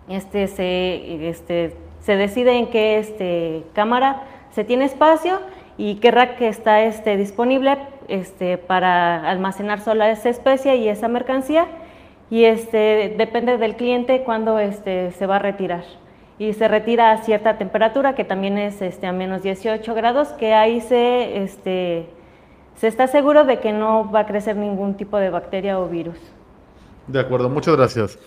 Este, 0.07 0.47
se, 0.47 1.29
este, 1.29 1.75
se 1.99 2.15
decide 2.15 2.57
en 2.57 2.67
qué 2.69 2.99
este, 2.99 3.63
cámara 3.73 4.23
se 4.51 4.63
tiene 4.63 4.85
espacio 4.85 5.39
y 5.77 5.95
qué 5.95 6.11
rack 6.11 6.41
está 6.41 6.81
este, 6.81 7.17
disponible 7.17 7.77
este, 8.07 8.57
para 8.57 9.29
almacenar 9.29 9.79
sola 9.79 10.09
esa 10.09 10.29
especie 10.29 10.75
y 10.75 10.89
esa 10.89 11.07
mercancía 11.07 11.67
y 12.29 12.45
este, 12.45 13.15
depende 13.17 13.57
del 13.57 13.75
cliente 13.75 14.23
cuándo 14.23 14.59
este, 14.59 15.11
se 15.11 15.25
va 15.25 15.37
a 15.37 15.39
retirar. 15.39 15.83
Y 16.37 16.53
se 16.53 16.67
retira 16.67 17.11
a 17.11 17.17
cierta 17.17 17.57
temperatura, 17.57 18.15
que 18.15 18.23
también 18.23 18.57
es 18.57 18.81
este, 18.81 19.07
a 19.07 19.11
menos 19.11 19.41
18 19.41 19.93
grados, 19.93 20.29
que 20.29 20.53
ahí 20.53 20.79
se, 20.79 21.43
este, 21.43 22.07
se 22.75 22.87
está 22.87 23.07
seguro 23.07 23.43
de 23.43 23.59
que 23.59 23.73
no 23.73 24.09
va 24.09 24.21
a 24.21 24.25
crecer 24.25 24.55
ningún 24.55 24.95
tipo 24.95 25.17
de 25.17 25.29
bacteria 25.29 25.79
o 25.79 25.87
virus. 25.89 26.17
De 27.07 27.19
acuerdo, 27.19 27.49
muchas 27.49 27.75
gracias. 27.75 28.19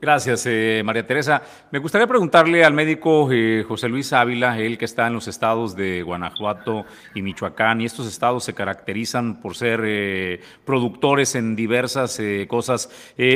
Gracias, 0.00 0.46
eh, 0.46 0.80
María 0.84 1.04
Teresa. 1.04 1.42
Me 1.72 1.80
gustaría 1.80 2.06
preguntarle 2.06 2.64
al 2.64 2.72
médico 2.72 3.28
eh, 3.32 3.64
José 3.66 3.88
Luis 3.88 4.12
Ávila, 4.12 4.56
él 4.56 4.78
que 4.78 4.84
está 4.84 5.08
en 5.08 5.14
los 5.14 5.26
estados 5.26 5.74
de 5.74 6.04
Guanajuato 6.04 6.86
y 7.16 7.22
Michoacán, 7.22 7.80
y 7.80 7.86
estos 7.86 8.06
estados 8.06 8.44
se 8.44 8.54
caracterizan 8.54 9.40
por 9.40 9.56
ser 9.56 9.80
eh, 9.84 10.40
productores 10.64 11.34
en 11.34 11.56
diversas 11.56 12.20
cosas. 12.46 12.88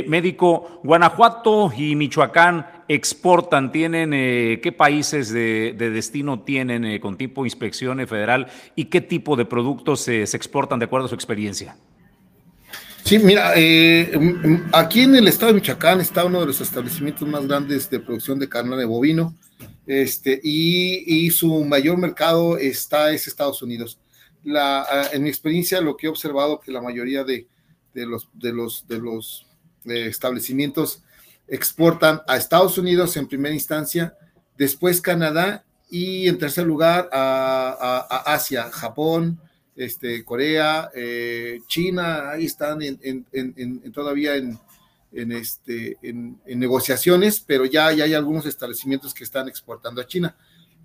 médico, 0.06 0.80
Guanajuato 0.84 1.72
y 1.76 1.96
Michoacán 1.96 2.84
exportan, 2.86 3.72
tienen, 3.72 4.10
¿qué 4.60 4.74
países 4.76 5.32
de, 5.32 5.74
destino 5.76 6.40
tienen 6.40 7.00
con 7.00 7.16
tipo 7.16 7.44
inspección 7.44 8.06
federal 8.06 8.46
y 8.76 8.84
qué 8.84 9.00
tipo 9.00 9.34
de 9.34 9.46
productos 9.46 10.02
se 10.02 10.22
exportan 10.22 10.78
de 10.78 10.84
acuerdo 10.84 11.06
a 11.06 11.08
su 11.08 11.16
experiencia? 11.16 11.76
Sí, 13.12 13.18
mira, 13.18 13.52
eh, 13.56 14.10
aquí 14.72 15.02
en 15.02 15.14
el 15.14 15.28
estado 15.28 15.52
de 15.52 15.60
Michoacán 15.60 16.00
está 16.00 16.24
uno 16.24 16.40
de 16.40 16.46
los 16.46 16.62
establecimientos 16.62 17.28
más 17.28 17.46
grandes 17.46 17.90
de 17.90 18.00
producción 18.00 18.38
de 18.38 18.48
carne 18.48 18.74
de 18.74 18.86
bovino, 18.86 19.36
este, 19.86 20.40
y, 20.42 21.28
su 21.28 21.62
mayor 21.62 21.98
mercado 21.98 22.56
está 22.56 23.12
es 23.12 23.26
Estados 23.26 23.60
Unidos. 23.60 23.98
La, 24.44 25.10
en 25.12 25.24
mi 25.24 25.28
experiencia, 25.28 25.82
lo 25.82 25.94
que 25.94 26.06
he 26.06 26.08
observado 26.08 26.58
que 26.58 26.72
la 26.72 26.80
mayoría 26.80 27.22
de, 27.22 27.46
los, 27.92 28.30
de 28.32 28.54
los, 28.54 28.88
de 28.88 28.98
los 28.98 29.46
eh, 29.84 30.06
establecimientos 30.06 31.02
exportan 31.48 32.22
a 32.26 32.38
Estados 32.38 32.78
Unidos 32.78 33.18
en 33.18 33.28
primera 33.28 33.54
instancia, 33.54 34.16
después 34.56 35.02
Canadá 35.02 35.66
y 35.90 36.28
en 36.28 36.38
tercer 36.38 36.66
lugar 36.66 37.10
a 37.12 38.22
Asia, 38.24 38.70
Japón, 38.70 39.38
este, 39.76 40.24
Corea, 40.24 40.90
eh, 40.94 41.60
China, 41.66 42.30
ahí 42.30 42.46
están 42.46 42.80
en, 42.82 43.92
todavía 43.92 44.36
en, 44.36 45.32
este, 45.32 45.96
en, 46.02 46.40
negociaciones, 46.46 47.40
pero 47.40 47.64
ya, 47.64 47.86
hay 47.86 48.14
algunos 48.14 48.46
establecimientos 48.46 49.14
que 49.14 49.24
están 49.24 49.48
exportando 49.48 50.00
a 50.00 50.06
China. 50.06 50.36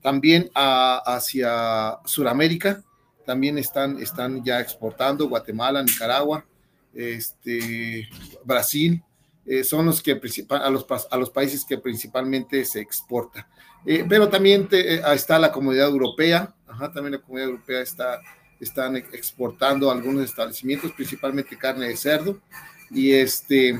También 0.01 0.49
hacia 0.53 1.97
Sudamérica, 2.05 2.83
también 3.25 3.57
están, 3.57 4.01
están 4.01 4.43
ya 4.43 4.61
exportando, 4.61 5.27
Guatemala, 5.27 5.83
Nicaragua, 5.83 6.45
este, 6.93 8.07
Brasil, 8.45 9.03
eh, 9.45 9.63
son 9.63 9.85
los 9.85 10.01
que 10.01 10.19
a 10.49 10.69
los, 10.69 10.85
a 11.09 11.17
los 11.17 11.29
países 11.29 11.65
que 11.65 11.77
principalmente 11.77 12.63
se 12.65 12.79
exporta. 12.79 13.47
Eh, 13.85 14.05
pero 14.07 14.27
también 14.27 14.67
está 14.71 15.39
la 15.39 15.51
comunidad 15.51 15.87
europea, 15.87 16.53
también 16.93 17.13
la 17.13 17.21
comunidad 17.21 17.49
europea 17.49 17.81
está 17.81 18.21
están 18.59 18.95
exportando 18.95 19.91
algunos 19.91 20.25
establecimientos, 20.25 20.91
principalmente 20.91 21.57
carne 21.57 21.87
de 21.87 21.97
cerdo, 21.97 22.39
y 22.89 23.11
este, 23.11 23.79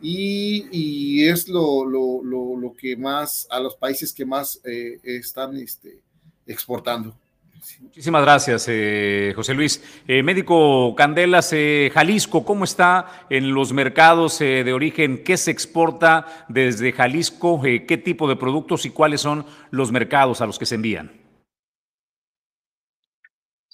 y, 0.00 1.26
es 1.26 1.48
lo, 1.48 1.84
lo, 1.84 2.22
lo, 2.22 2.74
que 2.76 2.96
más, 2.96 3.46
a 3.50 3.60
los 3.60 3.76
países 3.76 4.12
que 4.12 4.24
más 4.24 4.60
eh, 4.64 4.98
están 5.02 5.56
este, 5.56 6.00
exportando. 6.46 7.16
Muchísimas 7.80 8.22
gracias, 8.22 8.66
eh, 8.68 9.32
José 9.34 9.52
Luis. 9.52 9.82
Eh, 10.06 10.22
médico 10.22 10.94
Candelas, 10.94 11.52
Jalisco, 11.92 12.44
¿cómo 12.44 12.62
está 12.62 13.26
en 13.28 13.52
los 13.52 13.72
mercados 13.72 14.38
de 14.38 14.72
origen? 14.72 15.24
¿Qué 15.24 15.36
se 15.36 15.50
exporta 15.50 16.46
desde 16.48 16.92
Jalisco? 16.92 17.60
¿Qué 17.60 18.00
tipo 18.02 18.28
de 18.28 18.36
productos 18.36 18.86
y 18.86 18.90
cuáles 18.90 19.20
son 19.20 19.44
los 19.70 19.90
mercados 19.90 20.40
a 20.40 20.46
los 20.46 20.58
que 20.58 20.66
se 20.66 20.76
envían? 20.76 21.27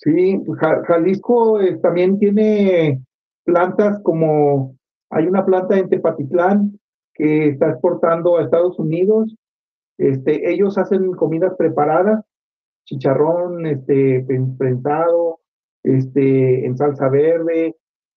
Sí, 0.04 0.38
Jalisco 0.86 1.62
eh, 1.62 1.78
también 1.78 2.18
tiene 2.18 3.02
plantas 3.42 3.98
como, 4.02 4.76
hay 5.08 5.26
una 5.26 5.46
planta 5.46 5.78
en 5.78 5.88
Tepatitlán 5.88 6.78
que 7.14 7.48
está 7.48 7.70
exportando 7.70 8.36
a 8.36 8.42
Estados 8.42 8.78
Unidos. 8.78 9.34
Este, 9.96 10.52
ellos 10.52 10.76
hacen 10.76 11.12
comidas 11.12 11.54
preparadas, 11.56 12.22
chicharrón, 12.84 13.64
este, 13.64 14.26
prensado, 14.58 15.40
este, 15.82 16.66
en 16.66 16.76
salsa 16.76 17.08
verde, 17.08 17.74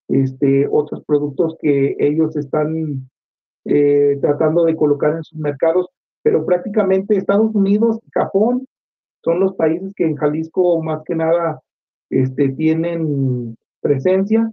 este, 0.09 0.67
otros 0.69 1.05
productos 1.05 1.55
que 1.61 1.95
ellos 1.99 2.35
están 2.35 3.09
eh, 3.63 4.17
tratando 4.19 4.65
de 4.65 4.75
colocar 4.75 5.15
en 5.15 5.23
sus 5.23 5.39
mercados, 5.39 5.87
pero 6.21 6.45
prácticamente 6.45 7.15
Estados 7.15 7.55
Unidos 7.55 7.97
y 8.05 8.09
Japón 8.11 8.67
son 9.23 9.39
los 9.39 9.55
países 9.55 9.93
que 9.95 10.03
en 10.03 10.17
Jalisco 10.17 10.83
más 10.83 11.01
que 11.05 11.15
nada 11.15 11.61
este, 12.09 12.49
tienen 12.49 13.55
presencia. 13.81 14.49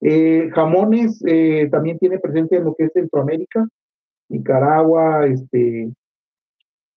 Eh, 0.00 0.50
jamones 0.52 1.22
eh, 1.26 1.68
también 1.70 1.98
tiene 1.98 2.18
presencia 2.18 2.58
en 2.58 2.64
lo 2.64 2.74
que 2.74 2.84
es 2.84 2.92
Centroamérica, 2.92 3.66
Nicaragua, 4.28 5.26
este, 5.26 5.92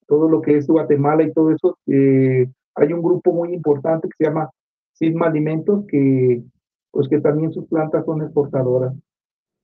todo 0.08 0.28
lo 0.28 0.42
que 0.42 0.58
es 0.58 0.68
Guatemala 0.68 1.24
y 1.24 1.34
todo 1.34 1.52
eso. 1.52 1.78
Eh, 1.88 2.48
hay 2.76 2.94
un 2.94 3.02
grupo 3.02 3.32
muy 3.32 3.54
importante 3.54 4.08
que 4.08 4.16
se 4.18 4.24
llama 4.26 4.50
Sigma 4.94 5.28
Alimentos, 5.28 5.86
que, 5.88 6.42
pues, 6.92 7.08
que 7.08 7.20
también 7.20 7.54
sus 7.54 7.68
plantas 7.68 8.06
son 8.06 8.24
exportadoras 8.24 8.94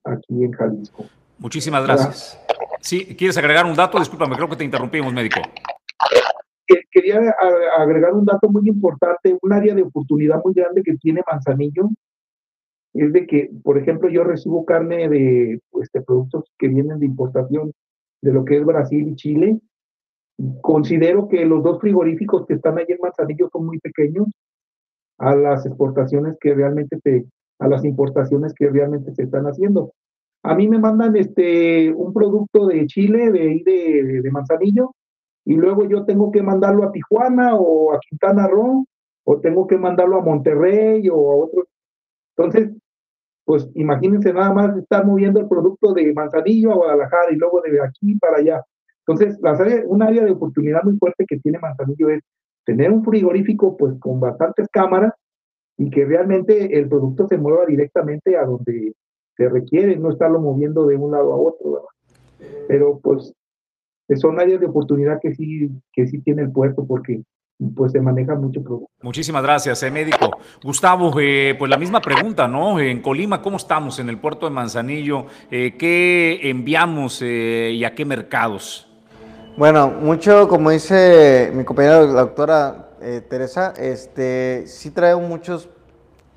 aquí 0.04 0.44
en 0.44 0.52
Jalisco. 0.52 1.06
Muchísimas 1.40 1.84
gracias. 1.84 2.40
Sí, 2.80 3.16
¿quieres 3.16 3.38
agregar 3.38 3.66
un 3.66 3.76
dato? 3.76 3.98
Discúlpame, 3.98 4.36
creo 4.36 4.50
que 4.50 4.56
te 4.56 4.64
interrumpimos, 4.64 5.14
médico 5.14 5.42
quería 6.92 7.36
agregar 7.78 8.14
un 8.14 8.26
dato 8.26 8.50
muy 8.50 8.68
importante, 8.68 9.38
un 9.42 9.54
área 9.54 9.76
de 9.76 9.84
oportunidad 9.84 10.42
muy 10.44 10.54
grande 10.54 10.84
que 10.84 10.98
tiene 10.98 11.22
Manzanillo, 11.30 11.90
es 12.94 13.14
de 13.14 13.26
que, 13.26 13.50
por 13.64 13.78
ejemplo, 13.78 14.10
yo 14.10 14.24
recibo 14.24 14.66
carne 14.66 15.08
de 15.08 15.60
pues, 15.70 15.90
productos 16.06 16.46
que 16.58 16.68
vienen 16.68 17.00
de 17.00 17.06
importación 17.06 17.72
de 18.22 18.34
lo 18.34 18.44
que 18.46 18.58
es 18.58 18.66
Brasil 18.66 19.08
y 19.08 19.16
Chile. 19.16 19.60
Considero 20.62 21.28
que 21.28 21.46
los 21.46 21.64
dos 21.64 21.80
frigoríficos 21.80 22.46
que 22.46 22.56
están 22.56 22.78
ahí 22.78 22.86
en 22.88 23.00
Manzanillo 23.02 23.50
son 23.52 23.66
muy 23.66 23.80
pequeños 23.80 24.28
a 25.18 25.36
las 25.36 25.66
exportaciones 25.66 26.36
que 26.40 26.54
realmente 26.54 26.98
se, 27.04 27.26
a 27.60 27.68
las 27.68 27.86
importaciones 27.86 28.54
que 28.54 28.70
realmente 28.70 29.14
se 29.14 29.24
están 29.24 29.46
haciendo. 29.46 29.94
A 30.44 30.56
mí 30.56 30.68
me 30.68 30.80
mandan 30.80 31.16
este 31.16 31.94
un 31.94 32.12
producto 32.12 32.66
de 32.68 32.88
Chile, 32.88 33.32
de 33.32 33.62
de, 33.64 34.22
de 34.24 34.32
Manzanillo, 34.32 34.96
y 35.46 35.56
luego 35.56 35.86
yo 35.86 36.06
tengo 36.06 36.32
que 36.32 36.42
mandarlo 36.42 36.84
a 36.84 36.92
Tijuana 36.92 37.56
o 37.56 37.94
a 37.94 38.00
Quintana 38.00 38.48
Roo, 38.48 38.86
o 39.24 39.40
tengo 39.40 39.68
que 39.68 39.78
mandarlo 39.78 40.18
a 40.18 40.22
Monterrey 40.22 41.08
o 41.10 41.32
a 41.32 41.36
otros. 41.46 41.66
Entonces, 42.36 42.72
pues 43.46 43.70
imagínense 43.76 44.34
nada 44.34 44.54
más 44.54 44.78
estar 44.78 45.06
moviendo 45.06 45.40
el 45.40 45.48
producto 45.48 45.94
de 45.94 46.14
Manzanillo 46.14 46.72
a 46.72 46.76
Guadalajara 46.76 47.32
y 47.32 47.36
luego 47.36 47.62
de 47.62 47.82
aquí 47.82 48.16
para 48.16 48.38
allá. 48.38 48.64
Entonces, 49.06 49.40
la 49.42 49.58
un 49.88 50.04
área 50.04 50.24
de 50.24 50.32
oportunidad 50.32 50.84
muy 50.84 50.98
fuerte 50.98 51.26
que 51.28 51.40
tiene 51.40 51.60
Manzanillo 51.60 52.10
es 52.10 52.22
tener 52.66 52.92
un 52.92 53.04
frigorífico 53.04 53.76
pues 53.76 53.96
con 54.00 54.20
bastantes 54.20 54.68
cámaras 54.72 55.14
y 55.78 55.90
que 55.90 56.06
realmente 56.06 56.78
el 56.78 56.88
producto 56.88 57.28
se 57.28 57.38
mueva 57.38 57.66
directamente 57.66 58.38
a 58.38 58.46
donde 58.46 58.94
se 59.36 59.50
requiere, 59.50 59.98
no 59.98 60.12
estarlo 60.12 60.40
moviendo 60.40 60.86
de 60.86 60.96
un 60.96 61.12
lado 61.12 61.34
a 61.34 61.38
otro. 61.38 61.88
Pero 62.68 63.00
pues 63.00 63.34
son 64.18 64.40
áreas 64.40 64.60
de 64.60 64.68
oportunidad 64.68 65.20
que 65.22 65.34
sí, 65.34 65.70
que 65.94 66.08
sí 66.08 66.20
tiene 66.20 66.44
el 66.44 66.52
puerto 66.52 66.86
porque 66.86 67.22
pues 67.76 67.92
se 67.92 68.02
maneja 68.02 68.36
mucho 68.36 68.64
producto. 68.64 68.90
Muchísimas 69.02 69.44
gracias, 69.44 69.84
eh, 69.84 69.92
médico. 69.92 70.38
Gustavo, 70.64 71.14
eh, 71.20 71.56
pues 71.58 71.70
la 71.70 71.78
misma 71.78 72.02
pregunta, 72.02 72.48
¿no? 72.48 72.80
En 72.80 73.02
Colima, 73.02 73.42
¿cómo 73.42 73.58
estamos 73.58 74.00
en 74.00 74.10
el 74.10 74.18
puerto 74.18 74.48
de 74.48 74.52
Manzanillo? 74.52 75.28
Eh, 75.52 75.76
¿Qué 75.78 76.40
enviamos 76.50 77.22
eh, 77.22 77.72
y 77.74 77.84
a 77.84 77.94
qué 77.94 78.06
mercados? 78.06 78.88
Bueno, 79.58 79.90
mucho, 79.90 80.48
como 80.48 80.72
dice 80.72 81.52
mi 81.54 81.64
compañera 81.64 82.02
la 82.02 82.22
doctora 82.22 82.88
Teresa, 83.30 83.74
este, 83.78 84.66
sí 84.68 84.92
trae 84.92 85.16
muchas 85.16 85.68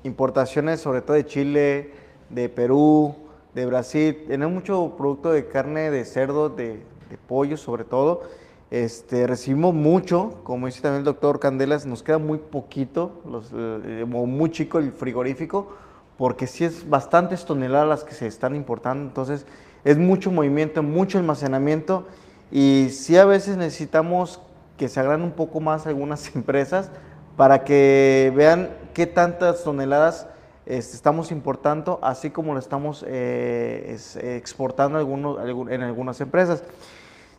importaciones, 0.03 0.81
sobre 0.81 1.01
todo 1.01 1.15
de 1.15 1.25
Chile, 1.25 1.91
de 2.29 2.49
Perú, 2.49 3.15
de 3.53 3.65
Brasil. 3.65 4.25
Tenemos 4.27 4.53
mucho 4.53 4.95
producto 4.97 5.31
de 5.31 5.47
carne 5.47 5.91
de 5.91 6.03
cerdo, 6.05 6.49
de, 6.49 6.81
de 7.09 7.17
pollo 7.17 7.57
sobre 7.57 7.83
todo. 7.83 8.23
Este, 8.71 9.27
recibimos 9.27 9.73
mucho, 9.73 10.41
como 10.43 10.65
dice 10.65 10.81
también 10.81 10.99
el 10.99 11.05
doctor 11.05 11.39
Candelas, 11.39 11.85
nos 11.85 12.03
queda 12.03 12.17
muy 12.17 12.39
poquito, 12.39 13.21
los, 13.29 13.51
eh, 13.53 14.05
muy 14.07 14.49
chico 14.49 14.79
el 14.79 14.91
frigorífico, 14.91 15.73
porque 16.17 16.47
sí 16.47 16.63
es 16.65 16.89
bastantes 16.89 17.45
toneladas 17.45 17.87
las 17.87 18.03
que 18.03 18.13
se 18.13 18.27
están 18.27 18.55
importando, 18.55 19.03
entonces 19.03 19.45
es 19.83 19.97
mucho 19.97 20.31
movimiento, 20.31 20.81
mucho 20.81 21.19
almacenamiento 21.19 22.05
y 22.51 22.89
sí 22.89 23.17
a 23.17 23.25
veces 23.25 23.57
necesitamos 23.57 24.39
que 24.77 24.89
se 24.89 24.99
hagan 24.99 25.21
un 25.21 25.31
poco 25.31 25.59
más 25.59 25.85
algunas 25.87 26.35
empresas 26.35 26.89
para 27.37 27.63
que 27.63 28.33
vean 28.35 28.69
qué 28.93 29.05
tantas 29.05 29.63
toneladas 29.63 30.27
estamos 30.65 31.31
importando, 31.31 31.99
así 32.01 32.29
como 32.29 32.53
lo 32.53 32.59
estamos 32.59 33.05
eh, 33.07 33.97
exportando 34.21 34.97
algunos, 34.97 35.37
en 35.69 35.81
algunas 35.81 36.19
empresas. 36.21 36.63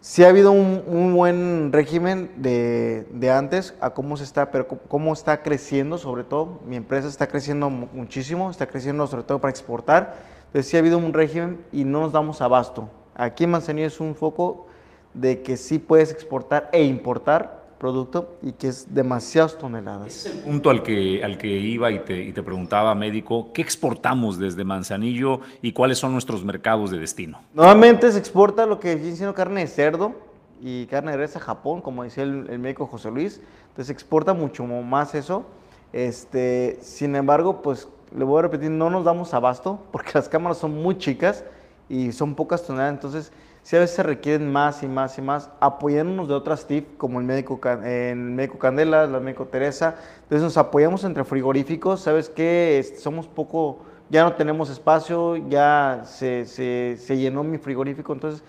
Sí 0.00 0.22
ha 0.22 0.28
habido 0.28 0.52
un, 0.52 1.14
buen 1.14 1.72
régimen 1.72 2.30
de, 2.36 3.06
de, 3.10 3.30
antes 3.30 3.74
a 3.80 3.90
cómo 3.90 4.16
se 4.16 4.22
está, 4.22 4.52
pero 4.52 4.68
cómo 4.68 5.12
está 5.12 5.42
creciendo 5.42 5.98
sobre 5.98 6.22
todo. 6.22 6.60
Mi 6.64 6.76
empresa 6.76 7.08
está 7.08 7.26
creciendo 7.26 7.70
muchísimo, 7.70 8.50
está 8.50 8.66
creciendo 8.68 9.06
sobre 9.08 9.24
todo 9.24 9.40
para 9.40 9.50
exportar. 9.50 10.14
Entonces 10.46 10.70
sí 10.70 10.76
ha 10.76 10.80
habido 10.80 10.98
un 10.98 11.12
régimen 11.12 11.64
y 11.72 11.84
no 11.84 12.00
nos 12.00 12.12
damos 12.12 12.40
abasto. 12.40 12.88
Aquí 13.16 13.44
en 13.44 13.50
Manzanillo 13.50 13.88
es 13.88 13.98
un 13.98 14.14
foco 14.14 14.66
de 15.12 15.42
que 15.42 15.56
sí 15.56 15.78
puedes 15.78 16.12
exportar 16.12 16.68
e 16.72 16.84
importar 16.84 17.55
producto 17.78 18.36
y 18.42 18.52
que 18.52 18.68
es 18.68 18.94
demasiadas 18.94 19.58
toneladas. 19.58 20.08
Ese 20.08 20.28
es 20.28 20.34
el 20.36 20.40
punto 20.42 20.70
al 20.70 20.82
que, 20.82 21.22
al 21.22 21.38
que 21.38 21.48
iba 21.48 21.90
y 21.90 22.00
te, 22.00 22.22
y 22.22 22.32
te 22.32 22.42
preguntaba, 22.42 22.94
médico, 22.94 23.52
¿qué 23.52 23.62
exportamos 23.62 24.38
desde 24.38 24.64
Manzanillo 24.64 25.40
y 25.62 25.72
cuáles 25.72 25.98
son 25.98 26.12
nuestros 26.12 26.44
mercados 26.44 26.90
de 26.90 26.98
destino? 26.98 27.40
Nuevamente 27.54 28.10
se 28.10 28.18
exporta 28.18 28.66
lo 28.66 28.80
que 28.80 28.94
viene 28.96 29.16
siendo 29.16 29.34
carne 29.34 29.60
de 29.60 29.66
cerdo 29.66 30.14
y 30.60 30.86
carne 30.86 31.12
de 31.12 31.18
res 31.18 31.36
a 31.36 31.40
Japón, 31.40 31.80
como 31.80 32.02
decía 32.02 32.24
el, 32.24 32.58
médico 32.58 32.86
José 32.86 33.10
Luis, 33.10 33.40
entonces 33.68 33.86
se 33.88 33.92
exporta 33.92 34.32
mucho 34.32 34.64
más 34.64 35.14
eso. 35.14 35.46
Este, 35.92 36.78
sin 36.80 37.14
embargo, 37.14 37.62
pues 37.62 37.88
le 38.16 38.24
voy 38.24 38.38
a 38.38 38.42
repetir, 38.42 38.70
no 38.70 38.90
nos 38.90 39.04
damos 39.04 39.34
abasto 39.34 39.80
porque 39.92 40.12
las 40.14 40.28
cámaras 40.28 40.58
son 40.58 40.82
muy 40.82 40.96
chicas 40.98 41.44
y 41.88 42.12
son 42.12 42.34
pocas 42.34 42.64
toneladas, 42.64 42.94
entonces 42.94 43.32
si 43.66 43.74
a 43.74 43.80
veces 43.80 43.96
se 43.96 44.04
requieren 44.04 44.52
más 44.52 44.84
y 44.84 44.86
más 44.86 45.18
y 45.18 45.22
más, 45.22 45.50
apoyándonos 45.58 46.28
de 46.28 46.34
otras 46.34 46.68
TIP, 46.68 46.96
como 46.96 47.18
el 47.18 47.26
médico, 47.26 47.58
el 47.82 48.16
médico 48.16 48.60
Candela, 48.60 49.08
la 49.08 49.18
médico 49.18 49.46
Teresa. 49.46 49.96
Entonces 50.22 50.44
nos 50.44 50.56
apoyamos 50.56 51.02
entre 51.02 51.24
frigoríficos, 51.24 52.02
¿sabes? 52.02 52.30
Este, 52.36 52.96
somos 53.00 53.26
poco, 53.26 53.80
ya 54.08 54.22
no 54.22 54.34
tenemos 54.34 54.70
espacio, 54.70 55.34
ya 55.48 56.02
se, 56.04 56.44
se, 56.44 56.96
se 56.96 57.16
llenó 57.16 57.42
mi 57.42 57.58
frigorífico, 57.58 58.12
entonces 58.12 58.44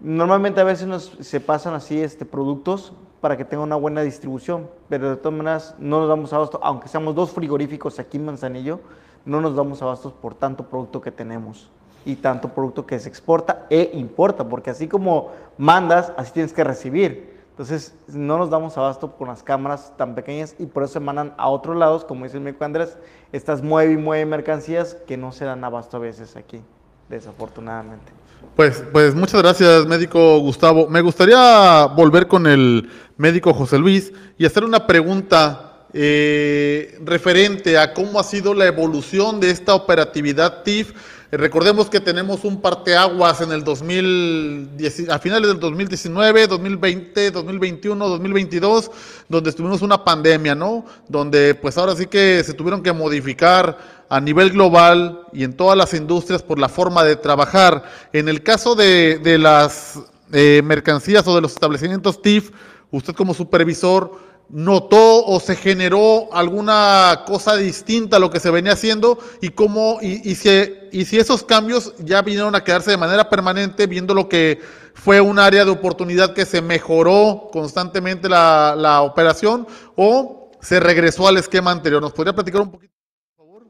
normalmente 0.00 0.60
a 0.60 0.64
veces 0.64 0.88
nos, 0.88 1.04
se 1.04 1.38
pasan 1.38 1.74
así 1.74 2.00
este, 2.00 2.24
productos 2.24 2.92
para 3.20 3.36
que 3.36 3.44
tenga 3.44 3.62
una 3.62 3.76
buena 3.76 4.02
distribución, 4.02 4.68
pero 4.88 5.10
de 5.10 5.16
todas 5.18 5.38
maneras 5.38 5.76
no 5.78 6.00
nos 6.00 6.08
damos 6.08 6.32
abasto, 6.32 6.58
aunque 6.64 6.88
seamos 6.88 7.14
dos 7.14 7.30
frigoríficos 7.30 8.00
aquí 8.00 8.16
en 8.16 8.24
Manzanillo, 8.24 8.80
no 9.24 9.40
nos 9.40 9.54
damos 9.54 9.80
abastos 9.82 10.12
por 10.14 10.34
tanto 10.34 10.68
producto 10.68 11.00
que 11.00 11.12
tenemos 11.12 11.70
y 12.04 12.16
tanto 12.16 12.48
producto 12.48 12.86
que 12.86 12.98
se 12.98 13.08
exporta 13.08 13.66
e 13.70 13.90
importa, 13.94 14.48
porque 14.48 14.70
así 14.70 14.88
como 14.88 15.32
mandas, 15.56 16.12
así 16.16 16.32
tienes 16.32 16.52
que 16.52 16.64
recibir. 16.64 17.38
Entonces, 17.50 17.92
no 18.06 18.38
nos 18.38 18.50
damos 18.50 18.78
abasto 18.78 19.16
con 19.16 19.26
las 19.26 19.42
cámaras 19.42 19.92
tan 19.96 20.14
pequeñas 20.14 20.54
y 20.60 20.66
por 20.66 20.84
eso 20.84 20.92
se 20.92 21.00
mandan 21.00 21.34
a 21.36 21.48
otros 21.48 21.76
lados, 21.76 22.04
como 22.04 22.24
dice 22.24 22.36
el 22.36 22.44
médico 22.44 22.64
Andrés, 22.64 22.96
estas 23.32 23.62
mueve 23.62 23.94
y 23.94 23.96
mueve 23.96 24.24
mercancías 24.26 24.96
que 25.06 25.16
no 25.16 25.32
se 25.32 25.44
dan 25.44 25.64
abasto 25.64 25.96
a 25.96 26.00
veces 26.00 26.36
aquí, 26.36 26.60
desafortunadamente. 27.08 28.12
Pues, 28.54 28.84
pues 28.92 29.14
muchas 29.14 29.42
gracias, 29.42 29.86
médico 29.86 30.38
Gustavo. 30.38 30.88
Me 30.88 31.00
gustaría 31.00 31.86
volver 31.86 32.28
con 32.28 32.46
el 32.46 32.90
médico 33.16 33.52
José 33.52 33.78
Luis 33.78 34.12
y 34.36 34.46
hacer 34.46 34.62
una 34.62 34.86
pregunta 34.86 35.86
eh, 35.92 36.98
referente 37.04 37.78
a 37.78 37.94
cómo 37.94 38.20
ha 38.20 38.22
sido 38.22 38.54
la 38.54 38.66
evolución 38.66 39.40
de 39.40 39.50
esta 39.50 39.74
operatividad 39.74 40.62
TIF 40.62 40.92
Recordemos 41.30 41.90
que 41.90 42.00
tenemos 42.00 42.42
un 42.44 42.58
parteaguas 42.62 43.42
en 43.42 43.52
el 43.52 43.62
2010, 43.62 45.10
a 45.10 45.18
finales 45.18 45.48
del 45.48 45.60
2019, 45.60 46.46
2020, 46.46 47.30
2021, 47.32 48.08
2022, 48.08 48.90
donde 49.28 49.52
tuvimos 49.52 49.82
una 49.82 50.02
pandemia, 50.02 50.54
¿no? 50.54 50.86
Donde 51.06 51.54
pues 51.54 51.76
ahora 51.76 51.94
sí 51.94 52.06
que 52.06 52.42
se 52.42 52.54
tuvieron 52.54 52.82
que 52.82 52.94
modificar 52.94 53.76
a 54.08 54.20
nivel 54.20 54.52
global 54.52 55.20
y 55.34 55.44
en 55.44 55.52
todas 55.52 55.76
las 55.76 55.92
industrias 55.92 56.42
por 56.42 56.58
la 56.58 56.70
forma 56.70 57.04
de 57.04 57.16
trabajar. 57.16 57.84
En 58.14 58.30
el 58.30 58.42
caso 58.42 58.74
de, 58.74 59.20
las 59.38 59.98
eh, 60.32 60.62
mercancías 60.64 61.28
o 61.28 61.34
de 61.34 61.42
los 61.42 61.52
establecimientos 61.52 62.22
TIF, 62.22 62.52
usted 62.90 63.12
como 63.14 63.34
supervisor, 63.34 64.27
notó 64.50 65.24
o 65.26 65.40
se 65.40 65.56
generó 65.56 66.32
alguna 66.32 67.24
cosa 67.26 67.56
distinta 67.56 68.16
a 68.16 68.20
lo 68.20 68.30
que 68.30 68.40
se 68.40 68.50
venía 68.50 68.72
haciendo 68.72 69.18
y 69.42 69.50
cómo 69.50 69.98
y, 70.00 70.34
si, 70.34 70.48
y 70.90 71.04
si 71.04 71.18
esos 71.18 71.44
cambios 71.44 71.94
ya 71.98 72.22
vinieron 72.22 72.54
a 72.54 72.64
quedarse 72.64 72.90
de 72.90 72.96
manera 72.96 73.28
permanente 73.28 73.86
viendo 73.86 74.14
lo 74.14 74.28
que 74.28 74.60
fue 74.94 75.20
un 75.20 75.38
área 75.38 75.64
de 75.64 75.70
oportunidad 75.70 76.32
que 76.32 76.46
se 76.46 76.62
mejoró 76.62 77.50
constantemente 77.52 78.28
la, 78.28 78.74
la 78.76 79.02
operación 79.02 79.66
o 79.96 80.50
se 80.60 80.80
regresó 80.80 81.28
al 81.28 81.36
esquema 81.36 81.70
anterior. 81.70 82.00
¿Nos 82.02 82.12
podría 82.12 82.34
platicar 82.34 82.62
un 82.62 82.70
poquito, 82.70 82.92
por 83.36 83.46
favor? 83.46 83.66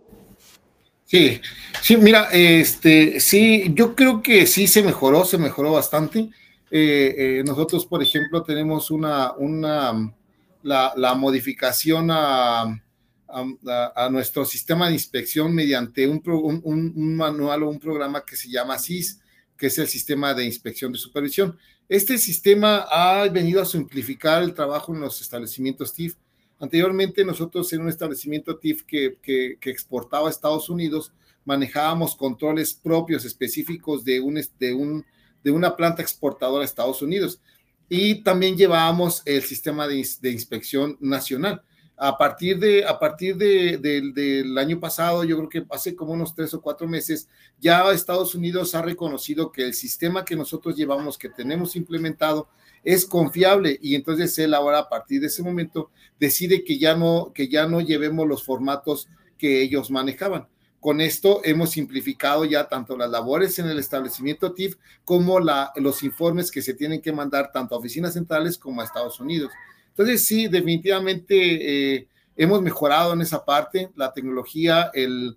Sí, 1.04 1.40
sí, 1.82 1.96
mira, 1.96 2.28
este, 2.32 3.20
sí, 3.20 3.72
yo 3.74 3.94
creo 3.94 4.22
que 4.22 4.46
sí 4.46 4.66
se 4.66 4.82
mejoró, 4.82 5.24
se 5.24 5.38
mejoró 5.38 5.72
bastante. 5.72 6.30
Eh, 6.70 7.14
eh, 7.40 7.42
nosotros, 7.44 7.84
por 7.84 8.02
ejemplo, 8.02 8.42
tenemos 8.42 8.90
una, 8.90 9.32
una 9.32 10.14
la, 10.68 11.14
modificación 11.14 12.08
a, 12.10 12.80
nuestro 14.10 14.44
sistema 14.44 14.88
de 14.88 14.94
inspección 14.94 15.54
mediante 15.54 16.06
un, 16.06 17.16
manual 17.16 17.62
o 17.62 17.70
un 17.70 17.78
programa 17.78 18.24
que 18.24 18.36
se 18.36 18.48
llama 18.48 18.78
SIS, 18.78 19.20
que 19.56 19.66
es 19.66 19.78
el 19.78 19.88
sistema 19.88 20.34
de 20.34 20.44
inspección 20.44 20.92
de 20.92 20.98
supervisión. 20.98 21.58
Este 21.88 22.18
sistema 22.18 22.86
ha 22.90 23.28
venido 23.28 23.62
a 23.62 23.66
simplificar 23.66 24.42
el 24.42 24.54
trabajo 24.54 24.94
en 24.94 25.00
los 25.00 25.20
establecimientos 25.20 25.94
TIF. 25.94 26.14
Anteriormente 26.60 27.24
nosotros 27.24 27.72
en 27.72 27.82
un 27.82 27.88
establecimiento 27.88 28.58
TIF 28.58 28.82
que, 28.82 29.58
exportaba 29.62 30.28
a 30.28 30.30
Estados 30.30 30.68
Unidos 30.68 31.12
manejábamos 31.44 32.14
controles 32.14 32.74
propios 32.74 33.24
específicos 33.24 34.04
de, 34.04 34.20
de 34.58 35.50
una 35.50 35.76
planta 35.76 36.02
exportadora 36.02 36.62
a 36.62 36.66
Estados 36.66 37.00
Unidos 37.00 37.40
y 37.88 38.22
también 38.22 38.56
llevábamos 38.56 39.22
el 39.24 39.42
sistema 39.42 39.86
de, 39.88 39.96
inspección 39.96 40.96
nacional. 41.00 41.62
A 41.96 42.16
partir, 42.16 42.60
de, 42.60 42.84
a 42.84 42.98
partir 42.98 43.36
de, 43.36 43.78
del 43.78 44.56
año 44.56 44.78
pasado, 44.78 45.24
yo 45.24 45.36
creo 45.36 45.48
que 45.48 45.66
hace 45.74 45.96
como 45.96 46.12
unos 46.12 46.34
tres 46.34 46.54
o 46.54 46.60
cuatro 46.60 46.86
meses, 46.86 47.28
ya 47.58 47.90
Estados 47.90 48.34
Unidos 48.34 48.74
ha 48.74 48.82
reconocido 48.82 49.50
que 49.50 49.64
el 49.64 49.74
sistema 49.74 50.24
que 50.24 50.36
nosotros 50.36 50.76
llevamos, 50.76 51.18
que 51.18 51.28
tenemos 51.28 51.74
implementado, 51.74 52.48
es 52.84 53.04
confiable 53.04 53.78
y 53.82 53.96
entonces 53.96 54.38
él 54.38 54.54
ahora 54.54 54.78
a 54.78 54.88
partir 54.88 55.20
de 55.20 55.26
ese 55.26 55.42
momento 55.42 55.90
decide 56.20 56.62
que 56.62 56.78
ya 56.78 56.94
no, 56.94 57.32
que 57.34 57.48
ya 57.48 57.66
no 57.66 57.80
llevemos 57.80 58.28
los 58.28 58.44
formatos 58.44 59.08
que 59.36 59.60
ellos 59.62 59.90
manejaban. 59.90 60.46
Con 60.80 61.00
esto 61.00 61.40
hemos 61.44 61.70
simplificado 61.70 62.44
ya 62.44 62.68
tanto 62.68 62.96
las 62.96 63.10
labores 63.10 63.58
en 63.58 63.66
el 63.66 63.78
establecimiento 63.78 64.52
TIF 64.52 64.76
como 65.04 65.40
los 65.40 66.02
informes 66.04 66.52
que 66.52 66.62
se 66.62 66.74
tienen 66.74 67.00
que 67.02 67.12
mandar 67.12 67.50
tanto 67.52 67.74
a 67.74 67.78
oficinas 67.78 68.14
centrales 68.14 68.56
como 68.56 68.80
a 68.80 68.84
Estados 68.84 69.18
Unidos. 69.18 69.50
Entonces, 69.88 70.24
sí, 70.24 70.46
definitivamente 70.46 71.96
eh, 71.96 72.08
hemos 72.36 72.62
mejorado 72.62 73.12
en 73.12 73.20
esa 73.22 73.44
parte, 73.44 73.90
la 73.96 74.12
tecnología, 74.12 74.92
el, 74.94 75.36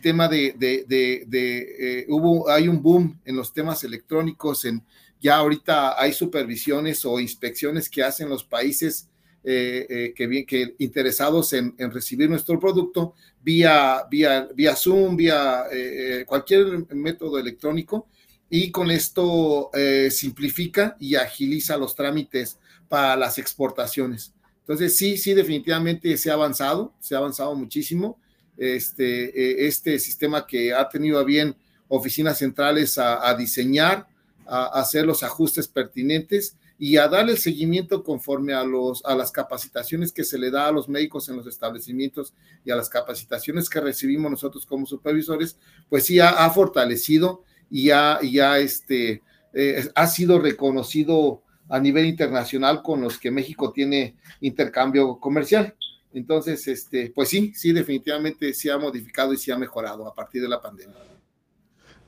tema 0.00 0.26
de, 0.28 0.56
eh, 0.58 2.06
hay 2.48 2.68
un 2.68 2.82
boom 2.82 3.20
en 3.26 3.36
los 3.36 3.52
temas 3.52 3.84
electrónicos, 3.84 4.64
en, 4.64 4.82
ya 5.20 5.36
ahorita 5.36 6.00
hay 6.00 6.14
supervisiones 6.14 7.04
o 7.04 7.20
inspecciones 7.20 7.90
que 7.90 8.02
hacen 8.02 8.30
los 8.30 8.42
países 8.42 9.09
eh, 9.42 9.86
eh, 9.88 10.12
que, 10.14 10.44
que, 10.44 10.74
interesados 10.80 11.54
en, 11.54 11.74
recibir 11.90 12.28
nuestro 12.28 12.60
producto 12.60 13.14
vía, 13.42 14.04
vía, 14.10 14.46
vía 14.54 14.76
Zoom, 14.76 15.16
vía 15.16 15.64
eh, 15.72 16.24
cualquier 16.26 16.86
método 16.94 17.38
electrónico 17.38 18.06
y 18.50 18.70
con 18.70 18.90
esto 18.90 19.70
simplifica 20.10 20.96
y 20.98 21.14
agiliza 21.14 21.76
los 21.78 21.94
trámites 21.94 22.58
para 22.88 23.16
las 23.16 23.38
exportaciones. 23.38 24.34
Entonces, 24.58 24.96
sí, 24.96 25.16
sí, 25.16 25.32
definitivamente 25.34 26.16
se 26.16 26.30
ha 26.30 26.34
avanzado, 26.34 26.92
se 26.98 27.14
ha 27.14 27.18
avanzado 27.18 27.54
muchísimo. 27.54 28.18
Este, 28.58 29.66
este 29.66 29.98
sistema 30.00 30.46
que 30.46 30.74
ha 30.74 30.86
tenido 30.88 31.18
a 31.18 31.24
bien 31.24 31.56
oficinas 31.88 32.38
centrales 32.38 32.98
a, 32.98 33.26
a 33.26 33.34
diseñar, 33.34 34.06
a, 34.46 34.64
a 34.64 34.80
hacer 34.80 35.06
los 35.06 35.22
ajustes 35.22 35.68
pertinentes 35.68 36.56
y 36.82 36.96
a 36.96 37.08
darle 37.08 37.36
seguimiento 37.36 38.02
conforme 38.02 38.54
a, 38.54 38.64
los, 38.64 39.04
a 39.04 39.14
las 39.14 39.30
capacitaciones 39.30 40.12
que 40.12 40.24
se 40.24 40.38
le 40.38 40.50
da 40.50 40.66
a 40.66 40.72
los 40.72 40.88
médicos 40.88 41.28
en 41.28 41.36
los 41.36 41.46
establecimientos 41.46 42.32
y 42.64 42.70
a 42.70 42.76
las 42.76 42.88
capacitaciones 42.88 43.68
que 43.68 43.82
recibimos 43.82 44.30
nosotros 44.30 44.64
como 44.64 44.86
supervisores, 44.86 45.58
pues 45.90 46.06
sí 46.06 46.20
ha, 46.20 46.48
fortalecido 46.48 47.44
y 47.70 47.90
ha, 47.90 48.18
este, 48.58 49.20
eh, 49.52 49.90
ha 49.94 50.06
sido 50.06 50.38
reconocido 50.38 51.42
a 51.68 51.78
nivel 51.78 52.06
internacional 52.06 52.82
con 52.82 53.02
los 53.02 53.18
que 53.18 53.30
México 53.30 53.72
tiene 53.72 54.16
intercambio 54.40 55.20
comercial. 55.20 55.74
Entonces, 56.14 56.66
este, 56.66 57.12
pues 57.14 57.28
sí, 57.28 57.52
sí, 57.54 57.72
definitivamente 57.72 58.54
se 58.54 58.72
ha 58.72 58.78
modificado 58.78 59.34
y 59.34 59.36
se 59.36 59.52
ha 59.52 59.58
mejorado 59.58 60.08
a 60.08 60.14
partir 60.14 60.40
de 60.40 60.48
la 60.48 60.62
pandemia. 60.62 60.96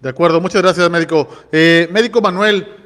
De 0.01 0.09
acuerdo, 0.09 0.41
muchas 0.41 0.63
gracias, 0.63 0.91
médico. 0.91 1.29
Eh, 1.53 1.89
médico 1.93 2.23
Manuel, 2.23 2.82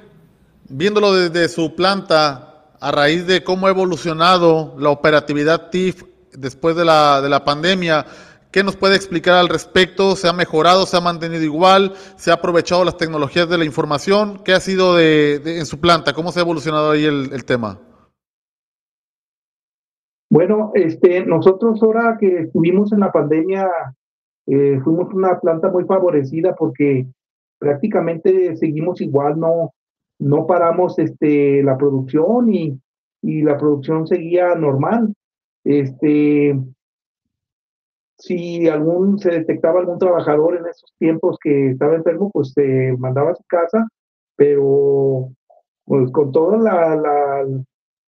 viéndolo 0.68 1.12
desde 1.12 1.48
su 1.48 1.74
planta, 1.74 2.64
a 2.80 2.92
raíz 2.92 3.26
de 3.26 3.42
cómo 3.42 3.66
ha 3.66 3.70
evolucionado 3.70 4.74
la 4.78 4.90
operatividad 4.90 5.70
TIF 5.70 6.04
después 6.32 6.76
de 6.76 6.84
la, 6.84 7.20
de 7.20 7.28
la 7.28 7.44
pandemia. 7.44 8.04
¿Qué 8.50 8.62
nos 8.62 8.76
puede 8.76 8.96
explicar 8.96 9.34
al 9.34 9.48
respecto? 9.48 10.16
¿Se 10.16 10.28
ha 10.28 10.32
mejorado? 10.32 10.86
¿Se 10.86 10.96
ha 10.96 11.00
mantenido 11.00 11.42
igual? 11.42 11.92
¿Se 12.16 12.30
ha 12.30 12.34
aprovechado 12.34 12.84
las 12.84 12.96
tecnologías 12.96 13.48
de 13.48 13.58
la 13.58 13.64
información? 13.64 14.40
¿Qué 14.44 14.52
ha 14.52 14.60
sido 14.60 14.96
de, 14.96 15.42
en 15.58 15.66
su 15.66 15.80
planta? 15.80 16.14
¿Cómo 16.14 16.32
se 16.32 16.40
ha 16.40 16.42
evolucionado 16.42 16.90
ahí 16.90 17.04
el, 17.04 17.44
tema? 17.44 17.78
Bueno, 20.30 20.72
este, 20.74 21.24
nosotros 21.26 21.82
ahora 21.82 22.16
que 22.18 22.40
estuvimos 22.40 22.92
en 22.92 23.00
la 23.00 23.12
pandemia, 23.12 23.68
eh, 24.46 24.80
fuimos 24.82 25.12
una 25.12 25.38
planta 25.38 25.70
muy 25.70 25.84
favorecida 25.84 26.54
porque 26.54 27.06
prácticamente 27.58 28.56
seguimos 28.56 29.00
igual, 29.00 29.38
no, 29.38 29.72
no 30.18 30.46
paramos 30.46 30.98
este, 30.98 31.62
la 31.62 31.76
producción 31.76 32.52
y, 32.52 32.80
y 33.22 33.42
la 33.42 33.58
producción 33.58 34.06
seguía 34.06 34.54
normal. 34.54 35.12
Este, 35.64 36.58
si 38.18 38.68
algún 38.68 39.18
se 39.18 39.30
detectaba 39.30 39.80
algún 39.80 39.98
trabajador 39.98 40.56
en 40.56 40.66
esos 40.66 40.92
tiempos 40.98 41.38
que 41.42 41.70
estaba 41.70 41.96
enfermo, 41.96 42.30
pues 42.30 42.52
se 42.52 42.94
mandaba 42.98 43.32
a 43.32 43.34
su 43.34 43.44
casa, 43.44 43.86
pero 44.36 45.30
pues 45.84 46.10
con 46.10 46.32
toda 46.32 46.56
la, 46.58 46.96
la, 46.96 47.46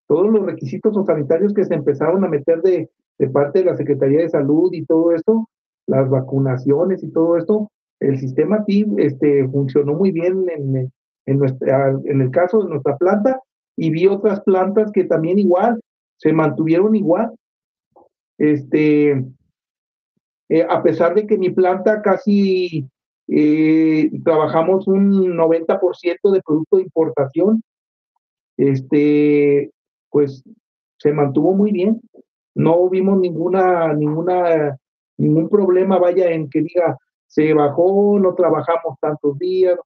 todos 0.06 0.30
los 0.30 0.46
requisitos 0.46 0.96
sanitarios 1.06 1.52
que 1.52 1.64
se 1.64 1.74
empezaron 1.74 2.24
a 2.24 2.28
meter 2.28 2.62
de, 2.62 2.90
de 3.18 3.30
parte 3.30 3.60
de 3.60 3.66
la 3.66 3.76
Secretaría 3.76 4.20
de 4.20 4.30
Salud 4.30 4.70
y 4.72 4.84
todo 4.84 5.12
esto, 5.12 5.48
las 5.86 6.08
vacunaciones 6.08 7.02
y 7.02 7.10
todo 7.10 7.36
esto, 7.36 7.70
el 8.00 8.18
sistema 8.18 8.64
TIM 8.64 8.98
este, 8.98 9.46
funcionó 9.48 9.94
muy 9.94 10.12
bien 10.12 10.46
en, 10.48 10.92
en, 11.28 11.38
nuestra, 11.38 11.90
en 12.04 12.20
el 12.22 12.30
caso 12.30 12.62
de 12.62 12.70
nuestra 12.70 12.96
planta 12.96 13.40
y 13.76 13.90
vi 13.90 14.06
otras 14.06 14.40
plantas 14.40 14.90
que 14.92 15.04
también 15.04 15.38
igual 15.38 15.80
se 16.16 16.32
mantuvieron 16.32 16.96
igual. 16.96 17.34
Este, 18.38 19.24
eh, 20.48 20.66
a 20.68 20.82
pesar 20.82 21.14
de 21.14 21.26
que 21.26 21.36
mi 21.36 21.50
planta 21.50 22.00
casi 22.02 22.88
eh, 23.28 24.10
trabajamos 24.24 24.88
un 24.88 25.36
90% 25.36 26.30
de 26.32 26.42
producto 26.42 26.76
de 26.78 26.82
importación, 26.82 27.62
este, 28.56 29.70
pues 30.10 30.42
se 30.98 31.12
mantuvo 31.12 31.52
muy 31.52 31.72
bien. 31.72 32.00
No 32.54 32.88
vimos 32.88 33.18
ninguna, 33.20 33.92
ninguna, 33.92 34.76
ningún 35.18 35.48
problema, 35.48 35.98
vaya, 35.98 36.30
en 36.30 36.48
que 36.48 36.62
diga, 36.62 36.96
se 37.26 37.52
bajó, 37.52 38.18
no 38.18 38.34
trabajamos 38.34 38.98
tantos 39.00 39.38
días. 39.38 39.78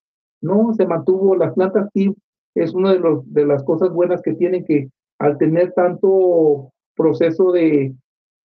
No, 0.42 0.74
se 0.74 0.86
mantuvo, 0.86 1.36
las 1.36 1.54
plantas 1.54 1.88
sí, 1.94 2.14
es 2.54 2.74
una 2.74 2.94
de, 2.94 3.46
las 3.46 3.62
cosas 3.64 3.90
buenas 3.90 4.20
que 4.22 4.34
tienen 4.34 4.64
que 4.64 4.88
al 5.18 5.38
tener 5.38 5.72
tanto 5.72 6.70
proceso 6.94 7.52
de, 7.52 7.94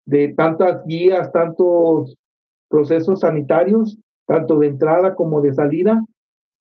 de 0.05 0.29
tantas 0.29 0.85
guías, 0.85 1.31
tantos 1.31 2.15
procesos 2.69 3.21
sanitarios, 3.21 3.97
tanto 4.25 4.59
de 4.59 4.67
entrada 4.67 5.15
como 5.15 5.41
de 5.41 5.53
salida, 5.53 6.03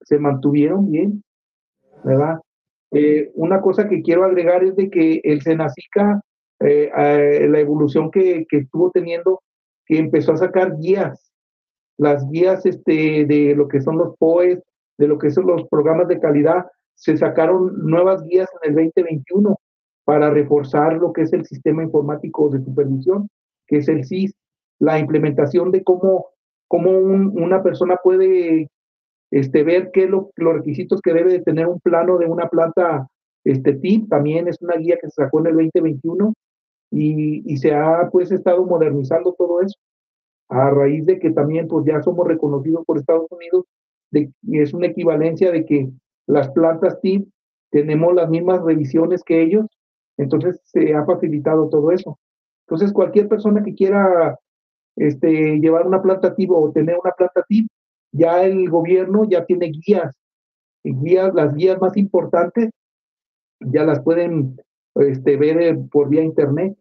se 0.03 0.19
mantuvieron 0.19 0.91
bien, 0.91 1.23
¿verdad? 2.05 2.41
Eh, 2.93 3.31
una 3.35 3.61
cosa 3.61 3.89
que 3.89 4.03
quiero 4.03 4.25
agregar 4.25 4.65
es 4.65 4.75
de 4.77 4.89
que 4.89 5.21
el 5.25 5.43
Senacica, 5.43 6.21
eh, 6.61 6.91
eh, 6.97 7.49
la 7.49 7.61
evolución 7.61 8.11
que, 8.11 8.47
que, 8.49 8.59
estuvo 8.59 8.91
teniendo, 8.91 9.43
que 9.85 9.99
empezó 9.99 10.33
a 10.33 10.39
sacar 10.39 10.79
guías, 10.79 11.33
las 11.99 12.29
guías 12.31 12.65
este, 12.67 13.25
de 13.27 13.55
lo 13.57 13.69
que 13.69 13.81
son 13.81 13.99
los 13.99 14.17
POEs, 14.17 14.63
de 14.99 15.09
lo 15.09 15.19
que 15.19 15.31
son 15.31 15.47
los 15.47 15.67
programas 15.69 16.09
de 16.09 16.21
calidad, 16.21 16.67
se 16.95 17.17
sacaron 17.17 17.87
nuevas 17.89 18.23
guías 18.25 18.49
en 18.63 18.71
el 18.71 18.85
2021 18.87 19.57
para 20.05 20.31
reforzar 20.31 20.95
lo 20.95 21.13
que 21.13 21.23
es 21.23 21.33
el 21.33 21.45
sistema 21.45 21.83
informático 21.83 22.49
de 22.49 22.65
supervisión, 22.65 23.29
que 23.67 23.79
es 23.79 23.89
el 23.89 24.05
SIS, 24.05 24.35
la 24.79 24.99
implementación 24.99 25.71
de 25.71 25.83
cómo, 25.83 26.29
cómo 26.69 26.91
una 26.91 27.63
persona 27.63 27.97
puede 28.03 28.71
este, 29.31 29.65
ver 29.65 29.91
qué 29.93 30.07
lo, 30.07 30.31
los 30.37 30.55
requisitos 30.55 31.01
que 31.01 31.13
debe 31.13 31.33
de 31.33 31.43
tener 31.43 31.67
un 31.67 31.81
plano 31.81 32.19
de 32.19 32.27
una 32.27 32.49
planta 32.49 33.09
este, 33.45 33.75
TIP, 33.75 34.09
también 34.09 34.49
es 34.49 34.61
una 34.63 34.77
guía 34.77 34.97
que 35.01 35.09
se 35.09 35.23
sacó 35.23 35.41
en 35.41 35.47
el 35.47 35.55
2021 35.55 36.33
y, 36.91 37.53
y 37.53 37.57
se 37.59 37.75
ha 37.75 38.09
pues 38.11 38.31
estado 38.31 38.65
modernizando 38.65 39.35
todo 39.37 39.61
eso 39.61 39.77
a 40.49 40.71
raíz 40.71 41.05
de 41.07 41.19
que 41.19 41.31
también 41.31 41.67
pues 41.67 41.85
ya 41.85 42.03
somos 42.03 42.27
reconocidos 42.27 42.85
por 42.87 42.99
Estados 42.99 43.27
Unidos 43.31 43.65
es 44.53 44.75
una 44.75 44.87
equivalencia 44.87 45.51
de 45.51 45.65
que 45.65 45.91
las 46.27 46.51
plantas 46.51 47.01
TIP 47.01 47.29
tenemos 47.71 48.15
las 48.15 48.29
mismas 48.29 48.63
revisiones 48.63 49.23
que 49.23 49.43
ellos 49.43 49.67
entonces 50.17 50.61
se 50.65 50.95
ha 50.95 51.05
facilitado 51.05 51.69
todo 51.69 51.93
eso. 51.93 52.19
Entonces 52.67 52.93
cualquier 52.93 53.29
persona 53.29 53.63
que 53.63 53.75
quiera 53.75 54.39
este, 54.97 55.59
llevar 55.59 55.87
una 55.87 56.03
planta 56.03 56.35
TIP 56.35 56.51
o 56.51 56.73
tener 56.73 56.97
una 57.03 57.13
planta 57.13 57.45
TIP, 57.49 57.69
ya 58.13 58.45
el 58.45 58.69
gobierno 58.71 59.25
ya 59.25 59.45
tiene 59.45 59.67
guías, 59.67 60.17
guías, 60.83 61.35
las 61.35 61.55
guías 61.55 61.81
más 61.81 61.97
importantes 61.97 62.71
ya 63.61 63.85
las 63.85 64.01
pueden 64.03 64.61
este, 64.95 65.37
ver 65.37 65.61
eh, 65.61 65.75
por 65.91 66.09
vía 66.09 66.23
internet 66.23 66.77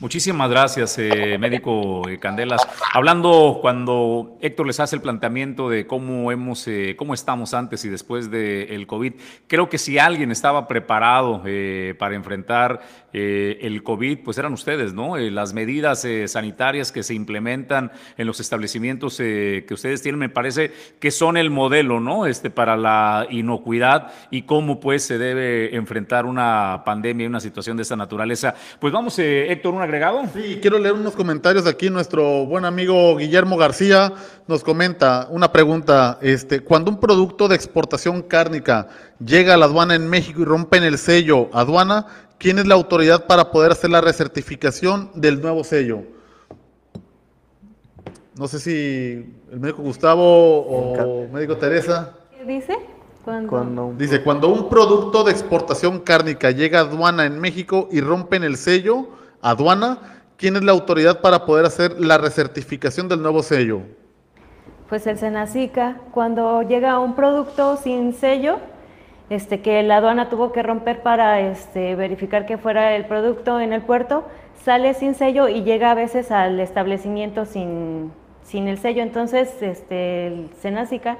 Muchísimas 0.00 0.48
gracias, 0.48 0.96
eh, 0.98 1.38
médico 1.38 2.08
eh, 2.08 2.20
Candelas. 2.20 2.64
Hablando 2.94 3.58
cuando 3.60 4.38
Héctor 4.40 4.68
les 4.68 4.78
hace 4.78 4.94
el 4.94 5.02
planteamiento 5.02 5.68
de 5.68 5.88
cómo 5.88 6.30
hemos, 6.30 6.68
eh, 6.68 6.94
cómo 6.96 7.14
estamos 7.14 7.52
antes 7.52 7.84
y 7.84 7.88
después 7.88 8.30
del 8.30 8.86
COVID, 8.86 9.14
creo 9.48 9.68
que 9.68 9.76
si 9.76 9.98
alguien 9.98 10.30
estaba 10.30 10.68
preparado 10.68 11.42
para 11.98 12.14
enfrentar 12.14 12.80
el 13.12 13.82
COVID, 13.82 14.18
pues 14.22 14.38
eran 14.38 14.52
ustedes, 14.52 14.92
¿no? 14.92 15.16
las 15.16 15.52
medidas 15.52 16.06
sanitarias 16.26 16.92
que 16.92 17.02
se 17.02 17.14
implementan 17.14 17.90
en 18.16 18.26
los 18.26 18.38
establecimientos 18.38 19.16
que 19.16 19.66
ustedes 19.70 20.02
tienen, 20.02 20.20
me 20.20 20.28
parece 20.28 20.72
que 21.00 21.10
son 21.10 21.36
el 21.36 21.50
modelo, 21.50 22.00
¿no? 22.00 22.26
Este 22.26 22.50
para 22.50 22.76
la 22.76 23.26
inocuidad 23.30 24.12
y 24.30 24.42
cómo 24.42 24.78
pues 24.78 25.02
se 25.04 25.18
debe 25.18 25.74
enfrentar 25.74 26.26
una 26.26 26.82
pandemia 26.84 27.24
y 27.24 27.28
una 27.28 27.40
situación 27.40 27.76
de 27.76 27.82
esta 27.82 27.96
naturaleza. 27.96 28.54
Pues 28.78 28.92
vamos, 28.92 29.18
Héctor, 29.18 29.74
una 29.74 29.87
agregado? 29.88 30.22
Sí, 30.34 30.58
quiero 30.60 30.78
leer 30.78 30.94
unos 30.94 31.14
comentarios 31.14 31.66
aquí. 31.66 31.88
Nuestro 31.88 32.44
buen 32.44 32.66
amigo 32.66 33.16
Guillermo 33.16 33.56
García 33.56 34.12
nos 34.46 34.62
comenta 34.62 35.26
una 35.30 35.50
pregunta. 35.50 36.18
Este, 36.20 36.60
cuando 36.60 36.90
un 36.90 37.00
producto 37.00 37.48
de 37.48 37.56
exportación 37.56 38.22
cárnica 38.22 38.88
llega 39.18 39.54
a 39.54 39.56
la 39.56 39.64
aduana 39.64 39.94
en 39.94 40.08
México 40.08 40.42
y 40.42 40.44
rompen 40.44 40.84
el 40.84 40.98
sello 40.98 41.48
aduana, 41.54 42.06
¿quién 42.38 42.58
es 42.58 42.66
la 42.66 42.74
autoridad 42.74 43.26
para 43.26 43.50
poder 43.50 43.72
hacer 43.72 43.88
la 43.88 44.02
recertificación 44.02 45.10
del 45.14 45.40
nuevo 45.40 45.64
sello? 45.64 46.02
No 48.36 48.46
sé 48.46 48.60
si 48.60 49.34
el 49.50 49.58
médico 49.58 49.82
Gustavo 49.82 50.60
o 50.60 51.24
el 51.24 51.32
médico 51.32 51.56
Teresa. 51.56 52.14
¿Qué 52.36 52.44
dice? 52.44 52.76
Cuando... 53.24 53.94
Dice, 53.98 54.22
cuando 54.22 54.48
un 54.48 54.68
producto 54.70 55.24
de 55.24 55.32
exportación 55.32 56.00
cárnica 56.00 56.50
llega 56.50 56.78
a 56.78 56.82
aduana 56.82 57.26
en 57.26 57.38
México 57.38 57.88
y 57.90 58.00
rompen 58.00 58.42
el 58.42 58.56
sello, 58.56 59.17
aduana, 59.42 59.98
¿quién 60.36 60.56
es 60.56 60.62
la 60.62 60.72
autoridad 60.72 61.20
para 61.20 61.44
poder 61.44 61.66
hacer 61.66 62.00
la 62.00 62.18
recertificación 62.18 63.08
del 63.08 63.22
nuevo 63.22 63.42
sello? 63.42 63.82
Pues 64.88 65.06
el 65.06 65.18
Senacica, 65.18 65.98
cuando 66.12 66.62
llega 66.62 66.98
un 66.98 67.14
producto 67.14 67.76
sin 67.76 68.14
sello, 68.14 68.58
este, 69.30 69.60
que 69.60 69.82
la 69.82 69.98
aduana 69.98 70.30
tuvo 70.30 70.52
que 70.52 70.62
romper 70.62 71.02
para 71.02 71.40
este, 71.40 71.94
verificar 71.94 72.46
que 72.46 72.56
fuera 72.56 72.96
el 72.96 73.04
producto 73.04 73.60
en 73.60 73.74
el 73.74 73.82
puerto, 73.82 74.24
sale 74.64 74.94
sin 74.94 75.14
sello 75.14 75.48
y 75.48 75.62
llega 75.62 75.90
a 75.90 75.94
veces 75.94 76.30
al 76.30 76.58
establecimiento 76.60 77.44
sin, 77.44 78.12
sin 78.42 78.68
el 78.68 78.78
sello. 78.78 79.02
Entonces, 79.02 79.62
este, 79.62 80.28
el 80.28 80.50
Senacica 80.60 81.18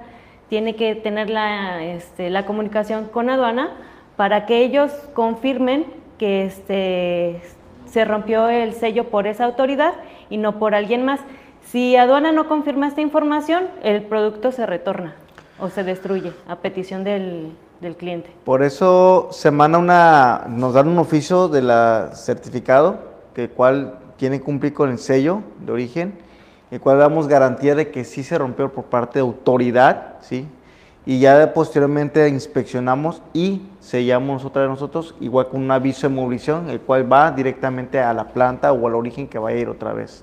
tiene 0.49 0.75
que 0.75 0.95
tener 0.95 1.29
la, 1.29 1.85
este, 1.85 2.31
la 2.31 2.47
comunicación 2.47 3.07
con 3.09 3.29
aduana 3.29 3.77
para 4.17 4.47
que 4.47 4.65
ellos 4.65 4.91
confirmen 5.13 5.85
que 6.17 6.47
este, 6.47 7.43
se 7.91 8.05
rompió 8.05 8.49
el 8.49 8.75
sello 8.75 9.09
por 9.11 9.27
esa 9.27 9.45
autoridad 9.45 9.95
y 10.31 10.37
no 10.37 10.59
por 10.59 10.75
alguien 10.75 11.05
más. 11.05 11.21
Si 11.71 11.97
aduana 11.97 12.33
no 12.33 12.49
confirma 12.49 12.89
esta 12.89 13.01
información, 13.01 13.65
el 13.83 14.03
producto 14.03 14.53
se 14.53 14.67
retorna 14.67 15.15
o 15.59 15.69
se 15.69 15.85
destruye 15.85 16.33
a 16.49 16.57
petición 16.57 17.05
del, 17.05 17.53
cliente. 17.99 18.31
Por 18.45 18.63
eso 18.63 19.29
se 19.33 19.51
manda 19.51 19.79
una, 19.79 20.47
nos 20.49 20.75
dan 20.75 20.89
un 20.89 20.99
oficio 20.99 21.49
de 21.49 21.63
la 21.63 22.11
certificado, 22.15 22.99
que 23.35 23.49
cual 23.49 23.99
tiene 24.17 24.39
que 24.39 24.45
cumplir 24.45 24.75
con 24.75 24.91
el 24.91 24.99
sello 24.99 25.43
de 25.61 25.73
origen, 25.73 26.19
el 26.71 26.81
cual 26.81 26.99
damos 26.99 27.29
garantía 27.29 27.75
de 27.75 27.91
que 27.91 28.05
sí 28.05 28.23
se 28.23 28.37
rompió 28.37 28.73
por 28.73 28.85
parte 28.85 29.19
de 29.19 29.25
autoridad, 29.25 30.17
¿sí? 30.21 30.47
Y 31.09 31.21
ya 31.21 31.55
posteriormente 31.55 32.29
inspeccionamos 32.29 33.23
y 33.33 33.63
sellamos 33.81 34.45
otra 34.45 34.61
vez 34.61 34.71
nosotros, 34.71 35.15
igual 35.21 35.49
con 35.49 35.63
un 35.63 35.71
aviso 35.71 36.07
de 36.07 36.15
movilización, 36.15 36.69
el 36.69 36.83
cual 36.83 37.11
va 37.11 37.31
directamente 37.31 37.99
a 37.99 38.13
la 38.13 38.29
planta 38.29 38.73
o 38.73 38.87
al 38.87 38.95
origen 38.95 39.27
que 39.27 39.39
va 39.39 39.49
a 39.49 39.55
ir 39.55 39.71
otra 39.71 39.95
vez. 39.95 40.23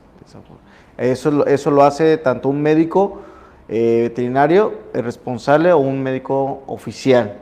Eso, 0.96 1.44
eso 1.48 1.72
lo 1.72 1.84
hace 1.84 2.18
tanto 2.18 2.50
un 2.50 2.62
médico 2.62 3.22
eh, 3.68 4.02
veterinario 4.10 4.74
responsable 4.94 5.74
o 5.74 5.80
un 5.80 6.04
médico 6.04 6.62
oficial. 6.68 7.36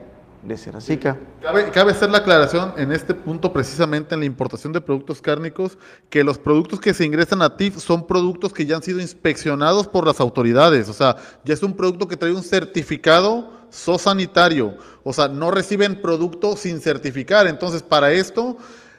De 0.44 0.58
Seracica. 0.58 1.18
Cabe, 1.42 1.70
cabe, 1.72 1.92
hacer 1.92 2.10
la 2.10 2.20
aclaración 2.20 2.74
en 2.78 2.92
este 2.92 3.14
punto 3.14 3.54
precisamente 3.54 4.14
en 4.14 4.20
la 4.20 4.26
importación 4.26 4.74
de 4.74 4.82
productos 4.82 5.22
cárnicos, 5.22 5.78
que 6.10 6.24
los 6.24 6.38
productos 6.38 6.80
que 6.80 6.94
se 6.94 7.06
ingresan 7.06 7.42
a 7.42 7.56
TIF 7.56 7.78
son 7.78 8.06
productos 8.06 8.54
que 8.54 8.66
ya 8.66 8.76
han 8.76 8.84
sido 8.84 9.00
inspeccionados 9.00 9.88
por 9.88 10.06
las 10.06 10.20
autoridades, 10.20 10.90
o 10.90 10.94
sea, 10.94 11.16
ya 11.46 11.54
es 11.54 11.64
un 11.64 11.74
producto 11.74 12.08
que 12.08 12.18
trae 12.18 12.32
un 12.32 12.44
certificado 12.44 13.52
sanitario, 13.70 14.78
o 15.04 15.14
sea, 15.14 15.28
no 15.28 15.50
reciben 15.50 16.02
producto 16.02 16.56
sin 16.56 16.80
certificar, 16.80 17.48
entonces 17.48 17.82
para 17.82 18.12
esto 18.12 18.58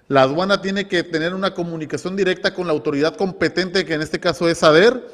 la 0.09 0.23
aduana 0.23 0.61
tiene 0.61 0.89
que 0.89 1.03
tener 1.03 1.35
una 1.35 1.55
comunicación 1.55 2.17
directa 2.17 2.55
con 2.55 2.67
la 2.67 2.73
autoridad 2.73 3.17
competente, 3.17 3.85
que 3.85 3.95
en 3.95 4.03
este 4.03 4.21
caso 4.21 4.49
es 4.49 4.63
ADER, 4.63 5.07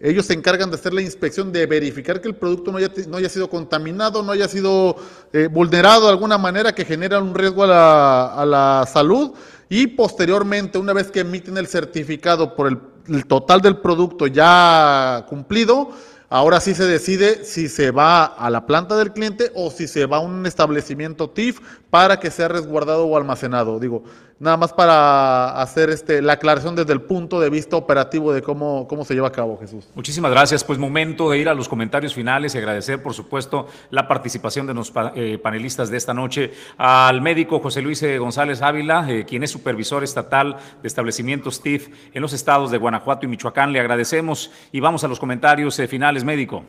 ellos 0.00 0.24
se 0.24 0.32
encargan 0.32 0.70
de 0.70 0.76
hacer 0.76 0.94
la 0.94 1.02
inspección, 1.02 1.52
de 1.52 1.66
verificar 1.66 2.22
que 2.22 2.28
el 2.28 2.34
producto 2.34 2.72
no 2.72 2.78
haya, 2.78 2.90
no 3.06 3.18
haya 3.18 3.28
sido 3.28 3.50
contaminado, 3.50 4.22
no 4.22 4.32
haya 4.32 4.48
sido 4.48 4.96
eh, 5.32 5.48
vulnerado 5.50 6.06
de 6.06 6.12
alguna 6.12 6.38
manera 6.38 6.74
que 6.74 6.86
genera 6.86 7.18
un 7.18 7.34
riesgo 7.34 7.64
a 7.64 7.66
la, 7.66 8.34
a 8.34 8.46
la, 8.46 8.86
salud. 8.90 9.32
Y 9.68 9.88
posteriormente, 9.88 10.78
una 10.78 10.94
vez 10.94 11.10
que 11.10 11.20
emiten 11.20 11.58
el 11.58 11.66
certificado 11.66 12.56
por 12.56 12.68
el, 12.68 12.78
el 13.08 13.26
total 13.26 13.60
del 13.60 13.76
producto 13.76 14.26
ya 14.26 15.26
cumplido, 15.28 15.90
Ahora 16.32 16.60
sí 16.60 16.76
se 16.76 16.86
decide 16.86 17.44
si 17.44 17.68
se 17.68 17.90
va 17.90 18.24
a 18.24 18.50
la 18.50 18.64
planta 18.64 18.96
del 18.96 19.12
cliente 19.12 19.50
o 19.56 19.68
si 19.68 19.88
se 19.88 20.06
va 20.06 20.18
a 20.18 20.20
un 20.20 20.46
establecimiento 20.46 21.28
TIF 21.28 21.58
para 21.90 22.20
que 22.20 22.30
sea 22.30 22.46
resguardado 22.46 23.04
o 23.04 23.16
almacenado. 23.16 23.80
Digo, 23.80 24.04
nada 24.40 24.56
más 24.56 24.72
para 24.72 25.60
hacer 25.60 25.90
este, 25.90 26.20
la 26.20 26.32
aclaración 26.32 26.74
desde 26.74 26.92
el 26.92 27.02
punto 27.02 27.38
de 27.38 27.50
vista 27.50 27.76
operativo 27.76 28.32
de 28.32 28.42
cómo, 28.42 28.88
cómo 28.88 29.04
se 29.04 29.14
lleva 29.14 29.28
a 29.28 29.32
cabo, 29.32 29.56
Jesús. 29.58 29.86
Muchísimas 29.94 30.32
gracias. 30.32 30.64
Pues 30.64 30.78
momento 30.78 31.30
de 31.30 31.38
ir 31.38 31.48
a 31.48 31.54
los 31.54 31.68
comentarios 31.68 32.14
finales 32.14 32.54
y 32.54 32.58
agradecer, 32.58 33.02
por 33.02 33.14
supuesto, 33.14 33.68
la 33.90 34.08
participación 34.08 34.66
de 34.66 34.74
los 34.74 34.92
eh, 35.14 35.38
panelistas 35.38 35.90
de 35.90 35.98
esta 35.98 36.12
noche. 36.12 36.50
Al 36.78 37.20
médico 37.20 37.60
José 37.60 37.82
Luis 37.82 38.02
eh, 38.02 38.18
González 38.18 38.62
Ávila, 38.62 39.06
eh, 39.08 39.24
quien 39.24 39.44
es 39.44 39.50
supervisor 39.50 40.02
estatal 40.02 40.56
de 40.82 40.88
establecimientos 40.88 41.62
TIF 41.62 41.88
en 42.12 42.22
los 42.22 42.32
estados 42.32 42.70
de 42.70 42.78
Guanajuato 42.78 43.26
y 43.26 43.28
Michoacán. 43.28 43.72
Le 43.72 43.78
agradecemos 43.78 44.50
y 44.72 44.80
vamos 44.80 45.04
a 45.04 45.08
los 45.08 45.20
comentarios 45.20 45.80
finales, 45.88 46.24
médico. 46.24 46.64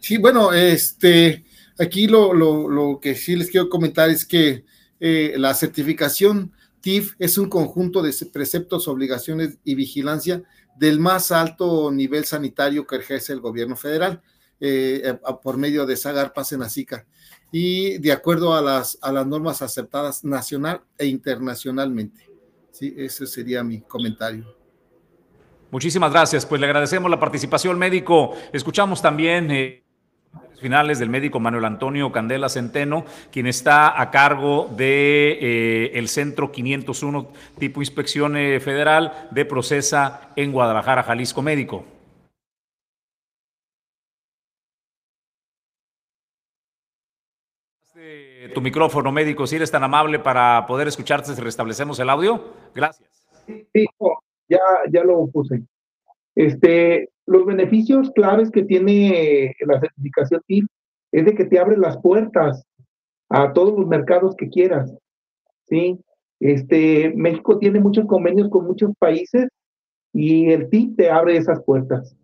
Sí, 0.00 0.18
bueno, 0.18 0.52
este 0.52 1.44
Aquí 1.78 2.06
lo, 2.06 3.00
que 3.00 3.14
sí 3.14 3.34
les 3.34 3.50
quiero 3.50 3.68
comentar 3.68 4.10
es 4.10 4.24
que 4.24 4.64
eh, 5.04 5.34
la 5.36 5.52
certificación 5.52 6.52
TIF 6.80 7.16
es 7.18 7.36
un 7.36 7.48
conjunto 7.48 8.02
de 8.02 8.14
preceptos, 8.32 8.86
obligaciones 8.86 9.58
y 9.64 9.74
vigilancia 9.74 10.44
del 10.76 11.00
más 11.00 11.32
alto 11.32 11.90
nivel 11.90 12.24
sanitario 12.24 12.86
que 12.86 12.96
ejerce 12.96 13.32
el 13.32 13.40
gobierno 13.40 13.74
federal 13.74 14.22
eh, 14.60 15.18
por 15.42 15.56
medio 15.56 15.86
de 15.86 15.96
Sagarpas 15.96 16.52
en 16.52 16.62
ASICA 16.62 17.04
y 17.50 17.98
de 17.98 18.12
acuerdo 18.12 18.54
a 18.54 18.62
las, 18.62 18.96
a 19.02 19.10
las 19.10 19.26
normas 19.26 19.60
aceptadas 19.60 20.22
nacional 20.22 20.82
e 20.96 21.06
internacionalmente. 21.06 22.30
Sí, 22.70 22.94
ese 22.96 23.26
sería 23.26 23.64
mi 23.64 23.80
comentario. 23.80 24.56
Muchísimas 25.72 26.12
gracias. 26.12 26.46
Pues 26.46 26.60
le 26.60 26.68
agradecemos 26.68 27.10
la 27.10 27.18
participación 27.18 27.76
médico. 27.76 28.36
Escuchamos 28.52 29.02
también. 29.02 29.50
Eh, 29.50 29.82
finales 30.62 30.98
del 30.98 31.10
médico 31.10 31.40
Manuel 31.40 31.64
Antonio 31.64 32.12
Candela 32.12 32.48
Centeno, 32.48 33.04
quien 33.30 33.46
está 33.46 34.00
a 34.00 34.10
cargo 34.10 34.70
de 34.74 35.38
eh, 35.40 35.90
el 35.94 36.08
Centro 36.08 36.52
501 36.52 37.28
tipo 37.58 37.82
Inspección 37.82 38.36
eh, 38.36 38.60
Federal 38.60 39.28
de 39.32 39.44
Procesa 39.44 40.30
en 40.36 40.52
Guadalajara, 40.52 41.02
Jalisco 41.02 41.42
Médico. 41.42 41.84
Tu 48.54 48.60
micrófono 48.60 49.12
médico, 49.12 49.46
si 49.46 49.56
eres 49.56 49.70
tan 49.70 49.82
amable 49.82 50.18
para 50.18 50.66
poder 50.66 50.88
escucharte, 50.88 51.34
si 51.34 51.40
restablecemos 51.40 51.98
el 52.00 52.10
audio. 52.10 52.52
Gracias. 52.74 53.26
Sí, 53.46 53.86
ya, 54.48 54.58
ya 54.90 55.04
lo 55.04 55.26
puse. 55.28 55.62
Este, 56.34 57.11
los 57.26 57.46
beneficios 57.46 58.10
claves 58.12 58.50
que 58.50 58.64
tiene 58.64 59.54
la 59.60 59.80
certificación 59.80 60.40
TIP 60.46 60.66
es 61.12 61.24
de 61.24 61.34
que 61.34 61.44
te 61.44 61.58
abre 61.58 61.76
las 61.76 61.98
puertas 61.98 62.64
a 63.28 63.52
todos 63.52 63.78
los 63.78 63.86
mercados 63.86 64.34
que 64.36 64.48
quieras. 64.48 64.94
¿sí? 65.68 65.98
Este, 66.40 67.12
México 67.14 67.58
tiene 67.58 67.80
muchos 67.80 68.06
convenios 68.06 68.48
con 68.50 68.66
muchos 68.66 68.92
países 68.98 69.48
y 70.12 70.50
el 70.50 70.68
TIP 70.68 70.96
te 70.96 71.10
abre 71.10 71.36
esas 71.36 71.62
puertas. 71.64 72.16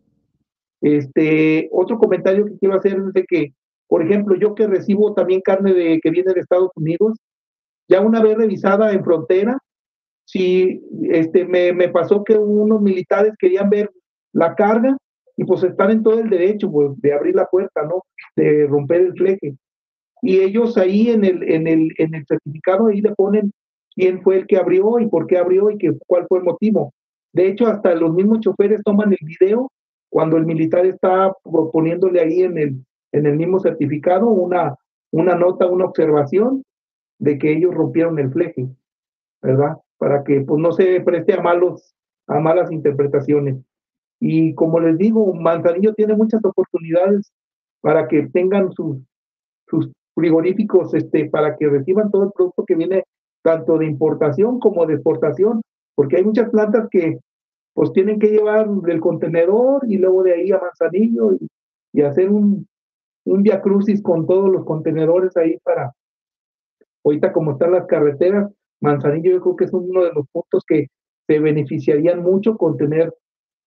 Este, 0.80 1.68
otro 1.72 1.98
comentario 1.98 2.44
que 2.44 2.58
quiero 2.58 2.76
hacer 2.76 2.92
es 2.92 3.12
de 3.12 3.24
que, 3.24 3.54
por 3.86 4.02
ejemplo, 4.02 4.36
yo 4.36 4.54
que 4.54 4.66
recibo 4.66 5.14
también 5.14 5.40
carne 5.40 5.72
de, 5.72 6.00
que 6.00 6.10
viene 6.10 6.32
de 6.32 6.40
Estados 6.40 6.70
Unidos, 6.74 7.18
ya 7.88 8.00
una 8.00 8.20
vez 8.20 8.36
revisada 8.36 8.92
en 8.92 9.04
frontera, 9.04 9.58
si 10.24 10.82
este, 11.04 11.46
me, 11.46 11.72
me 11.72 11.88
pasó 11.88 12.22
que 12.22 12.36
unos 12.36 12.82
militares 12.82 13.32
querían 13.38 13.70
ver 13.70 13.90
la 14.38 14.54
carga 14.54 14.96
y 15.36 15.44
pues 15.44 15.62
están 15.64 15.90
en 15.90 16.02
todo 16.02 16.20
el 16.20 16.30
derecho 16.30 16.70
pues, 16.70 17.00
de 17.00 17.12
abrir 17.12 17.34
la 17.34 17.46
puerta, 17.46 17.82
¿no? 17.82 18.04
De 18.36 18.66
romper 18.66 19.00
el 19.00 19.12
fleje. 19.14 19.56
Y 20.22 20.40
ellos 20.40 20.76
ahí 20.76 21.10
en 21.10 21.24
el, 21.24 21.42
en 21.42 21.66
el, 21.66 21.92
en 21.98 22.14
el 22.14 22.24
certificado 22.26 22.86
ahí 22.86 23.00
le 23.00 23.14
ponen 23.14 23.52
quién 23.94 24.22
fue 24.22 24.36
el 24.38 24.46
que 24.46 24.56
abrió 24.56 24.98
y 25.00 25.06
por 25.06 25.26
qué 25.26 25.38
abrió 25.38 25.70
y 25.70 25.78
que, 25.78 25.92
cuál 26.06 26.26
fue 26.28 26.38
el 26.38 26.44
motivo. 26.44 26.92
De 27.32 27.48
hecho, 27.48 27.66
hasta 27.66 27.94
los 27.94 28.14
mismos 28.14 28.40
choferes 28.40 28.82
toman 28.84 29.12
el 29.12 29.18
video 29.22 29.70
cuando 30.08 30.36
el 30.36 30.46
militar 30.46 30.86
está 30.86 31.32
poniéndole 31.72 32.20
ahí 32.20 32.42
en 32.42 32.58
el, 32.58 32.84
en 33.12 33.26
el 33.26 33.36
mismo 33.36 33.60
certificado 33.60 34.28
una, 34.28 34.74
una 35.10 35.34
nota, 35.34 35.66
una 35.66 35.84
observación 35.86 36.62
de 37.18 37.38
que 37.38 37.52
ellos 37.52 37.74
rompieron 37.74 38.18
el 38.18 38.32
fleje, 38.32 38.68
¿verdad? 39.42 39.76
Para 39.98 40.22
que 40.22 40.40
pues 40.40 40.60
no 40.60 40.72
se 40.72 41.00
preste 41.00 41.34
a 41.34 41.42
malos, 41.42 41.94
a 42.28 42.40
malas 42.40 42.70
interpretaciones. 42.72 43.56
Y 44.20 44.54
como 44.54 44.80
les 44.80 44.98
digo, 44.98 45.32
Manzanillo 45.34 45.94
tiene 45.94 46.16
muchas 46.16 46.44
oportunidades 46.44 47.32
para 47.80 48.08
que 48.08 48.28
tengan 48.28 48.72
sus, 48.72 48.98
sus 49.68 49.90
frigoríficos, 50.14 50.92
este, 50.94 51.30
para 51.30 51.56
que 51.56 51.68
reciban 51.68 52.10
todo 52.10 52.24
el 52.24 52.32
producto 52.32 52.64
que 52.64 52.74
viene 52.74 53.04
tanto 53.42 53.78
de 53.78 53.86
importación 53.86 54.58
como 54.58 54.84
de 54.86 54.94
exportación, 54.94 55.62
porque 55.94 56.16
hay 56.16 56.24
muchas 56.24 56.50
plantas 56.50 56.88
que 56.90 57.18
pues 57.74 57.92
tienen 57.92 58.18
que 58.18 58.28
llevar 58.28 58.68
del 58.68 59.00
contenedor 59.00 59.84
y 59.88 59.98
luego 59.98 60.24
de 60.24 60.34
ahí 60.34 60.50
a 60.50 60.58
Manzanillo 60.58 61.34
y, 61.34 61.48
y 61.92 62.02
hacer 62.02 62.28
un, 62.28 62.66
un 63.24 63.42
via 63.42 63.60
crucis 63.60 64.02
con 64.02 64.26
todos 64.26 64.50
los 64.50 64.64
contenedores 64.64 65.36
ahí 65.36 65.58
para, 65.62 65.92
ahorita 67.04 67.32
como 67.32 67.52
están 67.52 67.72
las 67.72 67.86
carreteras, 67.86 68.50
Manzanillo 68.80 69.30
yo 69.30 69.40
creo 69.40 69.56
que 69.56 69.64
es 69.66 69.72
uno 69.72 70.04
de 70.04 70.12
los 70.12 70.26
puntos 70.32 70.64
que 70.66 70.88
se 71.28 71.38
beneficiarían 71.38 72.22
mucho 72.22 72.56
con 72.56 72.76
tener 72.76 73.14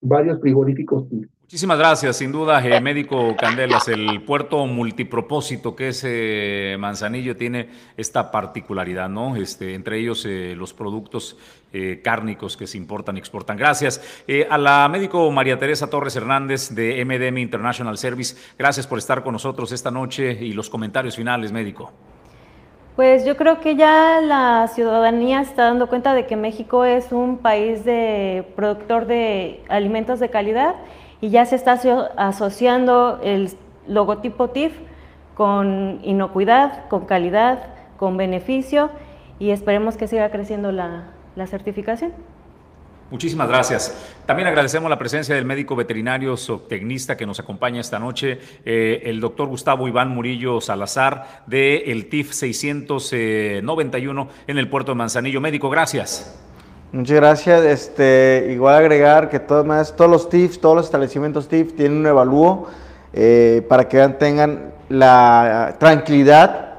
varios 0.02 0.40
frigoríficos. 0.42 1.06
Muchísimas 1.52 1.80
gracias, 1.80 2.16
sin 2.16 2.32
duda, 2.32 2.66
eh, 2.66 2.80
médico 2.80 3.36
Candelas, 3.36 3.90
el 3.90 4.22
puerto 4.24 4.66
multipropósito 4.68 5.76
que 5.76 5.90
es 5.90 6.02
eh, 6.08 6.78
Manzanillo 6.80 7.36
tiene 7.36 7.68
esta 7.98 8.32
particularidad, 8.32 9.10
¿no? 9.10 9.36
Este, 9.36 9.74
entre 9.74 10.00
ellos 10.00 10.26
eh, 10.26 10.56
los 10.58 10.74
productos 10.74 11.38
cárnicos 12.04 12.58
que 12.58 12.68
se 12.68 12.78
importan 12.78 13.16
y 13.16 13.20
exportan. 13.20 13.56
Gracias. 13.56 14.24
a 14.50 14.58
la 14.58 14.90
médico 14.90 15.32
María 15.32 15.58
Teresa 15.58 15.90
Torres 15.90 16.18
Hernández 16.18 16.70
de 16.76 17.06
MDM 17.06 17.38
International 17.38 17.98
Service, 17.98 18.36
gracias 18.60 18.88
por 18.88 18.98
estar 18.98 19.24
con 19.24 19.32
nosotros 19.32 19.72
esta 19.72 19.90
noche 19.90 20.32
y 20.34 20.52
los 20.52 20.70
comentarios 20.70 21.16
finales, 21.16 21.54
médico. 21.54 21.94
Pues 22.96 23.26
yo 23.26 23.38
creo 23.38 23.62
que 23.62 23.78
ya 23.78 24.20
la 24.22 24.68
ciudadanía 24.68 25.40
está 25.40 25.64
dando 25.64 25.88
cuenta 25.88 26.14
de 26.14 26.26
que 26.26 26.36
México 26.36 26.84
es 26.84 27.14
un 27.14 27.38
país 27.38 27.86
de 27.86 28.46
productor 28.56 29.06
de 29.06 29.64
alimentos 29.70 30.20
de 30.20 30.30
calidad 30.30 30.76
y 31.22 31.30
ya 31.30 31.46
se 31.46 31.56
está 31.56 31.80
asociando 32.18 33.20
el 33.24 33.50
logotipo 33.88 34.50
TIF 34.50 34.74
con 35.36 36.02
inocuidad, 36.04 36.90
con 36.90 37.06
calidad, 37.06 37.60
con 37.98 38.18
beneficio 38.18 38.90
y 39.40 39.52
esperemos 39.52 39.96
que 39.96 40.08
siga 40.08 40.30
creciendo 40.30 40.74
la, 40.74 41.14
certificación. 41.48 42.12
Muchísimas 43.12 43.50
gracias. 43.50 43.94
También 44.26 44.48
agradecemos 44.48 44.90
la 44.90 44.98
presencia 44.98 45.36
del 45.36 45.44
médico 45.44 45.76
veterinario 45.76 46.38
zootecnista 46.38 47.18
que 47.18 47.26
nos 47.26 47.42
acompaña 47.42 47.82
esta 47.82 48.00
noche, 48.00 48.40
eh, 48.64 49.02
el 49.04 49.20
doctor 49.20 49.50
Gustavo 49.50 49.86
Iván 49.90 50.10
Murillo 50.10 50.62
Salazar, 50.62 51.44
del 51.46 51.84
el 51.88 52.08
TIF 52.08 52.32
691 52.32 54.30
en 54.48 54.58
el 54.58 54.70
puerto 54.70 54.94
de 54.94 54.96
Manzanillo. 54.96 55.42
Médico, 55.42 55.70
gracias. 55.70 56.40
Muchas 56.94 57.18
gracias. 57.18 57.66
Este, 57.66 58.48
igual 58.52 58.76
agregar 58.76 59.30
que 59.30 59.42
todos, 59.42 59.94
todos 59.98 60.10
los 60.10 60.30
TIF, 60.30 60.60
todos 60.60 60.78
los 60.78 60.86
establecimientos 60.86 61.50
TIF 61.50 61.76
tienen 61.76 61.98
un 61.98 62.08
evalúo 62.08 62.70
eh, 63.12 63.66
para 63.68 63.90
que 63.90 64.08
tengan 64.18 64.72
la 64.88 65.76
tranquilidad 65.80 66.71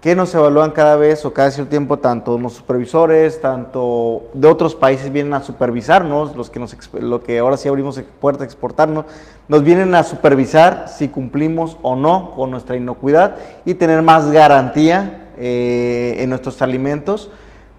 que 0.00 0.16
nos 0.16 0.34
evalúan 0.34 0.70
cada 0.70 0.96
vez 0.96 1.24
o 1.26 1.34
cada 1.34 1.50
cierto 1.50 1.70
tiempo, 1.70 1.98
tanto 1.98 2.38
los 2.38 2.54
supervisores, 2.54 3.40
tanto 3.40 4.30
de 4.32 4.48
otros 4.48 4.74
países 4.74 5.12
vienen 5.12 5.34
a 5.34 5.42
supervisarnos, 5.42 6.34
los 6.34 6.48
que 6.48 6.58
nos, 6.58 6.74
lo 6.94 7.22
que 7.22 7.38
ahora 7.38 7.58
sí 7.58 7.68
abrimos 7.68 8.00
puertas 8.18 8.42
a 8.42 8.44
exportarnos, 8.46 9.04
nos 9.48 9.62
vienen 9.62 9.94
a 9.94 10.02
supervisar 10.02 10.86
si 10.88 11.08
cumplimos 11.08 11.76
o 11.82 11.96
no 11.96 12.32
con 12.34 12.50
nuestra 12.50 12.76
inocuidad 12.76 13.36
y 13.66 13.74
tener 13.74 14.00
más 14.00 14.30
garantía 14.30 15.28
eh, 15.36 16.16
en 16.18 16.30
nuestros 16.30 16.62
alimentos. 16.62 17.30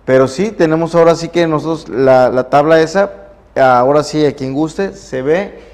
Pero 0.06 0.28
sí, 0.28 0.52
tenemos 0.52 0.94
ahora 0.94 1.16
sí 1.16 1.30
que 1.30 1.48
nosotros 1.48 1.90
la, 1.90 2.30
la 2.30 2.50
tabla 2.50 2.82
esa, 2.82 3.12
ahora 3.56 4.04
sí 4.04 4.24
a 4.26 4.36
quien 4.36 4.54
guste, 4.54 4.94
se 4.94 5.24
ve 5.24 5.71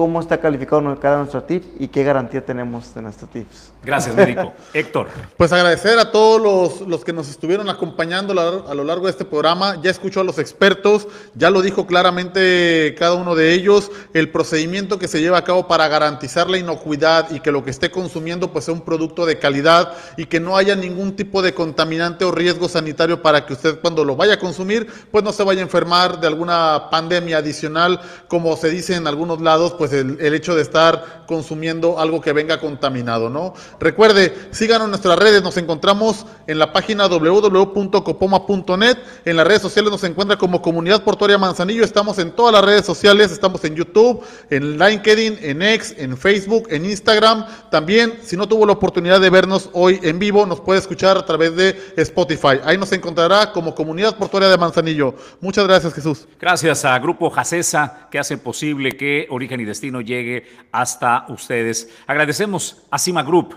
cómo 0.00 0.18
está 0.18 0.40
calificado 0.40 0.98
cada 0.98 1.18
nuestro 1.18 1.42
tip 1.42 1.62
y 1.78 1.86
qué 1.88 2.02
garantía 2.02 2.42
tenemos 2.42 2.94
de 2.94 3.02
nuestros 3.02 3.28
tips. 3.30 3.70
Gracias, 3.84 4.16
médico. 4.16 4.54
Héctor. 4.72 5.08
Pues 5.36 5.52
agradecer 5.52 5.98
a 5.98 6.10
todos 6.10 6.40
los, 6.40 6.88
los, 6.88 7.04
que 7.04 7.12
nos 7.12 7.28
estuvieron 7.28 7.68
acompañando 7.68 8.32
a 8.66 8.74
lo 8.74 8.82
largo 8.82 9.04
de 9.04 9.10
este 9.10 9.26
programa. 9.26 9.78
Ya 9.82 9.90
escuchó 9.90 10.22
a 10.22 10.24
los 10.24 10.38
expertos, 10.38 11.06
ya 11.34 11.50
lo 11.50 11.60
dijo 11.60 11.86
claramente 11.86 12.94
cada 12.98 13.12
uno 13.12 13.34
de 13.34 13.52
ellos, 13.52 13.90
el 14.14 14.30
procedimiento 14.30 14.98
que 14.98 15.06
se 15.06 15.20
lleva 15.20 15.36
a 15.36 15.44
cabo 15.44 15.68
para 15.68 15.86
garantizar 15.88 16.48
la 16.48 16.56
inocuidad 16.56 17.30
y 17.30 17.40
que 17.40 17.52
lo 17.52 17.62
que 17.62 17.70
esté 17.70 17.90
consumiendo 17.90 18.54
pues 18.54 18.64
sea 18.64 18.72
un 18.72 18.80
producto 18.80 19.26
de 19.26 19.38
calidad 19.38 19.92
y 20.16 20.24
que 20.24 20.40
no 20.40 20.56
haya 20.56 20.76
ningún 20.76 21.14
tipo 21.14 21.42
de 21.42 21.52
contaminante 21.52 22.24
o 22.24 22.32
riesgo 22.32 22.70
sanitario 22.70 23.20
para 23.20 23.44
que 23.44 23.52
usted 23.52 23.80
cuando 23.82 24.02
lo 24.02 24.16
vaya 24.16 24.34
a 24.34 24.38
consumir 24.38 24.86
pues 25.10 25.22
no 25.24 25.32
se 25.32 25.44
vaya 25.44 25.60
a 25.60 25.64
enfermar 25.64 26.20
de 26.20 26.26
alguna 26.26 26.88
pandemia 26.90 27.36
adicional, 27.36 28.00
como 28.28 28.56
se 28.56 28.70
dice 28.70 28.94
en 28.94 29.06
algunos 29.06 29.42
lados, 29.42 29.74
pues 29.76 29.89
el, 29.92 30.18
el 30.20 30.34
hecho 30.34 30.54
de 30.54 30.62
estar 30.62 31.20
consumiendo 31.30 32.00
algo 32.00 32.20
que 32.20 32.32
venga 32.32 32.58
contaminado, 32.58 33.30
¿no? 33.30 33.54
Recuerde, 33.78 34.34
síganos 34.50 34.86
en 34.86 34.90
nuestras 34.90 35.16
redes, 35.16 35.44
nos 35.44 35.56
encontramos 35.56 36.26
en 36.48 36.58
la 36.58 36.72
página 36.72 37.06
www.copoma.net, 37.06 38.98
en 39.24 39.36
las 39.36 39.46
redes 39.46 39.62
sociales 39.62 39.92
nos 39.92 40.02
encuentra 40.02 40.36
como 40.36 40.60
Comunidad 40.60 41.04
Portuaria 41.04 41.38
Manzanillo, 41.38 41.84
estamos 41.84 42.18
en 42.18 42.32
todas 42.32 42.52
las 42.52 42.64
redes 42.64 42.84
sociales, 42.84 43.30
estamos 43.30 43.64
en 43.64 43.76
YouTube, 43.76 44.24
en 44.50 44.76
LinkedIn, 44.76 45.38
en 45.40 45.62
X, 45.62 45.94
en 45.98 46.16
Facebook, 46.16 46.66
en 46.68 46.84
Instagram, 46.84 47.46
también 47.70 48.18
si 48.22 48.36
no 48.36 48.48
tuvo 48.48 48.66
la 48.66 48.72
oportunidad 48.72 49.20
de 49.20 49.30
vernos 49.30 49.70
hoy 49.72 50.00
en 50.02 50.18
vivo, 50.18 50.46
nos 50.46 50.60
puede 50.60 50.80
escuchar 50.80 51.16
a 51.16 51.24
través 51.24 51.54
de 51.54 51.92
Spotify, 51.96 52.58
ahí 52.64 52.76
nos 52.76 52.90
encontrará 52.90 53.52
como 53.52 53.72
Comunidad 53.72 54.16
Portuaria 54.16 54.48
de 54.48 54.58
Manzanillo. 54.58 55.14
Muchas 55.40 55.64
gracias 55.64 55.94
Jesús. 55.94 56.26
Gracias 56.40 56.84
a 56.84 56.98
Grupo 56.98 57.30
Jacesa 57.30 58.08
que 58.10 58.18
hace 58.18 58.36
posible 58.36 58.96
que 58.96 59.28
Origen 59.30 59.60
y 59.60 59.64
Destino 59.64 59.79
llegue 60.00 60.46
hasta 60.72 61.24
ustedes. 61.28 61.88
Agradecemos 62.06 62.82
a 62.90 62.98
Cima 62.98 63.22
Group. 63.22 63.54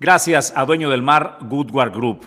Gracias 0.00 0.52
a 0.56 0.64
Dueño 0.64 0.90
del 0.90 1.02
Mar, 1.02 1.38
Goodward 1.42 1.92
Group, 1.92 2.26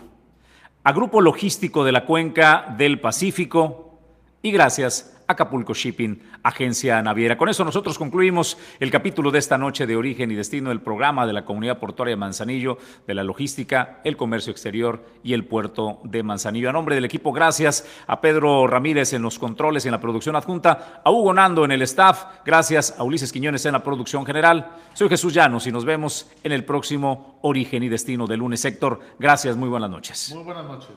a 0.83 0.93
Grupo 0.93 1.19
Logístico 1.19 1.83
de 1.83 1.91
la 1.91 2.05
Cuenca 2.05 2.73
del 2.77 2.99
Pacífico. 3.01 3.99
Y 4.41 4.51
gracias 4.51 5.15
Acapulco 5.27 5.73
Shipping, 5.73 6.21
agencia 6.45 7.01
naviera. 7.01 7.37
Con 7.37 7.49
eso 7.49 7.65
nosotros 7.65 7.97
concluimos 7.97 8.57
el 8.79 8.91
capítulo 8.91 9.31
de 9.31 9.39
esta 9.39 9.57
noche 9.57 9.87
de 9.87 9.95
Origen 9.95 10.29
y 10.29 10.35
Destino 10.35 10.69
del 10.69 10.79
programa 10.79 11.25
de 11.25 11.33
la 11.33 11.43
Comunidad 11.43 11.79
Portuaria 11.79 12.15
Manzanillo, 12.15 12.77
de 13.07 13.15
la 13.15 13.23
logística, 13.23 13.99
el 14.03 14.15
comercio 14.15 14.51
exterior 14.51 15.03
y 15.23 15.33
el 15.33 15.45
puerto 15.45 15.99
de 16.03 16.21
Manzanillo. 16.21 16.69
A 16.69 16.73
nombre 16.73 16.93
del 16.93 17.03
equipo, 17.03 17.33
gracias 17.33 17.87
a 18.05 18.21
Pedro 18.21 18.67
Ramírez 18.67 19.13
en 19.13 19.23
los 19.23 19.39
controles 19.39 19.85
y 19.85 19.87
en 19.87 19.93
la 19.93 19.99
producción 19.99 20.35
adjunta, 20.35 21.01
a 21.03 21.09
Hugo 21.09 21.33
Nando 21.33 21.65
en 21.65 21.71
el 21.71 21.81
staff, 21.81 22.25
gracias 22.45 22.95
a 22.95 23.03
Ulises 23.03 23.33
Quiñones 23.33 23.65
en 23.65 23.73
la 23.73 23.83
producción 23.83 24.23
general. 24.23 24.71
Soy 24.93 25.09
Jesús 25.09 25.33
Llanos 25.33 25.65
y 25.65 25.71
nos 25.71 25.83
vemos 25.83 26.29
en 26.43 26.51
el 26.51 26.63
próximo 26.63 27.39
Origen 27.41 27.81
y 27.81 27.89
Destino 27.89 28.27
del 28.27 28.39
lunes, 28.39 28.63
Héctor. 28.63 28.99
Gracias, 29.17 29.57
muy 29.57 29.69
buenas 29.69 29.89
noches. 29.89 30.31
Muy 30.35 30.43
buenas 30.43 30.65
noches. 30.65 30.95